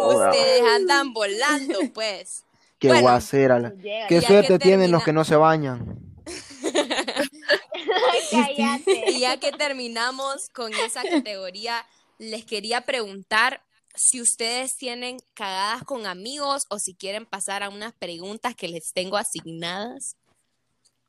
Ustedes 0.00 0.62
andan 0.76 1.12
volando, 1.12 1.78
pues. 1.92 2.44
Qué 2.78 2.88
Bueno. 2.88 3.02
guacera. 3.02 3.58
la-. 3.58 3.72
Qué 4.08 4.20
suerte 4.20 4.54
que 4.54 4.58
tienen 4.58 4.90
los 4.92 5.02
que 5.02 5.12
no 5.12 5.24
se 5.24 5.36
bañan. 5.36 5.98
Cállate. 8.30 9.04
Y 9.10 9.20
ya 9.20 9.38
que 9.38 9.52
terminamos 9.52 10.48
con 10.50 10.72
esa 10.74 11.02
categoría, 11.02 11.84
les 12.18 12.44
quería 12.44 12.82
preguntar 12.82 13.62
si 13.94 14.20
ustedes 14.20 14.76
tienen 14.76 15.18
cagadas 15.34 15.84
con 15.84 16.06
amigos 16.06 16.66
o 16.70 16.78
si 16.78 16.94
quieren 16.94 17.26
pasar 17.26 17.62
a 17.62 17.68
unas 17.68 17.92
preguntas 17.92 18.54
que 18.54 18.68
les 18.68 18.92
tengo 18.92 19.16
asignadas. 19.16 20.16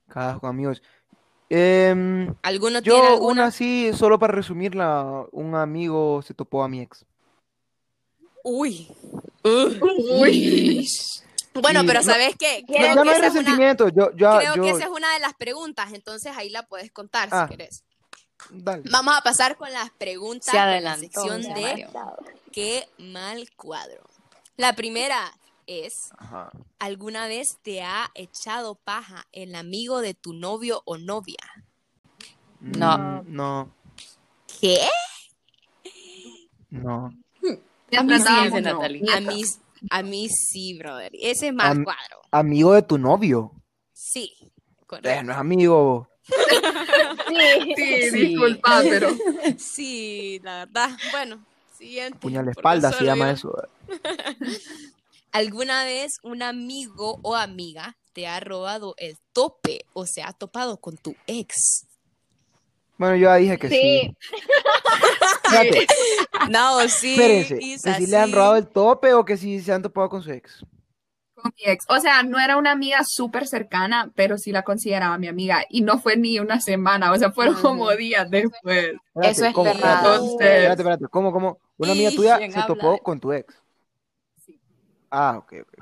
Carajo, 0.08 0.48
amigos. 0.48 0.82
Em, 1.50 2.34
¿Alguno 2.44 2.82
tiene 2.82 2.98
yo, 2.98 3.08
alguna? 3.14 3.32
una 3.32 3.46
así, 3.48 3.92
solo 3.94 4.18
para 4.20 4.34
resumirla, 4.34 5.26
un 5.32 5.56
amigo 5.56 6.22
se 6.22 6.34
topó 6.34 6.64
a 6.64 6.68
mi 6.68 6.82
ex. 6.82 7.06
Uy. 8.44 8.88
Uy. 9.44 10.88
Bueno, 11.54 11.84
Y 11.84 11.88
pero 11.88 12.00
no- 12.02 12.06
¿sabes 12.06 12.36
qué? 12.38 12.64
Creo 12.68 12.96
no 12.96 13.04
que 13.04 13.10
hay 13.10 13.16
esa 13.18 13.28
es 13.28 13.32
una- 13.32 13.40
resentimiento, 13.42 13.90
yo, 13.90 14.12
Creo 14.12 14.56
yo, 14.56 14.64
que 14.64 14.70
esa 14.72 14.84
es 14.84 14.90
una 14.90 15.14
de 15.14 15.20
las 15.20 15.34
preguntas, 15.36 15.94
entonces 15.94 16.36
ahí 16.36 16.50
la 16.50 16.64
puedes 16.64 16.92
contar 16.92 17.30
Ah. 17.32 17.48
si 17.50 17.56
querés. 17.58 17.84
dale. 18.52 18.84
Vamos 18.92 19.16
a 19.18 19.22
pasar 19.22 19.56
con 19.56 19.72
las 19.72 19.90
preguntas 19.92 20.52
Se 20.52 20.58
de 20.60 20.82
la 20.82 20.98
sección 20.98 21.42
se 21.42 21.54
de. 21.54 21.88
Qué 22.56 22.88
mal 22.98 23.50
cuadro. 23.58 24.02
La 24.56 24.74
primera 24.78 25.34
es, 25.68 26.10
Ajá. 26.18 26.52
¿alguna 26.80 27.28
vez 27.28 27.58
te 27.62 27.82
ha 27.84 28.10
echado 28.16 28.76
paja 28.76 29.28
el 29.34 29.56
amigo 29.56 30.00
de 30.00 30.14
tu 30.14 30.32
novio 30.34 30.82
o 30.86 30.98
novia? 30.98 31.36
No. 32.62 32.98
Mm, 32.98 33.36
no, 33.36 33.76
¿Qué? 34.62 34.80
no. 36.70 37.14
Ya 37.92 38.00
A 38.00 38.04
mí 38.04 38.18
sí, 38.18 38.24
no. 38.62 38.82
A 39.14 39.20
mí, 39.20 39.44
a 39.92 40.02
mí 40.04 40.30
sí, 40.30 40.78
brother. 40.78 41.12
Ese 41.14 41.48
es 41.50 41.54
mal 41.54 41.72
Am- 41.72 41.84
cuadro. 41.84 42.22
Amigo 42.32 42.74
de 42.74 42.82
tu 42.82 42.98
novio. 42.98 43.52
Sí, 43.94 44.34
Eh, 44.42 44.50
correcto. 44.88 45.24
no 45.24 45.32
es 45.34 45.38
amigo. 45.38 46.10
Sí. 47.28 47.74
Sí, 47.76 48.10
Sí. 48.12 48.20
disculpa, 48.28 48.82
pero 48.84 49.10
Sí, 49.58 50.40
la 50.44 50.66
verdad. 50.66 50.90
Bueno, 51.12 51.46
siguiente. 51.78 52.20
Puñal 52.20 52.46
de 52.46 52.52
porque 52.54 52.60
espalda 52.60 52.92
se 52.92 53.04
llama 53.04 53.32
eso. 53.32 53.56
¿Alguna 55.32 55.84
vez 55.84 56.20
un 56.24 56.42
amigo 56.42 57.20
o 57.22 57.36
amiga 57.36 57.98
te 58.14 58.28
ha 58.28 58.40
robado 58.40 58.96
el 58.98 59.18
tope 59.34 59.86
o 59.94 60.06
se 60.06 60.24
ha 60.24 60.32
topado 60.34 60.78
con 60.78 60.98
tu 60.98 61.16
ex? 61.28 61.86
Bueno, 62.98 63.16
yo 63.18 63.24
ya 63.24 63.36
dije 63.36 63.58
que 63.58 63.70
sí. 63.70 64.18
Sí. 65.50 65.88
No, 66.50 66.88
sí. 66.88 67.14
espérense, 67.14 67.58
que 67.58 67.78
si 67.78 68.08
le 68.08 68.18
han 68.18 68.28
sí. 68.28 68.36
robado 68.36 68.56
el 68.56 68.68
tope 68.68 69.14
o 69.14 69.26
que 69.26 69.36
si 69.36 69.60
se 69.62 69.74
han 69.74 69.82
topado 69.82 70.10
con 70.10 70.22
su 70.22 70.32
ex. 70.32 70.64
Con 71.46 71.54
mi 71.58 71.72
ex. 71.72 71.86
O 71.90 72.00
sea, 72.00 72.24
no 72.24 72.40
era 72.40 72.58
una 72.58 72.72
amiga 72.72 73.04
súper 73.04 73.48
cercana, 73.48 74.12
pero 74.16 74.38
sí 74.38 74.52
la 74.52 74.64
consideraba 74.64 75.18
mi 75.18 75.28
amiga. 75.28 75.64
Y 75.70 75.82
no 75.82 76.00
fue 76.00 76.18
ni 76.18 76.40
una 76.40 76.60
semana, 76.60 77.12
o 77.12 77.18
sea, 77.18 77.32
fueron 77.32 77.56
como 77.62 77.92
días 77.92 78.30
después. 78.30 78.94
Espérate, 79.14 79.32
Eso 79.32 79.46
es 79.46 79.54
¿cómo? 79.54 79.72
perrado. 79.72 80.14
Espérate, 80.16 80.24
Entonces- 80.24 80.50
espérate, 80.50 80.82
espérate, 80.82 81.06
¿cómo, 81.10 81.32
cómo? 81.32 81.60
Una 81.78 81.92
amiga 81.92 82.12
tuya 82.12 82.38
¿quién 82.38 82.52
se 82.52 82.60
habla 82.60 82.74
topó 82.76 82.98
con 83.00 83.20
tu 83.20 83.32
ex. 83.34 83.54
Ah, 85.12 85.36
ok, 85.38 85.54
ok. 85.62 85.74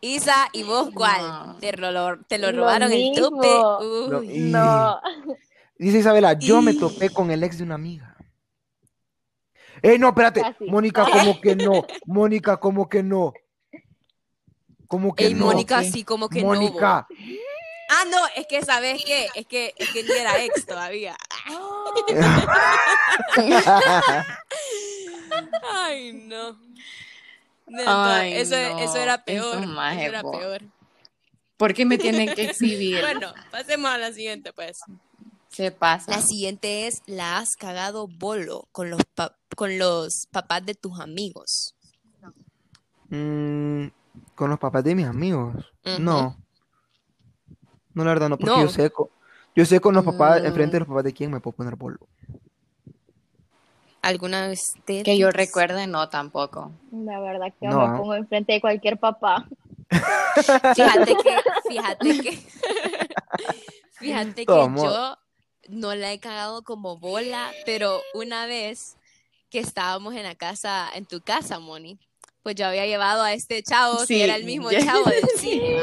Isa, 0.00 0.48
¿y 0.52 0.62
vos 0.64 0.90
cuál? 0.92 1.20
No. 1.22 1.56
¿Te 1.58 1.76
lo, 1.76 2.18
te 2.24 2.38
lo 2.38 2.50
Lo 2.50 2.58
robaron 2.60 2.90
el 2.92 2.98
mismo. 2.98 3.28
tope? 3.30 3.46
Lo- 3.48 4.18
Uy. 4.20 4.30
y- 4.30 4.38
No. 4.50 5.00
Dice 5.78 5.98
Isabela, 5.98 6.34
yo 6.34 6.60
me 6.60 6.74
topé 6.74 7.08
con 7.10 7.30
el 7.30 7.42
ex 7.42 7.58
de 7.58 7.64
una 7.64 7.76
amiga. 7.76 8.16
Eh, 9.82 9.98
no, 9.98 10.08
espérate. 10.08 10.42
Casi. 10.42 10.64
Mónica, 10.66 11.04
como 11.10 11.40
que 11.40 11.56
no. 11.56 11.84
Mónica, 12.06 12.56
como 12.58 12.88
que 12.88 13.02
no. 13.02 13.32
Como 14.90 15.14
que 15.14 15.26
Ey, 15.26 15.34
no. 15.34 15.46
Mónica, 15.46 15.82
¿qué? 15.82 15.92
sí, 15.92 16.02
como 16.02 16.28
que 16.28 16.40
no. 16.42 16.48
Mónica. 16.48 17.06
Ah, 17.88 18.04
no, 18.10 18.18
es 18.34 18.44
que, 18.48 18.60
¿sabes 18.62 19.00
qué? 19.06 19.28
Es 19.36 19.46
que, 19.46 19.72
es 19.78 19.88
que 19.90 20.02
ni 20.02 20.10
era 20.10 20.42
ex 20.42 20.66
todavía. 20.66 21.16
Ay, 25.72 26.12
no. 26.12 26.58
Ay, 27.86 28.32
eso, 28.34 28.56
no, 28.56 28.78
eso 28.80 28.96
era 28.96 29.14
eso 29.14 29.24
peor. 29.24 29.62
es 29.62 29.68
más 29.68 29.96
Eso 29.96 30.06
era 30.06 30.22
peor. 30.22 30.62
¿Por 31.56 31.72
qué 31.72 31.84
me 31.84 31.98
tienen 31.98 32.34
que 32.34 32.44
exhibir? 32.50 33.00
Bueno, 33.00 33.32
pasemos 33.52 33.90
a 33.90 33.98
la 33.98 34.12
siguiente, 34.12 34.52
pues. 34.52 34.80
Se 35.50 35.70
pasa. 35.70 36.10
La 36.10 36.20
siguiente 36.22 36.88
es, 36.88 37.02
¿la 37.06 37.38
has 37.38 37.54
cagado 37.56 38.08
bolo 38.08 38.66
con 38.72 38.90
los, 38.90 39.02
pa- 39.14 39.36
con 39.56 39.78
los 39.78 40.26
papás 40.32 40.66
de 40.66 40.74
tus 40.74 40.98
amigos? 40.98 41.76
Mm, 43.08 43.86
con 44.34 44.50
los 44.50 44.58
papás 44.58 44.84
de 44.84 44.94
mis 44.94 45.06
amigos. 45.06 45.54
No. 45.98 46.36
No, 47.94 48.04
la 48.04 48.10
verdad, 48.10 48.28
no, 48.28 48.38
porque 48.38 48.54
No. 48.54 48.62
yo 48.62 48.68
sé, 48.68 48.92
yo 49.56 49.64
sé 49.66 49.80
con 49.80 49.94
los 49.94 50.04
papás, 50.04 50.42
Mm. 50.42 50.46
enfrente 50.46 50.72
de 50.76 50.80
los 50.80 50.88
papás 50.88 51.04
de 51.04 51.12
quién 51.12 51.30
me 51.30 51.40
puedo 51.40 51.56
poner 51.56 51.76
polvo. 51.76 52.06
¿Alguna 54.02 54.48
vez 54.48 54.74
te... 54.86 55.02
Que 55.02 55.18
yo 55.18 55.30
recuerde, 55.30 55.86
no, 55.86 56.08
tampoco. 56.08 56.72
La 56.90 57.20
verdad 57.20 57.52
que 57.58 57.66
No, 57.66 57.86
me 57.86 57.98
pongo 57.98 58.14
enfrente 58.14 58.54
de 58.54 58.60
cualquier 58.60 58.98
papá. 58.98 59.46
Fíjate 60.74 61.16
que, 61.16 61.36
fíjate 61.68 62.20
que, 62.20 62.32
fíjate 63.98 64.46
que 64.46 64.52
yo 64.76 65.18
no 65.68 65.94
la 65.94 66.12
he 66.12 66.20
cagado 66.20 66.62
como 66.62 66.96
bola, 66.98 67.50
pero 67.66 68.00
una 68.14 68.46
vez 68.46 68.96
que 69.50 69.58
estábamos 69.58 70.14
en 70.14 70.22
la 70.22 70.36
casa, 70.36 70.88
en 70.94 71.06
tu 71.06 71.20
casa, 71.20 71.58
Moni, 71.58 71.98
pues 72.42 72.54
yo 72.56 72.66
había 72.66 72.86
llevado 72.86 73.22
a 73.22 73.32
este 73.32 73.62
chavo, 73.62 73.98
Sí, 74.06 74.14
que 74.14 74.24
era 74.24 74.36
el 74.36 74.44
mismo 74.44 74.70
chavo 74.72 75.04
del 75.06 75.24
cine. 75.36 75.76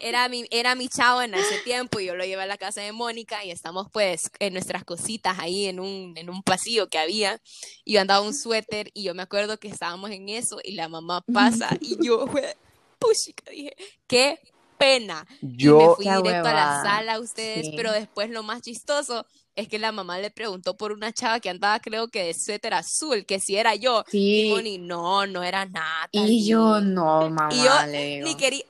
Era 0.00 0.28
mi, 0.28 0.44
era 0.50 0.74
mi 0.74 0.88
chavo 0.88 1.22
en 1.22 1.34
ese 1.34 1.58
tiempo 1.64 1.98
y 2.00 2.06
yo 2.06 2.14
lo 2.14 2.24
llevé 2.24 2.42
a 2.42 2.46
la 2.46 2.58
casa 2.58 2.82
de 2.82 2.92
Mónica 2.92 3.42
y 3.44 3.50
estamos 3.50 3.86
pues 3.90 4.30
en 4.38 4.52
nuestras 4.52 4.84
cositas 4.84 5.38
ahí 5.38 5.66
en 5.66 5.80
un, 5.80 6.12
en 6.16 6.28
un 6.28 6.42
pasillo 6.42 6.88
que 6.88 6.98
había 6.98 7.40
y 7.84 7.94
yo 7.94 8.00
andaba 8.02 8.20
un 8.20 8.34
suéter 8.34 8.90
y 8.92 9.04
yo 9.04 9.14
me 9.14 9.22
acuerdo 9.22 9.56
que 9.58 9.68
estábamos 9.68 10.10
en 10.10 10.28
eso 10.28 10.58
y 10.62 10.72
la 10.72 10.88
mamá 10.88 11.22
pasa 11.32 11.70
y 11.80 11.96
yo, 12.04 12.26
"Jue- 12.26 12.54
puchica, 12.98 13.50
dije, 13.50 13.74
qué 14.06 14.38
pena. 14.76 15.26
y 15.40 15.46
me 15.46 15.56
Yo, 15.56 15.94
fui 15.96 16.04
directo 16.06 16.48
a 16.48 16.52
la 16.54 16.82
sala 16.82 17.14
a 17.14 17.20
ustedes, 17.20 17.66
sí. 17.68 17.72
pero 17.76 17.92
después 17.92 18.28
lo 18.30 18.42
más 18.42 18.60
chistoso 18.62 19.24
es 19.56 19.68
que 19.68 19.78
la 19.78 19.92
mamá 19.92 20.18
le 20.18 20.30
preguntó 20.30 20.76
por 20.76 20.92
una 20.92 21.12
chava 21.12 21.40
que 21.40 21.50
andaba 21.50 21.78
creo 21.80 22.08
que 22.08 22.24
de 22.24 22.34
suéter 22.34 22.74
azul, 22.74 23.24
que 23.26 23.38
si 23.38 23.56
era 23.56 23.74
yo. 23.74 24.04
Y 24.10 24.10
Sí. 24.10 24.50
Moni, 24.50 24.78
no, 24.78 25.26
no 25.26 25.42
era 25.42 25.66
nada. 25.66 26.08
Y 26.10 26.46
yo 26.46 26.80
no, 26.80 27.28
mamá, 27.30 27.48
Y 27.54 27.64
yo 27.64 27.86
le 27.90 28.04
digo. 28.16 28.26
ni 28.28 28.34
quería, 28.36 28.64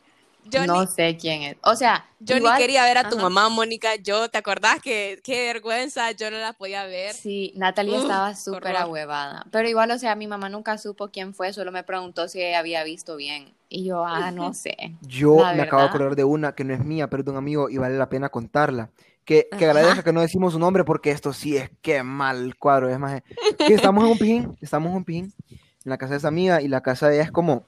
yo 0.44 0.66
no 0.66 0.80
ni, 0.80 0.86
sé 0.88 1.16
quién 1.16 1.42
es. 1.42 1.56
O 1.62 1.76
sea, 1.76 2.04
yo 2.18 2.36
igual- 2.36 2.54
ni 2.54 2.60
quería 2.60 2.84
ver 2.84 2.98
a 2.98 3.08
tu 3.08 3.16
ajá. 3.16 3.28
mamá, 3.28 3.48
Mónica. 3.48 3.94
Yo, 3.96 4.28
¿te 4.28 4.38
acordás 4.38 4.80
que 4.82 5.20
qué 5.22 5.46
vergüenza? 5.52 6.10
Yo 6.12 6.30
no 6.30 6.38
la 6.38 6.52
podía 6.52 6.84
ver. 6.84 7.14
Sí, 7.14 7.52
Natalie 7.56 7.94
Uf, 7.96 8.02
estaba 8.02 8.34
súper 8.34 8.76
ahuevada. 8.76 9.46
Pero 9.52 9.68
igual, 9.68 9.90
o 9.92 9.98
sea, 9.98 10.16
mi 10.16 10.26
mamá 10.26 10.48
nunca 10.48 10.78
supo 10.78 11.08
quién 11.10 11.32
fue, 11.32 11.52
solo 11.52 11.70
me 11.70 11.84
preguntó 11.84 12.26
si 12.28 12.42
había 12.52 12.82
visto 12.82 13.16
bien. 13.16 13.54
Y 13.68 13.84
yo, 13.84 14.04
ah, 14.04 14.30
no 14.32 14.52
sé. 14.54 14.76
yo 15.00 15.36
La 15.36 15.52
me 15.54 15.62
acabo 15.62 15.82
de 15.82 15.88
acordar 15.88 16.16
de 16.16 16.24
una 16.24 16.54
que 16.54 16.64
no 16.64 16.74
es 16.74 16.84
mía, 16.84 17.08
pero 17.08 17.22
de 17.22 17.30
un 17.30 17.36
amigo 17.36 17.70
y 17.70 17.78
vale 17.78 17.96
la 17.96 18.08
pena 18.08 18.28
contarla. 18.28 18.90
Que, 19.24 19.48
que 19.56 19.64
agradezca 19.66 20.02
que 20.02 20.12
no 20.12 20.20
decimos 20.20 20.52
su 20.52 20.58
nombre 20.58 20.82
porque 20.84 21.10
esto 21.12 21.32
sí 21.32 21.56
es 21.56 21.70
que 21.80 22.02
mal 22.02 22.56
cuadro. 22.56 22.88
Es 22.88 22.98
más, 22.98 23.22
que 23.56 23.74
estamos 23.74 24.04
en 24.04 24.10
un 24.10 24.18
pijín, 24.18 24.56
estamos 24.60 24.90
en 24.90 24.96
un 24.96 25.04
pijín, 25.04 25.32
en 25.50 25.58
la 25.90 25.96
casa 25.98 26.12
de 26.12 26.18
esa 26.18 26.28
amiga 26.28 26.60
y 26.60 26.66
la 26.68 26.80
casa 26.80 27.08
de 27.08 27.14
ella 27.16 27.24
es 27.24 27.30
como, 27.30 27.64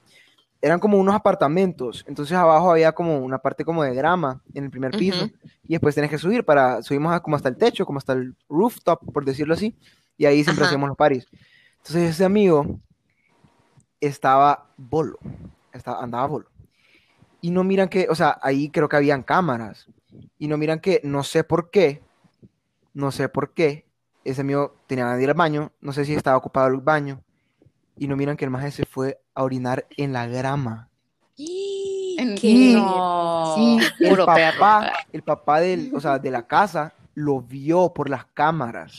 eran 0.61 0.79
como 0.79 0.97
unos 0.97 1.15
apartamentos. 1.15 2.03
Entonces 2.07 2.35
abajo 2.37 2.71
había 2.71 2.91
como 2.91 3.19
una 3.19 3.37
parte 3.37 3.63
como 3.63 3.83
de 3.83 3.93
grama 3.95 4.41
en 4.53 4.65
el 4.65 4.69
primer 4.69 4.97
piso 4.97 5.29
y 5.63 5.69
después 5.73 5.95
tenés 5.95 6.09
que 6.09 6.17
subir 6.17 6.43
para, 6.43 6.81
subimos 6.81 7.13
a- 7.13 7.21
como 7.21 7.37
hasta 7.37 7.47
el 7.49 7.55
techo, 7.55 7.85
como 7.85 7.99
hasta 7.99 8.11
el 8.13 8.35
rooftop, 8.49 8.99
por 9.13 9.23
decirlo 9.23 9.53
así, 9.53 9.75
y 10.17 10.25
ahí 10.25 10.43
siempre 10.43 10.63
Ajá. 10.63 10.71
hacíamos 10.71 10.89
los 10.89 10.97
paris. 10.97 11.25
Entonces 11.77 12.11
ese 12.11 12.25
amigo 12.25 12.79
estaba 14.01 14.71
bolo, 14.77 15.17
estaba, 15.71 16.03
andaba 16.03 16.27
bolo. 16.27 16.47
Y 17.41 17.51
no 17.51 17.63
miran 17.63 17.89
que, 17.89 18.07
o 18.09 18.15
sea, 18.15 18.37
ahí 18.41 18.69
creo 18.69 18.89
que 18.89 18.95
habían 18.97 19.23
cámaras. 19.23 19.87
Y 20.37 20.47
no 20.47 20.57
miran 20.57 20.79
que, 20.79 21.01
no 21.03 21.23
sé 21.23 21.43
por 21.43 21.69
qué, 21.69 22.01
no 22.93 23.11
sé 23.11 23.29
por 23.29 23.53
qué, 23.53 23.85
ese 24.23 24.41
amigo 24.41 24.75
tenía 24.87 25.03
ganas 25.05 25.17
de 25.17 25.23
ir 25.23 25.29
al 25.29 25.35
baño, 25.35 25.71
no 25.81 25.93
sé 25.93 26.05
si 26.05 26.13
estaba 26.13 26.37
ocupado 26.37 26.67
el 26.67 26.77
baño. 26.77 27.21
Y 27.97 28.07
no 28.07 28.15
miran 28.15 28.35
que 28.37 28.45
el 28.45 28.51
maje 28.51 28.71
se 28.71 28.85
fue 28.85 29.19
a 29.33 29.43
orinar 29.43 29.85
en 29.97 30.11
la 30.13 30.27
grama. 30.27 30.89
En- 31.37 32.35
¿Qué? 32.35 32.73
No, 32.75 33.55
Y 33.57 33.77
el 33.83 34.09
puro 34.09 34.25
perro. 34.25 34.59
papá, 34.59 34.91
el 35.11 35.21
papá 35.21 35.59
del, 35.59 35.91
o 35.93 35.99
sea, 35.99 36.17
de 36.19 36.31
la 36.31 36.47
casa 36.47 36.93
lo 37.13 37.41
vio 37.41 37.93
por 37.93 38.09
las 38.09 38.25
cámaras. 38.25 38.93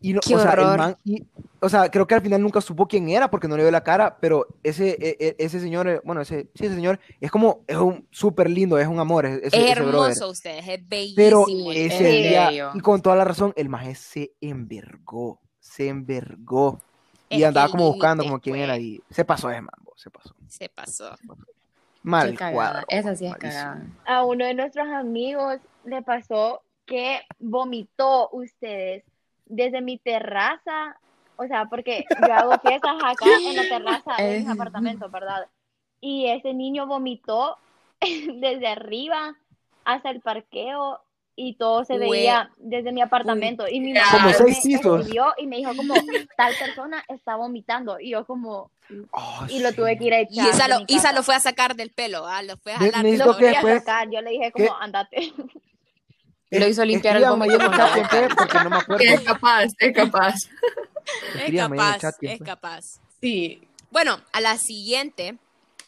Y 0.00 0.12
no- 0.12 0.20
Qué 0.20 0.34
o 0.36 0.38
sea, 0.38 0.52
el 0.52 0.78
man- 0.78 0.96
y- 1.04 1.24
o 1.60 1.68
sea, 1.68 1.90
creo 1.90 2.06
que 2.06 2.14
al 2.14 2.20
final 2.22 2.40
nunca 2.40 2.60
supo 2.60 2.86
quién 2.86 3.08
era 3.08 3.28
porque 3.30 3.48
no 3.48 3.56
le 3.56 3.64
vio 3.64 3.72
la 3.72 3.82
cara, 3.82 4.16
pero 4.20 4.46
ese, 4.62 4.90
e- 4.90 5.16
e- 5.18 5.36
ese 5.38 5.58
señor, 5.58 5.88
eh, 5.88 6.00
bueno, 6.04 6.20
ese, 6.20 6.48
sí, 6.54 6.66
ese 6.66 6.76
señor 6.76 7.00
es 7.20 7.30
como, 7.32 7.62
es 7.66 7.76
un 7.76 8.06
súper 8.12 8.48
lindo, 8.48 8.78
es 8.78 8.86
un 8.86 9.00
amor, 9.00 9.26
ese, 9.26 9.38
Es 9.46 9.52
ese 9.52 9.74
brother. 9.82 10.10
hermoso 10.12 10.30
ustedes, 10.30 10.68
es 10.68 10.80
Pero 11.16 11.40
bellísimo. 11.46 11.72
es 11.72 11.92
ese 11.94 12.08
día, 12.10 12.48
bello. 12.50 12.70
y 12.74 12.80
con 12.80 13.02
toda 13.02 13.16
la 13.16 13.24
razón, 13.24 13.52
el 13.56 13.68
maje 13.68 13.96
se 13.96 14.30
envergó, 14.40 15.40
se 15.58 15.88
envergó. 15.88 16.80
Es 17.28 17.40
Y 17.40 17.44
andaba 17.44 17.68
como 17.68 17.88
buscando 17.92 18.22
como 18.22 18.38
quién 18.40 18.56
era 18.56 18.78
y 18.78 19.02
se 19.10 19.24
pasó 19.24 19.48
de 19.48 19.60
mambo, 19.60 19.92
se 19.96 20.10
pasó. 20.10 20.34
Se 20.46 20.68
pasó. 20.68 21.16
Mal 22.02 22.36
Qué 22.38 22.52
cuadro, 22.52 22.86
Esa 22.88 23.16
sí 23.16 23.26
es 23.26 23.34
cagada. 23.36 23.84
A 24.06 24.24
uno 24.24 24.44
de 24.46 24.54
nuestros 24.54 24.86
amigos 24.88 25.56
le 25.84 26.00
pasó 26.02 26.62
que 26.86 27.20
vomitó 27.38 28.30
ustedes 28.30 29.04
desde 29.48 29.80
mi 29.80 29.98
terraza, 29.98 30.96
o 31.36 31.46
sea, 31.46 31.66
porque 31.66 32.04
yo 32.26 32.34
hago 32.34 32.58
fiestas 32.60 32.96
acá 33.02 33.26
en 33.40 33.56
la 33.56 33.62
terraza 33.68 34.22
de 34.22 34.38
mis 34.38 34.48
Eh. 34.48 34.52
apartamentos, 34.52 35.10
¿verdad? 35.10 35.46
Y 36.00 36.26
ese 36.26 36.54
niño 36.54 36.86
vomitó 36.86 37.56
desde 38.00 38.66
arriba 38.68 39.36
hasta 39.84 40.10
el 40.10 40.20
parqueo 40.20 41.00
y 41.40 41.54
todo 41.54 41.84
se 41.84 41.98
veía 41.98 42.50
desde 42.56 42.90
mi 42.92 43.00
apartamento 43.00 43.68
y 43.68 43.78
mi 43.80 43.94
Como 43.94 44.18
mamá 44.18 44.32
seis 44.34 44.64
me 44.64 44.74
escribió 44.74 45.26
y 45.38 45.46
me 45.46 45.56
dijo 45.58 45.74
como 45.76 45.94
tal 46.36 46.52
persona 46.58 47.04
está 47.08 47.36
vomitando 47.36 47.98
y 48.00 48.10
yo 48.10 48.24
como 48.26 48.70
Oh, 49.10 49.44
y 49.50 49.60
lo 49.60 49.70
tuve 49.74 49.98
que 49.98 50.04
ir 50.06 50.14
a 50.14 50.20
echar 50.20 50.46
Y 50.46 50.48
Isa 50.48 50.66
lo, 50.66 50.78
mi 50.80 50.84
Isa 50.88 51.12
lo 51.12 51.22
fue 51.22 51.34
a 51.34 51.40
sacar 51.40 51.76
del 51.76 51.90
pelo, 51.90 52.26
¿ah? 52.26 52.42
Lo 52.42 52.56
fue 52.56 52.72
a 52.72 52.78
jalar. 52.78 53.04
lo 53.04 53.34
fui 53.34 53.46
a 53.48 53.60
sacar, 53.60 54.08
yo 54.10 54.22
le 54.22 54.30
dije 54.30 54.50
como 54.50 54.64
¿Qué? 54.64 54.72
andate 54.80 55.32
Lo 56.50 56.66
hizo 56.66 56.84
limpiar 56.84 57.16
el 57.18 57.24
vómito 57.26 57.58
con 57.58 57.76
la 57.76 57.94
boca. 57.96 58.28
porque 58.36 58.58
no 58.64 58.70
me 58.70 58.76
acuerdo. 58.76 59.04
Es 59.04 59.20
capaz, 59.20 59.64
es 59.78 59.94
capaz. 59.94 60.34
Es 61.46 61.54
capaz, 61.56 62.14
es 62.20 62.40
capaz. 62.40 62.84
Sí, 63.20 63.66
Bueno, 63.90 64.20
a 64.32 64.40
la 64.40 64.56
siguiente. 64.58 65.36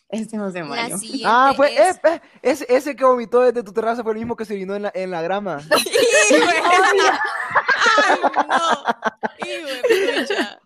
este 0.09 0.37
La 0.37 0.65
Mario. 0.65 0.99
siguiente 0.99 1.27
Ah, 1.29 1.53
fue, 1.57 1.75
es... 1.75 1.97
eh, 1.97 2.01
eh, 2.05 2.21
ese, 2.43 2.67
ese 2.69 2.97
que 2.97 3.05
vomitó 3.05 3.41
desde 3.41 3.63
tu 3.63 3.73
terraza 3.73 4.03
fue 4.03 4.13
el 4.13 4.19
mismo 4.19 4.35
que 4.37 4.45
se 4.45 4.55
vino 4.55 4.75
en 4.75 4.83
la, 4.83 4.93
en 4.95 5.11
la 5.11 5.23
grama. 5.23 5.61
¡Sí, 6.29 6.35
güey! 6.37 6.57
¡Ay, 6.65 8.19
no! 8.49 8.85
¡Sí, 9.43 9.51
güey, 9.63 10.21
pucha! 10.27 10.59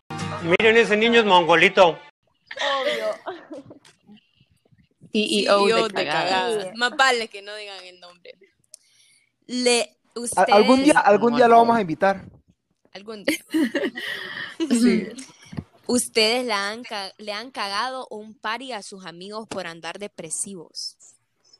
Miren, 0.42 0.76
ese 0.76 0.97
niño 0.97 1.20
es 1.20 1.26
mongolito. 1.26 1.99
obvio 2.80 3.07
CEO 5.12 5.66
CEO 5.66 5.88
de 5.88 6.05
cagada. 6.07 6.62
Sí. 6.62 6.68
Más 6.76 6.90
vale 6.97 7.28
que 7.28 7.42
no 7.42 7.55
digan 7.55 7.84
el 7.84 8.01
nombre. 8.01 8.34
Le, 9.47 9.97
A- 10.14 10.20
ustedes... 10.20 10.49
algún 10.49 10.82
día, 10.84 10.99
algún 11.01 11.36
día 11.36 11.49
lo 11.49 11.57
vamos 11.57 11.76
a 11.76 11.80
invitar. 11.80 12.24
Algún 12.92 13.24
día. 13.24 13.38
Sí. 14.70 15.09
¿Ustedes 15.86 16.47
le 16.47 16.53
han, 16.53 16.82
ca- 16.84 17.12
le 17.18 17.32
han 17.32 17.51
cagado 17.51 18.07
un 18.09 18.34
pari 18.34 18.72
a 18.72 18.82
sus 18.82 19.05
amigos 19.05 19.47
por 19.49 19.66
andar 19.66 19.99
depresivos? 19.99 20.97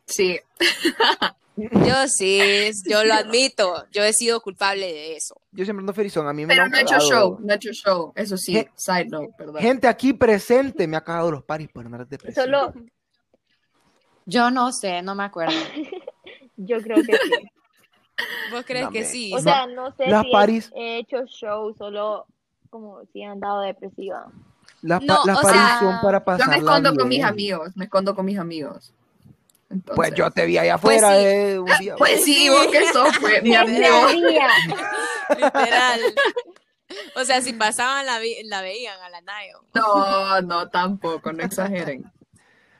Sí. 0.07 0.39
Yo 1.57 2.09
sí, 2.09 2.70
yo 2.85 3.05
lo 3.05 3.14
admito. 3.14 3.87
Yo 3.93 4.03
he 4.03 4.12
sido 4.12 4.41
culpable 4.41 4.87
de 4.93 5.14
eso. 5.16 5.41
Yo 5.53 5.64
siempre 5.64 5.82
ando 5.82 5.93
felizón, 5.93 6.26
a 6.26 6.32
mí 6.32 6.43
me 6.43 6.49
Pero 6.49 6.62
lo 6.62 6.64
han 6.64 6.70
no 6.72 6.78
he 6.78 6.82
hecho 6.82 6.99
show, 6.99 7.39
no 7.41 7.53
he 7.53 7.57
hecho 7.57 7.72
show. 7.72 8.12
Eso 8.16 8.37
sí, 8.37 8.66
side 8.74 9.05
note, 9.07 9.32
perdón. 9.39 9.62
Gente 9.62 9.87
aquí 9.87 10.12
presente 10.12 10.89
me 10.89 10.97
ha 10.97 11.05
cagado 11.05 11.30
los 11.30 11.45
paris 11.45 11.68
por 11.72 11.87
andar 11.87 12.09
depresivo. 12.09 12.45
solo 12.45 12.72
Yo 14.26 14.51
no 14.51 14.72
sé, 14.72 15.01
no 15.03 15.14
me 15.14 15.22
acuerdo. 15.22 15.55
yo 16.57 16.80
creo 16.82 16.97
que 17.05 17.12
sí 17.12 17.49
¿Vos 18.51 18.65
crees 18.67 18.89
que 18.89 19.05
sí? 19.05 19.33
o 19.35 19.39
sea 19.41 19.67
no 19.67 19.91
sé 19.97 20.07
Las 20.09 20.23
si 20.23 20.29
he- 20.29 20.33
paris- 20.33 20.73
he, 20.77 20.99
hecho 20.99 21.25
show 21.27 21.75
solo 21.77 22.27
como 22.71 23.01
si 23.12 23.23
he 23.23 23.27
andado 23.27 23.61
depresiva 23.62 24.27
Las, 24.83 25.01
pa- 25.01 25.07
No, 25.07 25.21
las 25.25 25.41
paris 25.41 25.61
sea, 25.61 25.79
son 25.81 26.01
para 26.03 26.19
Yo 26.21 26.25
pasar 26.25 26.49
me 26.49 26.57
escondo 26.59 26.95
con 26.95 27.09
mis 27.09 27.25
amigos, 27.25 27.77
me 27.77 27.85
escondo 27.87 28.15
con 28.15 28.25
mis 28.27 28.39
amigos. 28.39 28.93
Entonces, 29.71 29.97
Pues 29.97 30.15
yo 30.15 30.31
te 30.31 30.45
vi 30.47 30.59
allá 30.59 30.77
Pues 30.79 31.03
afuera 31.03 31.19
sí. 31.19 31.25
eh, 31.27 31.59
un 31.59 31.67
día. 31.81 31.97
Pues 31.97 32.23
sí, 32.25 32.49
vos 32.51 32.67
que 32.69 32.87
sos, 32.93 33.09
pues, 33.21 33.43
mi 33.43 33.55
amigo. 33.55 34.09
Literal. 35.37 36.01
O 37.17 37.25
sea, 37.25 37.41
si 37.41 37.53
pasaban 37.55 38.05
la, 38.07 38.19
vi- 38.19 38.43
la 38.45 38.61
veían 38.61 39.01
a 39.01 39.09
la 39.09 39.21
Nayo. 39.23 39.61
No, 39.75 40.41
no, 40.43 40.69
tampoco, 40.69 41.33
no 41.33 41.43
exageren. 41.43 42.05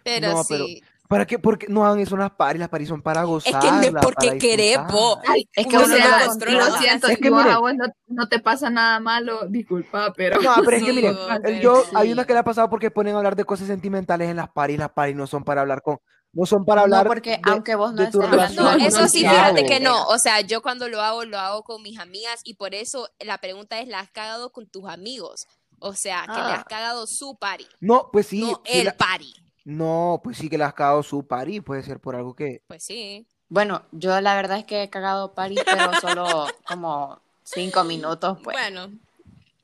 Pero 0.05 0.28
No, 0.32 0.43
pero 0.49 0.66
sí. 0.66 0.82
¿Para 1.09 1.26
qué? 1.26 1.38
Porque 1.38 1.66
no 1.68 1.84
hagan 1.84 2.00
eso 2.00 2.16
las 2.16 2.30
paris, 2.30 2.59
las 2.61 2.70
paris 2.70 2.88
son 2.88 3.02
para 3.02 3.20
Es 3.20 3.26
gozar. 3.26 3.61
que 3.61 3.70
no 3.70 3.80
es 3.82 3.92
porque 4.02 4.38
querés, 4.38 4.78
po. 4.90 5.20
Ay, 5.28 5.46
Es 5.55 5.66
que 5.66 5.76
Uno 5.76 5.86
no 5.86 6.26
controla. 6.28 6.68
lo 6.70 6.76
siento, 6.78 7.07
Es 7.09 7.18
que 7.18 7.28
vos 7.30 7.44
mire- 7.44 7.57
vos 7.59 7.72
no, 7.74 7.84
no 8.09 8.28
te 8.28 8.38
pasa 8.40 8.70
nada 8.70 8.98
malo, 9.00 9.46
disculpa, 9.48 10.12
pero 10.16 10.40
No, 10.40 10.55
pero 10.64 10.76
es 10.78 10.82
que 10.82 10.88
Sí, 10.90 10.96
miren, 10.96 11.16
pero 11.42 11.61
yo, 11.61 11.82
sí. 11.84 11.90
hay 11.94 12.11
una 12.12 12.24
que 12.24 12.32
le 12.32 12.38
ha 12.38 12.44
pasado 12.44 12.70
porque 12.70 12.90
ponen 12.90 13.14
a 13.14 13.18
hablar 13.18 13.36
de 13.36 13.44
cosas 13.44 13.66
sentimentales 13.66 14.30
en 14.30 14.36
las 14.36 14.48
paris, 14.50 14.78
las 14.78 14.90
paris 14.92 15.14
no 15.14 15.26
son 15.26 15.44
para 15.44 15.61
hablar 15.61 15.82
con, 15.82 15.98
no 16.32 16.46
son 16.46 16.64
para 16.64 16.80
No, 16.80 16.84
hablar 16.84 17.07
porque 17.07 17.32
de- 17.32 17.40
aunque 17.44 17.74
vos 17.74 17.92
no 17.92 18.02
estés 18.02 18.20
hablando 18.22 18.62
No, 18.62 18.70
relación 18.70 18.78
No, 18.78 18.86
eso 19.00 19.09
sí, 19.09 19.18
fíjate 19.20 19.66
que 19.66 19.80
no. 19.80 20.07
O 20.07 20.18
sea, 20.18 20.40
yo 20.40 20.62
cuando 20.62 20.88
lo 20.88 21.02
hago, 21.02 21.24
lo 21.26 21.38
hago 21.38 21.62
con 21.64 21.82
mis 21.82 21.98
amigas 22.00 22.40
y 22.44 22.55
por 22.55 22.74
eso 22.74 23.09
la 23.20 23.36
pregunta 23.38 23.78
es, 23.78 23.88
¿la 23.88 24.00
has 24.00 24.11
cagado 24.11 24.50
con 24.52 24.66
tus 24.68 24.88
amigos? 24.88 25.46
O 25.80 25.92
sea, 25.92 26.22
que 26.22 26.32
le 26.32 26.38
Ah. 26.38 26.55
has 26.55 26.64
cagado 26.64 27.07
su 27.07 27.36
party, 27.38 27.66
No, 27.80 28.09
pues 28.11 28.26
sí, 28.28 28.40
no 28.40 28.62
sí 28.64 28.78
el 28.80 28.86
la- 28.86 28.96
party. 28.96 29.34
No, 29.64 30.20
pues 30.22 30.36
sí 30.38 30.48
que 30.48 30.58
le 30.58 30.64
has 30.64 30.74
cagado 30.74 31.02
su 31.02 31.26
paris, 31.26 31.62
puede 31.62 31.82
ser 31.82 31.98
por 32.00 32.16
algo 32.16 32.34
que, 32.34 32.62
Pues 32.66 32.82
sí. 32.84 33.26
Bueno, 33.48 33.82
yo 33.92 34.20
la 34.20 34.34
verdad 34.34 34.58
es 34.58 34.64
que 34.64 34.82
he 34.82 34.90
cagado 34.90 35.34
París, 35.34 35.60
pero 35.64 35.90
solo 36.00 36.46
como 36.66 37.20
cinco 37.44 37.84
minutos, 37.84 38.38
pues, 38.42 38.56
Bueno, 38.56 38.90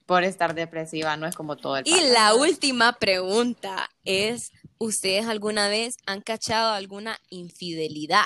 por 0.06 0.22
estar 0.24 0.54
depresiva, 0.54 1.16
no 1.16 1.26
es 1.26 1.34
como 1.36 1.56
todo 1.56 1.76
el 1.78 1.86
y 1.88 2.10
la 2.12 2.34
última 2.34 2.92
pregunta 2.94 3.88
es, 4.04 4.52
¿ustedes 4.78 5.26
alguna 5.26 5.68
vez 5.68 5.96
han 6.06 6.20
cachado 6.20 6.72
alguna 6.72 7.18
infidelidad? 7.30 8.24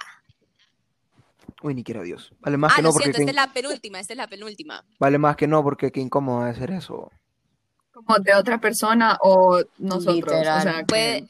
Uy, 1.62 1.74
ni 1.74 1.82
quiera 1.84 2.02
Dios. 2.02 2.32
Vale 2.40 2.56
más 2.56 2.72
Ah, 2.72 2.76
que 2.76 2.82
lo 2.82 2.88
no, 2.88 2.92
porque 2.92 3.04
siento, 3.04 3.16
qué, 3.18 3.22
esta 3.22 3.30
es 3.42 3.46
la 3.48 3.52
penúltima, 3.52 4.00
esta 4.00 4.12
es 4.12 4.16
la 4.18 4.26
penúltima. 4.28 4.84
vale 4.98 5.18
más 5.18 5.36
que 5.36 5.46
no, 5.46 5.62
porque 5.62 5.90
qué 5.92 6.00
incómodo 6.00 6.42
hacer 6.42 6.70
eso. 6.72 7.10
Como 7.92 8.18
de 8.18 8.34
otra 8.34 8.60
persona 8.60 9.18
o 9.22 9.62
nosotros. 9.78 10.14
Literal. 10.16 10.58
O 10.58 10.62
sea, 10.62 10.78
que- 10.80 10.84
Puede, 10.86 11.28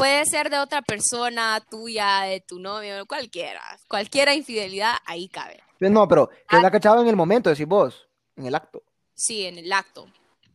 puede 0.00 0.24
ser 0.26 0.50
de 0.50 0.58
otra 0.58 0.82
persona, 0.82 1.60
tuya, 1.70 2.22
de 2.22 2.40
tu 2.40 2.58
novio, 2.58 3.06
cualquiera. 3.06 3.60
Cualquiera 3.86 4.34
infidelidad, 4.34 4.94
ahí 5.06 5.28
cabe. 5.28 5.62
Pues 5.78 5.90
No, 5.90 6.06
pero 6.08 6.28
que 6.28 6.56
Ah. 6.56 6.62
la 6.62 6.70
cachaba 6.70 7.00
en 7.02 7.08
el 7.08 7.16
momento, 7.16 7.50
decís 7.50 7.66
vos, 7.66 8.06
en 8.36 8.46
el 8.46 8.54
acto. 8.54 8.82
Sí, 9.14 9.44
en 9.46 9.58
el 9.58 9.72
acto. 9.72 10.06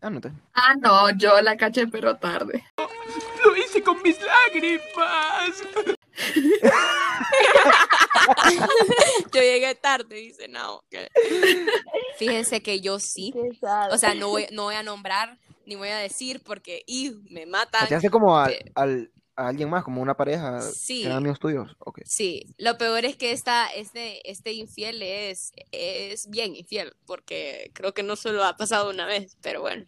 Ah, 0.02 0.10
no 0.10 0.20
te. 0.22 0.32
Ah, 0.54 0.76
no, 0.80 1.10
yo 1.12 1.40
la 1.42 1.56
caché, 1.58 1.88
pero 1.88 2.16
tarde. 2.18 2.64
Lo 3.44 3.56
hice 3.56 3.82
con 3.84 4.02
mis 4.04 4.18
lágrimas. 4.22 5.64
Yo 9.34 9.42
llegué 9.42 9.76
tarde, 9.76 10.16
dice 10.16 10.48
no. 10.48 10.84
que- 10.90 11.10
Fíjense 12.18 12.62
que 12.62 12.80
yo 12.82 13.00
sí. 13.00 13.34
O 13.92 13.98
sea, 13.98 14.14
no 14.16 14.30
voy, 14.30 14.48
no 14.52 14.64
voy 14.64 14.76
a 14.76 14.84
nombrar 14.84 15.38
ni 15.66 15.76
voy 15.76 15.90
a 15.90 15.98
decir 15.98 16.42
porque 16.46 16.84
y 16.88 17.12
me 17.30 17.46
matan. 17.46 17.88
¿Te 17.88 17.96
hace 17.96 18.10
como 18.10 18.38
al- 18.38 19.12
a 19.36 19.48
alguien 19.48 19.70
más, 19.70 19.84
como 19.84 20.02
una 20.02 20.16
pareja 20.16 20.62
Sí. 20.62 21.04
eran 21.04 21.18
amigos 21.18 21.40
tuyos? 21.40 21.76
Ok. 21.80 22.00
Sí, 22.06 22.54
lo 22.58 22.78
peor 22.78 23.06
es 23.06 23.16
que 23.18 23.32
esta, 23.32 23.68
este, 23.68 24.30
este 24.30 24.54
infiel 24.54 25.02
es, 25.02 25.52
es 25.72 26.30
bien 26.30 26.56
infiel, 26.56 26.94
porque 27.06 27.72
creo 27.74 27.94
que 27.94 28.04
no 28.04 28.16
solo 28.16 28.44
ha 28.44 28.56
pasado 28.56 28.90
una 28.90 29.06
vez, 29.06 29.38
pero 29.42 29.62
bueno, 29.62 29.86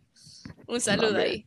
un 0.67 0.81
saludo 0.81 1.07
hombre. 1.09 1.23
ahí. 1.23 1.45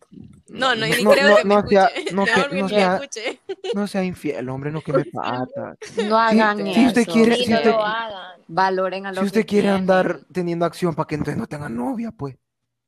No, 0.48 0.74
no, 0.74 0.84
ni 0.86 1.02
No, 1.04 1.10
creo 1.12 1.28
no, 1.28 1.36
que 1.36 1.44
me 1.44 1.54
no 1.54 1.68
sea- 1.68 1.86
escuche. 1.86 2.14
no 2.14 2.24
que- 2.50 2.60
no 2.60 2.66
que 2.66 2.74
sea- 2.74 2.94
escuche. 2.96 3.40
No 3.74 3.86
sea 3.86 4.02
infiel, 4.04 4.48
hombre, 4.48 4.72
no 4.72 4.80
que 4.82 4.92
me 4.92 5.04
pata. 5.04 5.76
No 6.08 6.18
hagan 6.18 6.58
si 6.64 6.70
eso. 6.72 6.86
usted 6.88 7.06
quiere- 7.06 7.36
si 7.36 7.46
no 7.50 7.56
usted- 7.58 7.70
lo 7.70 7.84
hagan. 7.84 8.40
Valoren 8.48 9.06
a 9.06 9.10
los 9.12 9.20
Si 9.20 9.26
usted 9.26 9.40
que 9.42 9.46
quiere 9.46 9.62
tienen. 9.68 9.80
andar 9.82 10.20
teniendo 10.32 10.64
acción 10.64 10.94
para 10.94 11.06
que 11.06 11.14
entonces 11.14 11.36
no 11.38 11.46
tenga 11.46 11.68
novia, 11.68 12.10
pues. 12.10 12.34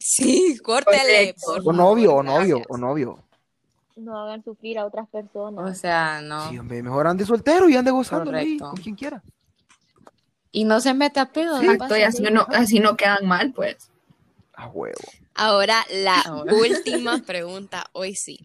Sí, 0.00 0.58
córtele, 0.64 1.34
Correcto. 1.40 1.62
por 1.64 1.68
O 1.68 1.72
novio, 1.72 2.14
o 2.14 2.22
novio, 2.24 2.56
gracias. 2.56 2.66
o 2.68 2.76
novio. 2.78 3.24
No 3.96 4.18
hagan 4.18 4.42
sufrir 4.44 4.78
a 4.78 4.86
otras 4.86 5.08
personas. 5.08 5.70
O 5.70 5.74
sea, 5.74 6.20
no. 6.22 6.48
Sí, 6.50 6.58
hombre, 6.58 6.82
mejor 6.82 7.06
ande 7.06 7.24
soltero 7.26 7.68
y 7.68 7.76
ande 7.76 7.90
gozando 7.90 8.34
ahí, 8.36 8.58
con 8.58 8.76
quien 8.76 8.94
quiera. 8.94 9.22
Y 10.50 10.64
no 10.64 10.80
se 10.80 10.92
mete 10.94 11.20
a 11.20 11.26
pedo. 11.32 11.56
no 11.56 11.62
Exacto, 11.62 11.78
pasa 11.84 11.98
y 11.98 12.02
así 12.02 12.22
no, 12.22 12.46
así 12.50 12.80
no 12.80 12.96
quedan 12.96 13.26
mal, 13.26 13.52
pues. 13.52 13.90
A 14.54 14.68
huevo. 14.68 14.94
Ahora 15.34 15.84
la 15.90 16.20
Ahora. 16.26 16.54
última 16.54 17.18
pregunta, 17.18 17.86
hoy 17.92 18.14
sí. 18.14 18.38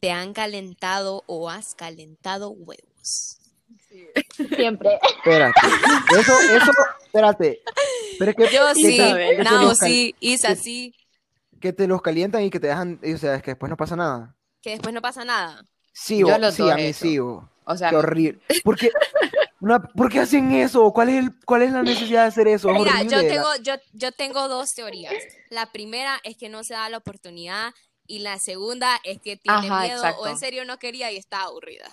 ¿Te 0.00 0.10
han 0.12 0.32
calentado 0.32 1.22
o 1.26 1.50
has 1.50 1.74
calentado 1.74 2.50
huevos? 2.50 3.38
Siempre. 4.56 4.98
Espérate. 5.18 5.60
Eso, 6.18 6.32
eso, 6.40 6.72
espérate. 7.04 7.60
Pero 8.18 8.30
es 8.30 8.36
que, 8.36 8.48
Yo 8.54 8.74
sí, 8.74 8.98
Nao 9.44 9.74
sí, 9.74 10.14
Isa 10.20 10.54
sí, 10.56 10.94
que 11.60 11.72
te 11.72 11.86
los 11.86 12.00
calientan 12.00 12.42
y 12.42 12.50
que 12.50 12.58
te 12.60 12.68
dejan, 12.68 12.98
o 13.02 13.18
sea, 13.18 13.34
es 13.34 13.42
que 13.42 13.50
después 13.52 13.68
no 13.68 13.76
pasa 13.76 13.94
nada. 13.96 14.34
Que 14.62 14.70
después 14.70 14.94
no 14.94 15.00
pasa 15.02 15.24
nada. 15.24 15.64
Sí, 15.92 16.18
Yo 16.20 16.26
sí, 16.50 16.70
a 16.70 16.76
mí 16.76 16.82
eso. 16.84 17.00
sí, 17.04 17.18
o- 17.18 17.48
O 17.64 17.76
sea, 17.76 17.90
Qué 17.90 17.96
horrible. 17.96 18.40
¿Por 18.64 18.76
qué, 18.76 18.90
una- 19.60 19.80
¿por 19.82 20.10
qué 20.10 20.20
hacen 20.20 20.50
eso? 20.52 20.90
¿Cuál 20.92 21.10
es, 21.10 21.24
el, 21.24 21.32
¿Cuál 21.44 21.62
es 21.62 21.72
la 21.72 21.82
necesidad 21.82 22.22
de 22.22 22.28
hacer 22.28 22.48
eso? 22.48 22.68
Es 22.70 22.78
Mira, 22.78 22.92
horrible. 23.00 23.16
yo 23.16 23.26
tengo, 23.28 23.48
yo, 23.62 23.74
yo 23.92 24.12
tengo 24.12 24.48
dos 24.48 24.70
teorías. 24.74 25.14
La 25.50 25.70
primera 25.70 26.18
es 26.24 26.36
que 26.36 26.48
no 26.48 26.64
se 26.64 26.74
da 26.74 26.88
la 26.88 26.98
oportunidad 26.98 27.72
y 28.06 28.20
la 28.20 28.38
segunda 28.38 28.98
es 29.04 29.18
que 29.20 29.36
tiene 29.36 29.58
Ajá, 29.68 29.82
miedo 29.82 30.02
o 30.18 30.26
en 30.26 30.38
serio 30.38 30.64
no 30.64 30.78
quería 30.78 31.12
y 31.12 31.16
está 31.16 31.42
aburrida. 31.42 31.88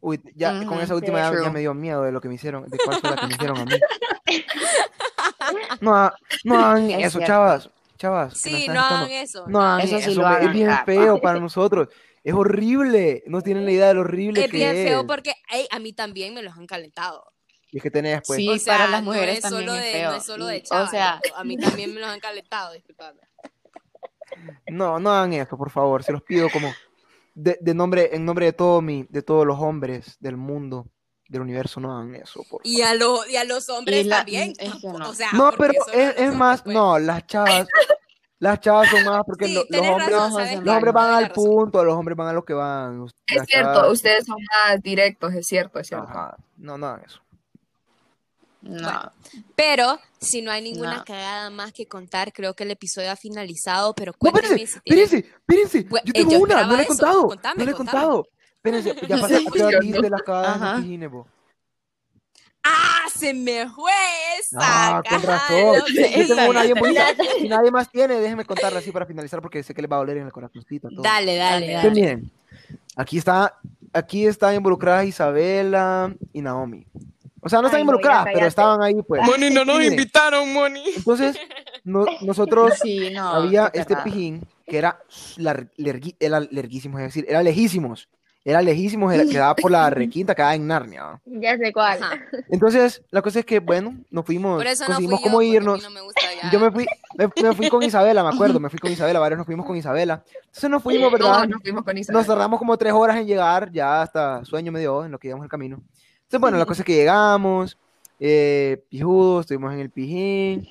Uy, 0.00 0.20
ya 0.34 0.66
con 0.66 0.80
esa 0.82 0.94
última 0.94 1.18
ya, 1.18 1.42
ya 1.44 1.50
me 1.50 1.60
dio 1.60 1.72
miedo 1.74 2.02
de 2.02 2.12
lo 2.12 2.20
que 2.20 2.28
me 2.28 2.34
hicieron, 2.34 2.68
de 2.68 2.78
cuál 2.78 2.96
fue 2.98 3.10
la 3.10 3.16
que 3.16 3.26
me 3.26 3.34
hicieron 3.34 3.58
a 3.60 3.64
mí. 3.64 3.78
No, 5.80 6.10
no 6.44 6.58
hagan 6.58 6.90
Es 6.90 7.06
eso, 7.06 7.18
cierto. 7.18 7.26
chavas. 7.26 7.70
Chavas. 8.04 8.38
Sí, 8.38 8.66
no 8.68 8.80
hagan 8.80 9.10
eso. 9.10 9.44
No 9.48 9.60
hagan 9.62 9.80
Eso 9.80 9.96
eso, 9.98 10.10
sí 10.10 10.16
lo 10.16 10.26
hombre, 10.26 10.46
es 10.46 10.52
bien 10.52 10.70
Ah, 10.70 10.82
feo 10.86 11.20
para 11.20 11.40
nosotros. 11.40 11.88
Es 12.22 12.32
horrible. 12.34 13.22
No 13.26 13.40
tienen 13.42 13.64
la 13.64 13.72
idea 13.72 13.88
de 13.88 13.94
lo 13.94 14.00
horrible 14.02 14.44
Es 14.44 14.50
que 14.50 14.56
bien 14.56 14.72
feo 14.74 15.00
es. 15.00 15.06
porque 15.06 15.34
ey, 15.50 15.66
a 15.70 15.78
mí 15.78 15.92
también 15.92 16.32
me 16.34 16.42
los 16.42 16.56
han 16.56 16.66
calentado. 16.66 17.24
Y 17.70 17.78
es 17.78 17.82
que 17.82 17.90
tenés, 17.90 18.22
pues. 18.26 18.36
Sí, 18.38 18.48
O 18.48 18.56
sea, 18.58 18.76
para 18.78 18.88
las 18.90 19.02
no 19.02 19.10
mujeres 19.12 19.36
es 19.36 19.40
también 19.42 19.62
solo 19.66 19.74
es 19.74 19.84
de, 19.84 19.92
feo. 19.92 20.10
No 20.10 20.16
es 20.16 20.24
solo 20.24 20.46
de 20.46 20.62
chavas, 20.62 20.88
o 20.88 20.90
sea, 20.90 21.20
a 21.36 21.44
mí 21.44 21.56
también 21.56 21.92
me 21.92 22.00
los 22.00 22.08
han 22.08 22.20
calentado, 22.20 22.72
disculpadme. 22.72 23.20
No, 24.70 24.98
no 24.98 25.10
hagan 25.12 25.32
eso, 25.34 25.56
por 25.56 25.70
favor. 25.70 26.02
Se 26.02 26.12
los 26.12 26.22
pido 26.22 26.48
como 26.50 26.72
de, 27.34 27.58
de 27.60 27.74
nombre, 27.74 28.10
en 28.12 28.24
nombre 28.24 28.46
de 28.46 28.52
todo 28.52 28.80
mi, 28.80 29.04
de 29.08 29.22
todos 29.22 29.46
los 29.46 29.58
hombres 29.60 30.16
del 30.20 30.36
mundo, 30.36 30.86
del 31.28 31.42
universo, 31.42 31.80
no 31.80 31.96
hagan 31.96 32.14
eso, 32.16 32.44
por 32.48 32.60
Y 32.64 32.82
a, 32.82 32.94
lo- 32.94 33.26
y 33.26 33.36
a 33.36 33.44
los 33.44 33.68
hombres 33.68 34.06
la- 34.06 34.18
también. 34.18 34.52
es 34.58 34.74
que 34.76 34.86
no. 34.88 35.10
O 35.10 35.14
sea, 35.14 35.30
No, 35.32 35.50
porque 35.52 35.78
pero 35.92 36.00
es, 36.10 36.14
es 36.18 36.34
más, 36.34 36.62
pues. 36.62 36.74
no, 36.74 36.98
las 36.98 37.26
chavas, 37.26 37.66
las 38.44 38.60
chavas 38.60 38.88
son 38.90 39.04
más 39.04 39.22
porque 39.26 39.46
Sí, 39.46 39.54
lo- 39.54 39.64
los 39.68 39.80
hombres, 39.88 40.10
razón, 40.10 40.20
Los 40.20 40.32
¿sabes 40.32 40.34
hombres 40.34 40.58
qué? 40.60 40.64
los 40.64 40.74
hombres 40.76 40.94
van 40.94 41.14
al 41.24 41.32
punto, 41.32 41.84
los 41.84 41.94
hombres 41.94 42.16
van 42.16 42.28
a 42.28 42.32
lo 42.32 42.44
que 42.44 42.52
van. 42.54 43.06
Es 43.26 43.36
las 43.36 43.46
cierto, 43.46 43.72
chavas- 43.74 43.92
ustedes 43.92 44.26
son 44.26 44.36
más 44.68 44.82
directos, 44.82 45.32
es 45.34 45.46
cierto, 45.46 45.78
es 45.80 45.88
cierto. 45.88 46.06
Ajá, 46.08 46.36
no, 46.58 46.76
no 46.78 46.86
hagan 46.86 47.04
eso. 47.04 47.20
no. 48.62 49.12
Pero 49.56 49.98
si 50.18 50.40
no 50.40 50.50
hay 50.50 50.62
ninguna 50.62 50.98
No. 50.98 51.04
cagada 51.04 51.50
más 51.50 51.72
que 51.72 51.86
contar, 51.86 52.32
creo 52.32 52.54
que 52.54 52.64
el 52.64 52.70
episodio 52.70 53.10
ha 53.10 53.16
finalizado, 53.16 53.94
pero 53.94 54.12
No, 54.12 54.18
cuéntenme 54.18 54.62
espérense, 54.62 54.72
si 54.74 54.80
tienen... 54.80 55.04
espérense, 55.04 55.84
Yo 55.90 55.96
eh, 55.98 56.12
tengo 56.12 56.30
yo 56.32 56.38
una, 56.40 56.64
no 56.64 56.72
le 56.76 56.78
he 56.78 56.82
eso. 56.82 56.88
contado. 56.88 57.26
Contame, 57.28 57.54
no 57.58 57.64
le 57.64 57.70
he 57.70 57.74
contame. 57.74 58.00
contado. 58.00 58.26
Espérense, 58.56 58.94
ya 59.06 59.18
pasé, 59.18 59.38
dijiste 59.40 60.00
no. 60.00 60.08
las 60.08 60.22
cagadas 60.22 60.56
Ajá. 60.56 60.80
¡Ah! 62.64 63.04
¡Se 63.14 63.32
me 63.34 63.68
fue 63.68 63.92
esa! 64.40 64.58
Ah, 64.60 65.02
con 65.08 65.22
razón. 65.22 65.82
Yo 66.16 66.26
tengo 66.36 66.50
una 66.50 66.62
bien 66.62 66.74
bonita. 66.78 67.06
Si 67.38 67.48
nadie 67.48 67.70
más 67.70 67.90
tiene, 67.90 68.14
déjenme 68.14 68.44
contarla 68.44 68.78
así 68.80 68.90
para 68.90 69.06
finalizar 69.06 69.40
porque 69.42 69.62
sé 69.62 69.74
que 69.74 69.82
les 69.82 69.90
va 69.90 69.96
a 69.96 69.98
doler 70.00 70.16
en 70.18 70.26
el 70.26 70.32
corazoncito. 70.32 70.88
a 70.88 70.90
todos. 70.90 71.02
Dale, 71.02 71.36
dale, 71.36 71.72
Dale, 71.72 71.82
Pues 71.82 71.94
miren, 71.94 72.30
aquí 72.96 73.18
está, 73.18 73.58
aquí 73.92 74.26
están 74.26 74.54
involucradas 74.54 75.04
Isabela 75.06 76.14
y 76.32 76.40
Naomi. 76.42 76.86
O 77.40 77.48
sea, 77.50 77.60
no 77.60 77.66
están 77.66 77.78
Ay, 77.78 77.82
involucradas, 77.82 78.26
pero 78.32 78.46
estaban 78.46 78.82
ahí, 78.82 78.94
pues. 79.06 79.22
Moni, 79.22 79.50
no 79.50 79.66
nos 79.66 79.84
invitaron, 79.84 80.50
Moni. 80.52 80.82
Entonces, 80.96 81.36
no- 81.84 82.06
nosotros 82.22 82.72
Sí, 82.82 83.10
no. 83.12 83.28
había 83.28 83.70
este 83.74 83.94
pijín 83.96 84.46
que 84.66 84.78
era 84.78 84.98
larguísimo, 86.50 86.98
es 86.98 87.04
decir, 87.06 87.26
era 87.28 87.42
lejísimos. 87.42 88.08
Era 88.46 88.60
lejísimos, 88.60 89.10
era, 89.12 89.24
quedaba 89.24 89.54
por 89.54 89.70
la 89.70 89.88
requinta, 89.90 90.34
quedaba 90.34 90.54
en 90.54 90.66
Narnia. 90.66 91.18
Ya 91.24 91.56
sé 91.56 91.72
cuál. 91.72 92.02
Ajá. 92.02 92.20
Entonces, 92.50 93.02
la 93.10 93.22
cosa 93.22 93.38
es 93.38 93.46
que, 93.46 93.58
bueno, 93.58 93.96
nos 94.10 94.26
fuimos, 94.26 94.58
Por 94.58 94.66
eso 94.66 94.84
no 94.86 94.96
fui 94.96 95.06
conseguimos 95.06 95.20
yo, 95.20 95.24
cómo 95.24 95.38
mí 95.38 95.48
irnos. 95.50 95.82
no 95.82 95.90
me 95.90 96.02
gusta 96.02 96.20
ya. 96.42 96.50
Yo 96.50 96.60
me 96.60 96.70
fui, 96.70 96.86
me, 97.16 97.42
me 97.42 97.54
fui 97.54 97.68
con 97.70 97.82
Isabela, 97.82 98.22
me 98.22 98.28
acuerdo, 98.28 98.60
me 98.60 98.68
fui 98.68 98.78
con 98.78 98.92
Isabela, 98.92 99.18
varios 99.18 99.38
nos 99.38 99.46
fuimos 99.46 99.64
con 99.64 99.76
Isabela. 99.76 100.22
Entonces 100.44 100.68
nos 100.68 100.82
fuimos, 100.82 101.10
¿verdad? 101.10 101.32
Todos 101.32 101.48
nos 101.48 101.62
fuimos 101.62 101.84
con 101.84 101.96
Isabel. 101.96 102.18
Nos 102.18 102.26
tardamos 102.26 102.58
como 102.58 102.76
tres 102.76 102.92
horas 102.92 103.16
en 103.16 103.26
llegar, 103.26 103.72
ya 103.72 104.02
hasta 104.02 104.44
sueño 104.44 104.70
me 104.72 104.80
dio 104.80 105.06
en 105.06 105.12
lo 105.12 105.18
que 105.18 105.28
íbamos 105.28 105.44
el 105.44 105.50
camino. 105.50 105.82
Entonces, 106.24 106.40
bueno, 106.40 106.58
la 106.58 106.66
cosa 106.66 106.82
es 106.82 106.86
que 106.86 106.96
llegamos, 106.96 107.78
eh, 108.20 108.84
pijudos, 108.90 109.40
estuvimos 109.46 109.72
en 109.72 109.80
el 109.80 109.88
pijín, 109.90 110.68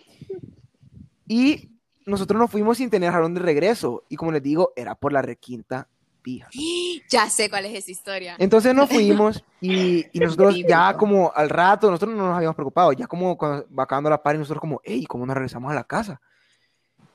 y 1.28 1.72
nosotros 2.06 2.40
nos 2.40 2.52
fuimos 2.52 2.78
sin 2.78 2.92
tener 2.92 3.12
jalón 3.12 3.34
de 3.34 3.40
regreso, 3.40 4.04
y 4.10 4.16
como 4.16 4.32
les 4.32 4.44
digo, 4.44 4.74
era 4.76 4.94
por 4.94 5.12
la 5.12 5.24
requinta 5.24 5.88
pija. 6.24 6.50
Ya 7.10 7.30
sé 7.30 7.50
cuál 7.50 7.66
es 7.66 7.76
esa 7.76 7.92
historia. 7.92 8.36
Entonces 8.40 8.74
nos 8.74 8.90
fuimos, 8.90 9.44
y, 9.62 10.06
y 10.12 10.20
nosotros 10.20 10.56
ya 10.68 10.96
como 10.96 11.32
al 11.36 11.50
rato, 11.50 11.92
nosotros 11.92 12.16
no 12.16 12.28
nos 12.28 12.38
habíamos 12.38 12.56
preocupado, 12.56 12.94
ya 12.94 13.06
como 13.06 13.38
cuando 13.38 13.68
va 13.78 13.84
acabando 13.84 14.10
la 14.10 14.24
par, 14.24 14.36
y 14.36 14.40
nosotros 14.40 14.62
como, 14.62 14.82
hey, 14.84 15.06
¿cómo 15.06 15.26
nos 15.26 15.36
regresamos 15.36 15.72
a 15.72 15.76
la 15.76 15.84
casa? 15.84 16.20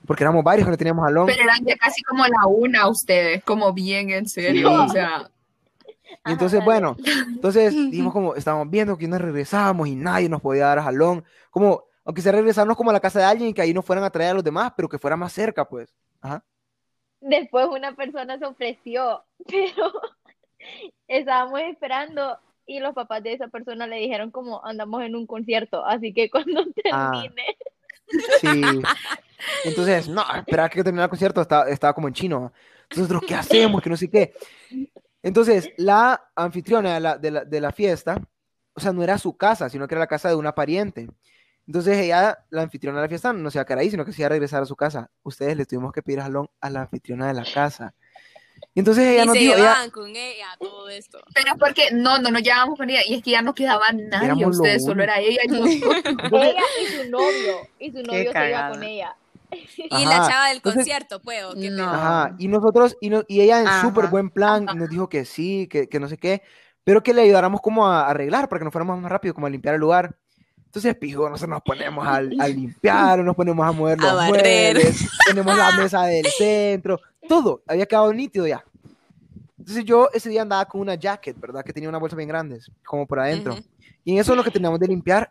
Porque 0.07 0.23
éramos 0.23 0.45
varios 0.45 0.67
que 0.67 0.71
no 0.71 0.77
teníamos 0.77 1.05
jalón. 1.05 1.27
Pero 1.27 1.43
eran 1.43 1.65
ya 1.65 1.77
casi 1.77 2.03
como 2.03 2.25
la 2.25 2.47
una 2.47 2.89
ustedes, 2.89 3.43
como 3.43 3.73
bien 3.73 4.11
en 4.11 4.29
serio. 4.29 4.69
Sí. 4.69 4.75
O 4.75 4.89
sea, 4.89 5.31
Y 6.27 6.33
entonces, 6.33 6.61
Ajá, 6.61 6.65
bueno, 6.65 6.97
entonces 7.29 7.75
dijimos 7.91 8.13
como, 8.13 8.35
estábamos 8.35 8.71
viendo 8.71 8.97
que 8.97 9.09
nos 9.09 9.21
regresábamos 9.21 9.89
y 9.89 9.97
nadie 9.97 10.29
nos 10.29 10.41
podía 10.41 10.67
dar 10.67 10.81
jalón. 10.81 11.25
Como, 11.51 11.85
aunque 12.05 12.23
sea 12.23 12.33
regresarnos 12.33 12.77
como 12.77 12.91
a 12.91 12.93
la 12.93 13.01
casa 13.01 13.19
de 13.19 13.25
alguien 13.25 13.51
y 13.51 13.55
que 13.55 13.63
ahí 13.63 13.75
nos 13.75 13.85
fueran 13.85 14.05
a 14.05 14.11
traer 14.11 14.31
a 14.31 14.35
los 14.35 14.45
demás, 14.45 14.73
pero 14.77 14.89
que 14.89 14.99
fuera 14.99 15.17
más 15.17 15.33
cerca, 15.33 15.69
pues. 15.69 15.93
Ajá. 16.21 16.45
Después 17.21 17.67
una 17.67 17.95
persona 17.97 18.39
se 18.39 18.45
ofreció, 18.47 19.25
pero 19.49 19.93
estábamos 21.07 21.61
esperando 21.61 22.39
y 22.67 22.81
los 22.81 22.95
papás 22.95 23.23
de 23.23 23.33
esa 23.33 23.49
persona 23.49 23.87
le 23.87 23.97
dijeron 23.97 24.31
como 24.31 24.65
andamos 24.65 25.03
en 25.03 25.17
un 25.17 25.27
concierto, 25.27 25.85
así 25.85 26.13
que 26.13 26.31
cuando 26.31 26.65
Ah. 26.93 27.11
termine, 27.13 27.57
Sí. 28.41 28.49
Entonces, 29.65 30.09
no, 30.09 30.23
esperar 30.37 30.71
que 30.71 30.83
terminara 30.83 31.05
el 31.05 31.11
concierto, 31.11 31.41
estaba, 31.43 31.69
estaba 31.69 31.93
como 31.93 32.09
en 32.09 32.15
chino. 32.15 32.53
nosotros, 32.97 33.23
¿qué 33.27 33.35
hacemos? 33.35 33.83
Que 33.83 33.91
no 33.91 33.97
sé 33.97 34.11
qué. 34.11 34.33
Entonces, 35.23 35.71
la 35.77 36.31
anfitriona 36.35 36.95
de 36.95 37.01
la, 37.01 37.19
de 37.19 37.31
la, 37.31 37.45
de 37.45 37.61
la 37.61 37.71
fiesta, 37.71 38.21
o 38.75 38.81
sea, 38.81 38.93
no 38.93 39.03
era 39.03 39.19
su 39.19 39.37
casa, 39.37 39.69
sino 39.69 39.87
que 39.87 39.95
era 39.95 40.01
la 40.01 40.07
casa 40.07 40.29
de 40.31 40.37
una 40.37 40.55
pariente. 40.55 41.09
Entonces, 41.69 41.99
ella, 41.99 42.39
la 42.49 42.63
anfitriona 42.63 42.99
de 42.99 43.05
la 43.05 43.09
fiesta, 43.11 43.31
no 43.35 43.51
se 43.51 43.59
iba 43.59 43.63
a 43.63 43.67
quedar 43.67 43.81
ahí, 43.81 43.91
sino 43.91 44.07
que 44.07 44.13
se 44.15 44.23
iba 44.23 44.27
a 44.27 44.31
regresar 44.31 44.63
a 44.63 44.67
su 44.67 44.75
casa. 44.75 45.11
Ustedes 45.23 45.55
le 45.55 45.67
tuvimos 45.67 45.93
que 45.93 46.01
pedir 46.03 46.21
jalón 46.21 46.49
a 46.63 46.71
la 46.71 46.81
anfitriona 46.81 47.29
de 47.29 47.35
la 47.35 47.45
casa. 47.45 47.95
Y 48.75 48.81
entonces 48.81 49.05
ella 49.07 49.25
y 49.25 49.27
nos 49.27 49.35
se 49.35 49.41
dijo, 49.41 49.53
ella, 49.53 49.63
llevaban 49.65 49.91
con 49.91 50.09
ella, 50.17 50.47
todo 50.59 50.89
esto. 50.89 51.21
Pero 51.35 51.53
es 51.53 51.59
porque 51.59 51.91
no, 51.93 52.19
no 52.21 52.31
nos 52.31 52.43
llevábamos 52.43 52.79
con 52.79 52.89
ella. 52.89 53.01
Y 53.07 53.17
es 53.17 53.23
que 53.23 53.33
ya 53.33 53.43
no 53.43 53.55
quedaba 53.55 53.85
nadie. 53.93 54.47
Ustedes 54.47 54.83
solo 54.83 55.03
era 55.03 55.19
ella 55.21 55.43
y. 55.45 55.49
Ella 56.33 56.63
y 56.83 56.87
su 56.87 57.11
novio. 57.11 57.59
Y 57.79 57.91
su 57.93 58.03
novio 58.03 58.33
se 58.33 58.49
iba 58.49 58.71
con 58.71 58.83
ella. 58.83 59.17
Y 59.77 60.05
la 60.07 60.27
chava 60.27 60.49
del 60.49 60.57
entonces- 60.57 60.81
concierto, 60.85 61.21
pues, 61.21 61.45
¿o 61.45 61.55
qué 61.55 61.71
No. 61.71 61.85
Ajá, 61.85 62.35
y 62.39 62.49
nosotros, 62.49 62.97
y, 63.01 63.11
no- 63.11 63.25
y 63.29 63.43
ella 63.43 63.61
en 63.61 63.81
súper 63.83 64.07
buen 64.09 64.31
plan 64.31 64.65
nos 64.75 64.89
dijo 64.89 65.09
que 65.09 65.25
sí, 65.25 65.69
que, 65.71 65.89
que 65.89 66.01
no 66.01 66.09
sé 66.09 66.17
qué, 66.19 66.43
pero 66.85 67.03
que 67.03 67.13
le 67.15 67.23
ayudáramos 67.23 67.61
como 67.61 67.87
a 67.87 68.09
arreglar 68.09 68.49
para 68.49 68.61
que 68.61 68.65
nos 68.65 68.73
fuéramos 68.73 68.99
más 69.01 69.11
rápido, 69.11 69.35
como 69.35 69.47
a 69.47 69.51
limpiar 69.51 69.75
el 69.75 69.81
lugar. 69.81 70.17
Entonces, 70.79 70.95
pijo, 71.01 71.29
nosotros 71.29 71.51
nos 71.51 71.63
ponemos 71.63 72.07
a, 72.07 72.17
a 72.17 72.21
limpiar, 72.49 73.19
nos 73.21 73.35
ponemos 73.37 73.67
a 73.67 73.73
mover 73.73 73.99
A 74.01 74.03
los 74.05 74.15
barrer. 74.15 74.75
muebles, 74.77 75.09
tenemos 75.27 75.57
la 75.57 75.73
mesa 75.77 76.05
del 76.05 76.27
centro, 76.27 77.01
todo, 77.29 77.63
había 77.67 77.87
quedado 77.87 78.13
nítido 78.13 78.47
ya. 78.47 78.65
Entonces 79.59 79.85
yo 79.85 80.09
ese 80.15 80.29
día 80.31 80.43
andaba 80.43 80.65
con 80.67 80.81
una 80.81 80.95
jacket, 80.95 81.39
¿verdad? 81.39 81.65
Que 81.65 81.73
tenía 81.73 81.89
una 81.89 81.99
bolsa 81.99 82.17
bien 82.17 82.29
grande, 82.29 82.61
como 82.87 83.07
por 83.07 83.21
adentro. 83.21 83.53
Ujú. 83.55 83.63
Y 84.05 84.13
en 84.13 84.19
eso 84.19 84.35
lo 84.35 84.43
que 84.45 84.51
teníamos 84.51 84.79
de 84.81 84.87
limpiar, 84.87 85.31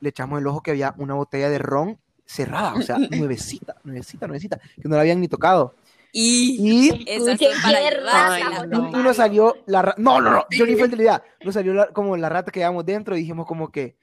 le 0.00 0.08
echamos 0.08 0.40
el 0.40 0.46
ojo 0.46 0.60
que 0.62 0.72
había 0.72 0.94
una 0.98 1.14
botella 1.14 1.48
de 1.50 1.58
ron 1.58 1.98
cerrada, 2.24 2.74
o 2.74 2.82
sea, 2.82 2.96
nuevecita, 3.10 3.76
nuevecita, 3.84 4.26
nuevecita, 4.26 4.58
que 4.58 4.88
no 4.88 4.96
la 4.96 5.02
habían 5.02 5.20
ni 5.20 5.28
tocado. 5.28 5.74
Y 6.12 6.56
Y 6.58 6.88
esas 7.06 7.28
Escuchen 7.28 7.52
son 7.52 7.62
para 7.62 7.78
qué 7.78 7.86
ayudar. 7.86 8.32
Ay, 8.32 8.42
rata, 8.42 8.66
no. 8.66 8.90
y, 8.90 9.00
y 9.00 9.02
nos 9.04 9.16
salió 9.16 9.54
la 9.66 9.82
rata. 9.82 9.96
No, 10.00 10.20
no, 10.20 10.30
no, 10.30 10.46
yo 10.50 10.64
ni 10.66 10.74
fue 10.74 10.88
de 10.88 10.96
la 10.96 11.02
idea. 11.02 11.22
Nos 11.44 11.54
salió 11.54 11.74
la- 11.74 11.88
como 11.88 12.16
la 12.16 12.28
rata 12.30 12.50
que 12.50 12.60
llevamos 12.60 12.86
dentro 12.86 13.14
y 13.16 13.20
dijimos 13.20 13.46
como 13.46 13.70
que. 13.70 13.94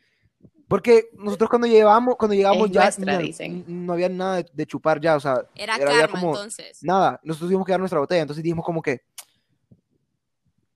Porque 0.68 1.10
nosotros 1.14 1.50
cuando 1.50 1.68
llevamos, 1.68 2.16
cuando 2.18 2.34
llegamos 2.36 2.68
Es 2.68 2.72
ya 2.72 2.82
nuestra, 2.84 3.14
no, 3.14 3.20
dicen. 3.20 3.64
no 3.68 3.94
había 3.94 4.10
nada 4.10 4.38
de, 4.38 4.46
de 4.54 4.66
chupar 4.66 5.00
ya, 5.00 5.16
o 5.16 5.20
sea, 5.20 5.46
Era 5.56 5.78
ya 5.78 5.86
karma, 5.86 6.08
como 6.08 6.30
entonces. 6.36 6.80
nada. 6.82 7.20
Nosotros 7.24 7.50
tuvimos 7.50 7.66
que 7.66 7.72
dar 7.74 7.80
nuestra 7.80 8.00
botella, 8.00 8.22
entonces 8.22 8.44
dijimos 8.44 8.66
como 8.66 8.82
que 8.82 9.02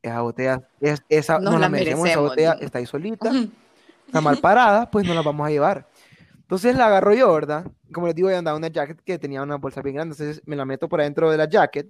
esa 0.01 0.21
botella, 0.21 0.61
es, 0.79 1.01
esa, 1.09 1.35
Nos 1.39 1.45
nos 1.45 1.53
la 1.55 1.59
la 1.61 1.69
merecemos, 1.69 1.99
esa 1.99 2.03
merecemos, 2.21 2.29
botella 2.29 2.53
digo. 2.53 2.65
está 2.65 2.77
ahí 2.79 2.85
solita, 2.85 3.31
está 4.07 4.21
mal 4.21 4.38
parada, 4.38 4.89
pues 4.89 5.05
no 5.05 5.13
la 5.13 5.21
vamos 5.21 5.47
a 5.47 5.49
llevar. 5.49 5.88
Entonces 6.35 6.75
la 6.75 6.88
agarro 6.88 7.13
yo, 7.13 7.33
¿verdad? 7.33 7.65
Como 7.91 8.07
les 8.07 8.15
digo, 8.15 8.29
yo 8.29 8.38
andaba 8.38 8.57
una 8.57 8.69
jacket 8.69 9.01
que 9.01 9.17
tenía 9.19 9.41
una 9.41 9.55
bolsa 9.57 9.81
bien 9.81 9.95
grande, 9.95 10.13
entonces 10.13 10.41
me 10.45 10.55
la 10.55 10.63
meto 10.65 10.88
por 10.88 11.01
adentro 11.01 11.29
de 11.31 11.38
la 11.38 11.49
jacket, 11.49 11.89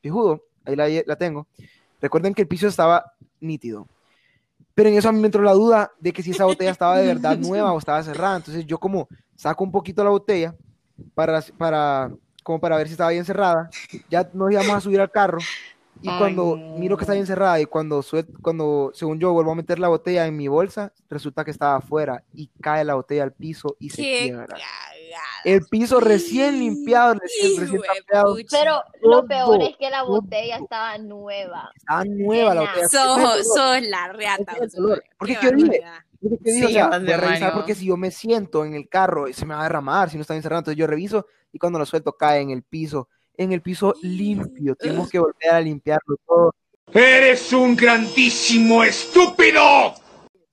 pijudo, 0.00 0.44
ahí 0.64 0.76
la, 0.76 0.86
la 1.06 1.16
tengo. 1.16 1.46
Recuerden 2.00 2.34
que 2.34 2.42
el 2.42 2.48
piso 2.48 2.66
estaba 2.66 3.14
nítido. 3.40 3.86
Pero 4.76 4.90
en 4.90 4.96
eso 4.96 5.08
a 5.08 5.12
mí 5.12 5.18
me 5.18 5.26
entró 5.26 5.42
la 5.42 5.54
duda 5.54 5.90
de 5.98 6.12
que 6.12 6.22
si 6.22 6.32
esa 6.32 6.44
botella 6.44 6.70
estaba 6.70 6.98
de 6.98 7.06
verdad 7.06 7.36
nueva 7.40 7.72
o 7.72 7.78
estaba 7.78 8.02
cerrada. 8.04 8.36
Entonces 8.36 8.66
yo 8.66 8.78
como 8.78 9.08
saco 9.34 9.64
un 9.64 9.72
poquito 9.72 10.04
la 10.04 10.10
botella 10.10 10.54
para, 11.14 11.42
para, 11.56 12.10
como 12.44 12.60
para 12.60 12.76
ver 12.76 12.86
si 12.86 12.92
estaba 12.92 13.10
bien 13.10 13.24
cerrada. 13.24 13.70
Ya 14.10 14.28
nos 14.34 14.52
íbamos 14.52 14.76
a 14.76 14.80
subir 14.82 15.00
al 15.00 15.10
carro. 15.10 15.40
Y 16.02 16.08
Ay, 16.10 16.18
cuando 16.18 16.58
no. 16.58 16.78
miro 16.78 16.96
que 16.98 17.04
está 17.04 17.14
bien 17.14 17.26
cerrada 17.26 17.58
y 17.58 17.64
cuando, 17.64 18.02
suel- 18.02 18.28
cuando, 18.42 18.90
según 18.92 19.18
yo, 19.18 19.32
vuelvo 19.32 19.52
a 19.52 19.54
meter 19.54 19.78
la 19.78 19.88
botella 19.88 20.26
en 20.26 20.36
mi 20.36 20.46
bolsa, 20.46 20.92
resulta 21.08 21.42
que 21.42 21.50
estaba 21.50 21.76
afuera 21.76 22.22
y 22.34 22.50
cae 22.60 22.84
la 22.84 22.94
botella 22.96 23.22
al 23.22 23.32
piso 23.32 23.76
y 23.80 23.88
se 23.88 24.02
Qué 24.02 24.18
quiebra. 24.24 24.58
Cagada. 25.10 25.42
El 25.44 25.62
piso 25.66 26.00
recién 26.00 26.58
limpiado, 26.58 27.14
recién, 27.14 27.60
recién 27.60 27.82
tapeado. 27.82 28.36
Pero 28.50 28.82
lo 29.02 29.26
peor 29.26 29.62
es 29.62 29.76
que 29.76 29.90
la 29.90 30.00
todo. 30.00 30.20
botella 30.20 30.56
estaba 30.56 30.98
nueva. 30.98 31.70
Estaba 31.74 32.04
nueva 32.04 32.54
la 32.54 32.60
botella. 32.62 32.88
Sos, 32.88 33.54
sos 33.54 33.82
la 33.82 34.12
reata. 34.12 34.54
Porque 35.18 35.36
qué 35.40 35.52
dije, 35.52 35.82
Sí, 36.44 36.64
o 36.64 36.68
sea, 36.68 36.88
voy 36.98 37.12
a 37.12 37.16
revisar 37.16 37.52
porque 37.52 37.74
si 37.74 37.86
yo 37.86 37.96
me 37.96 38.10
siento 38.10 38.64
en 38.64 38.74
el 38.74 38.88
carro 38.88 39.26
se 39.32 39.46
me 39.46 39.54
va 39.54 39.60
a 39.60 39.64
derramar 39.64 40.10
si 40.10 40.16
no 40.16 40.22
está 40.22 40.34
bien 40.34 40.42
cerrado. 40.42 40.60
Entonces 40.60 40.78
yo 40.78 40.86
reviso 40.86 41.26
y 41.52 41.58
cuando 41.58 41.78
lo 41.78 41.86
suelto 41.86 42.14
cae 42.14 42.40
en 42.40 42.50
el 42.50 42.62
piso, 42.62 43.08
en 43.36 43.52
el 43.52 43.62
piso 43.62 43.94
limpio. 44.02 44.74
Tenemos 44.76 45.08
que 45.10 45.18
volver 45.18 45.50
a 45.50 45.60
limpiarlo 45.60 46.16
todo. 46.26 46.54
¡Eres 46.92 47.52
un 47.52 47.76
grandísimo 47.76 48.82
estúpido! 48.82 49.94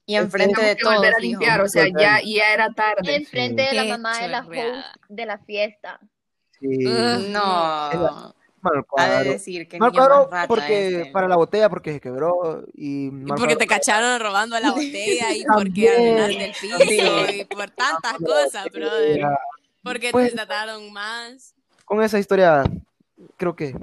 Y 0.05 0.15
enfrente 0.15 0.61
de 0.61 0.75
todos, 0.75 0.95
volver 0.95 1.15
a 1.15 1.19
limpiar, 1.19 1.61
o 1.61 1.67
sea, 1.69 1.85
ya, 1.87 2.19
ya 2.21 2.53
era 2.53 2.69
tarde. 2.73 3.15
Enfrente 3.15 3.61
de 3.61 3.73
la 3.73 3.83
Qué 3.83 3.89
mamá 3.89 4.19
de 4.19 4.27
la 4.27 4.43
chorreada. 4.43 4.79
host 4.79 5.03
de 5.09 5.25
la 5.25 5.37
fiesta. 5.39 5.99
Sí. 6.59 6.85
Ugh. 6.87 7.27
No. 7.29 8.33
Mal 8.61 8.73
Ha 8.73 8.77
de 8.77 8.83
cuadro. 8.85 9.31
decir 9.31 9.67
que 9.67 9.77
Mal 9.77 9.91
cuadro 9.91 10.29
porque 10.47 10.87
este. 11.01 11.11
para 11.11 11.27
la 11.27 11.35
botella 11.35 11.67
porque 11.69 11.91
se 11.93 11.99
quebró 11.99 12.63
y 12.73 13.07
Y 13.07 13.11
porque 13.37 13.57
te 13.57 13.67
cacharon 13.67 14.19
robando 14.21 14.57
la 14.59 14.71
botella 14.71 15.33
y 15.33 15.43
porque 15.43 15.87
También, 15.93 16.17
arruinaste 16.19 16.45
el 16.45 16.51
piso 16.87 17.31
y 17.41 17.45
por 17.45 17.69
tantas 17.71 18.13
cosas, 18.25 18.65
brother. 18.71 19.21
Porque 19.83 20.11
Pues- 20.11 20.29
te 20.29 20.35
trataron 20.35 20.91
más. 20.93 21.55
Con 21.85 22.01
esa 22.01 22.17
historia 22.19 22.63
creo 23.35 23.53
que 23.55 23.75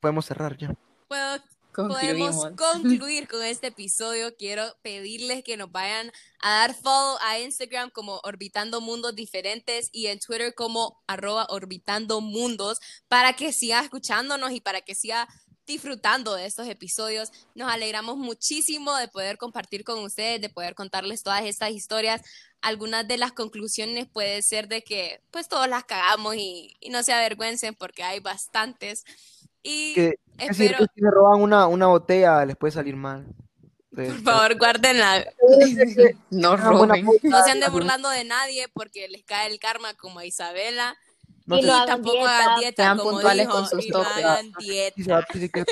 podemos 0.00 0.26
cerrar 0.26 0.54
ya. 0.58 0.74
Puedo 1.08 1.38
podemos 1.76 2.36
concluir 2.56 3.28
con 3.28 3.42
este 3.44 3.68
episodio, 3.68 4.34
quiero 4.36 4.64
pedirles 4.82 5.44
que 5.44 5.56
nos 5.56 5.70
vayan 5.70 6.10
a 6.40 6.60
dar 6.60 6.74
follow 6.74 7.18
a 7.20 7.38
Instagram 7.38 7.90
como 7.90 8.20
Orbitando 8.24 8.80
Mundos 8.80 9.14
Diferentes 9.14 9.90
y 9.92 10.06
en 10.06 10.18
Twitter 10.18 10.54
como 10.54 11.02
arroba 11.06 11.46
Orbitando 11.50 12.20
Mundos 12.20 12.78
para 13.08 13.34
que 13.34 13.52
siga 13.52 13.80
escuchándonos 13.80 14.52
y 14.52 14.60
para 14.60 14.80
que 14.80 14.94
siga 14.94 15.28
disfrutando 15.66 16.34
de 16.34 16.46
estos 16.46 16.68
episodios. 16.68 17.30
Nos 17.54 17.70
alegramos 17.70 18.16
muchísimo 18.16 18.94
de 18.96 19.08
poder 19.08 19.36
compartir 19.36 19.84
con 19.84 19.98
ustedes, 19.98 20.40
de 20.40 20.48
poder 20.48 20.74
contarles 20.74 21.22
todas 21.22 21.44
estas 21.44 21.72
historias. 21.72 22.22
Algunas 22.62 23.06
de 23.06 23.18
las 23.18 23.32
conclusiones 23.32 24.06
puede 24.06 24.42
ser 24.42 24.68
de 24.68 24.82
que 24.82 25.20
pues 25.30 25.48
todos 25.48 25.68
las 25.68 25.84
cagamos 25.84 26.36
y, 26.36 26.76
y 26.80 26.90
no 26.90 27.02
se 27.02 27.12
avergüencen 27.12 27.74
porque 27.74 28.02
hay 28.02 28.20
bastantes. 28.20 29.04
Y 29.68 29.94
Que, 29.94 30.14
es 30.38 30.48
decir, 30.48 30.66
espero... 30.72 30.86
que 30.86 30.92
si 30.94 31.02
me 31.02 31.10
roban 31.10 31.40
una, 31.40 31.66
una 31.66 31.86
botella 31.88 32.44
les 32.44 32.56
puede 32.56 32.72
salir 32.72 32.94
mal. 32.96 33.26
Entonces, 33.90 34.22
Por 34.22 34.32
favor, 34.34 34.58
guárdenla. 34.58 35.24
No 36.30 36.56
roben. 36.56 37.06
No 37.22 37.42
se 37.44 37.50
anden 37.50 37.72
burlando 37.72 38.08
de 38.10 38.24
nadie 38.24 38.66
porque 38.72 39.08
les 39.08 39.24
cae 39.24 39.50
el 39.50 39.58
karma 39.58 39.94
como 39.94 40.18
a 40.20 40.26
Isabela. 40.26 40.96
no 41.46 41.58
Y 41.58 41.64
y 41.64 41.70
hagan 41.70 41.86
tampoco 41.86 42.16
dieta. 42.16 42.38
hagan 42.44 42.60
dieta 42.60 42.82
Sean 42.82 42.98
como 42.98 43.10
puntuales 43.12 43.46
dijo, 43.46 43.58
con 43.58 43.68
sus 43.68 43.88
topes. 43.88 44.24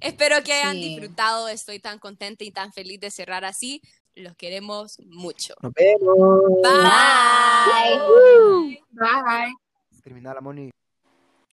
Espero 0.00 0.42
que 0.42 0.52
hayan 0.52 0.76
Sí. 0.76 0.88
disfrutado. 0.88 1.48
Estoy 1.48 1.78
tan 1.78 1.98
contenta 1.98 2.44
y 2.44 2.50
tan 2.50 2.72
feliz 2.72 3.00
de 3.00 3.10
cerrar 3.10 3.44
así. 3.44 3.80
Los 4.16 4.36
queremos 4.36 4.98
mucho. 5.06 5.54
Nos 5.62 5.72
vemos. 5.72 6.40
Bye. 6.62 7.98
Bye. 8.08 8.82
Bye. 8.92 9.54
Terminar 10.02 10.34
la 10.34 10.40
Moni. 10.40 10.70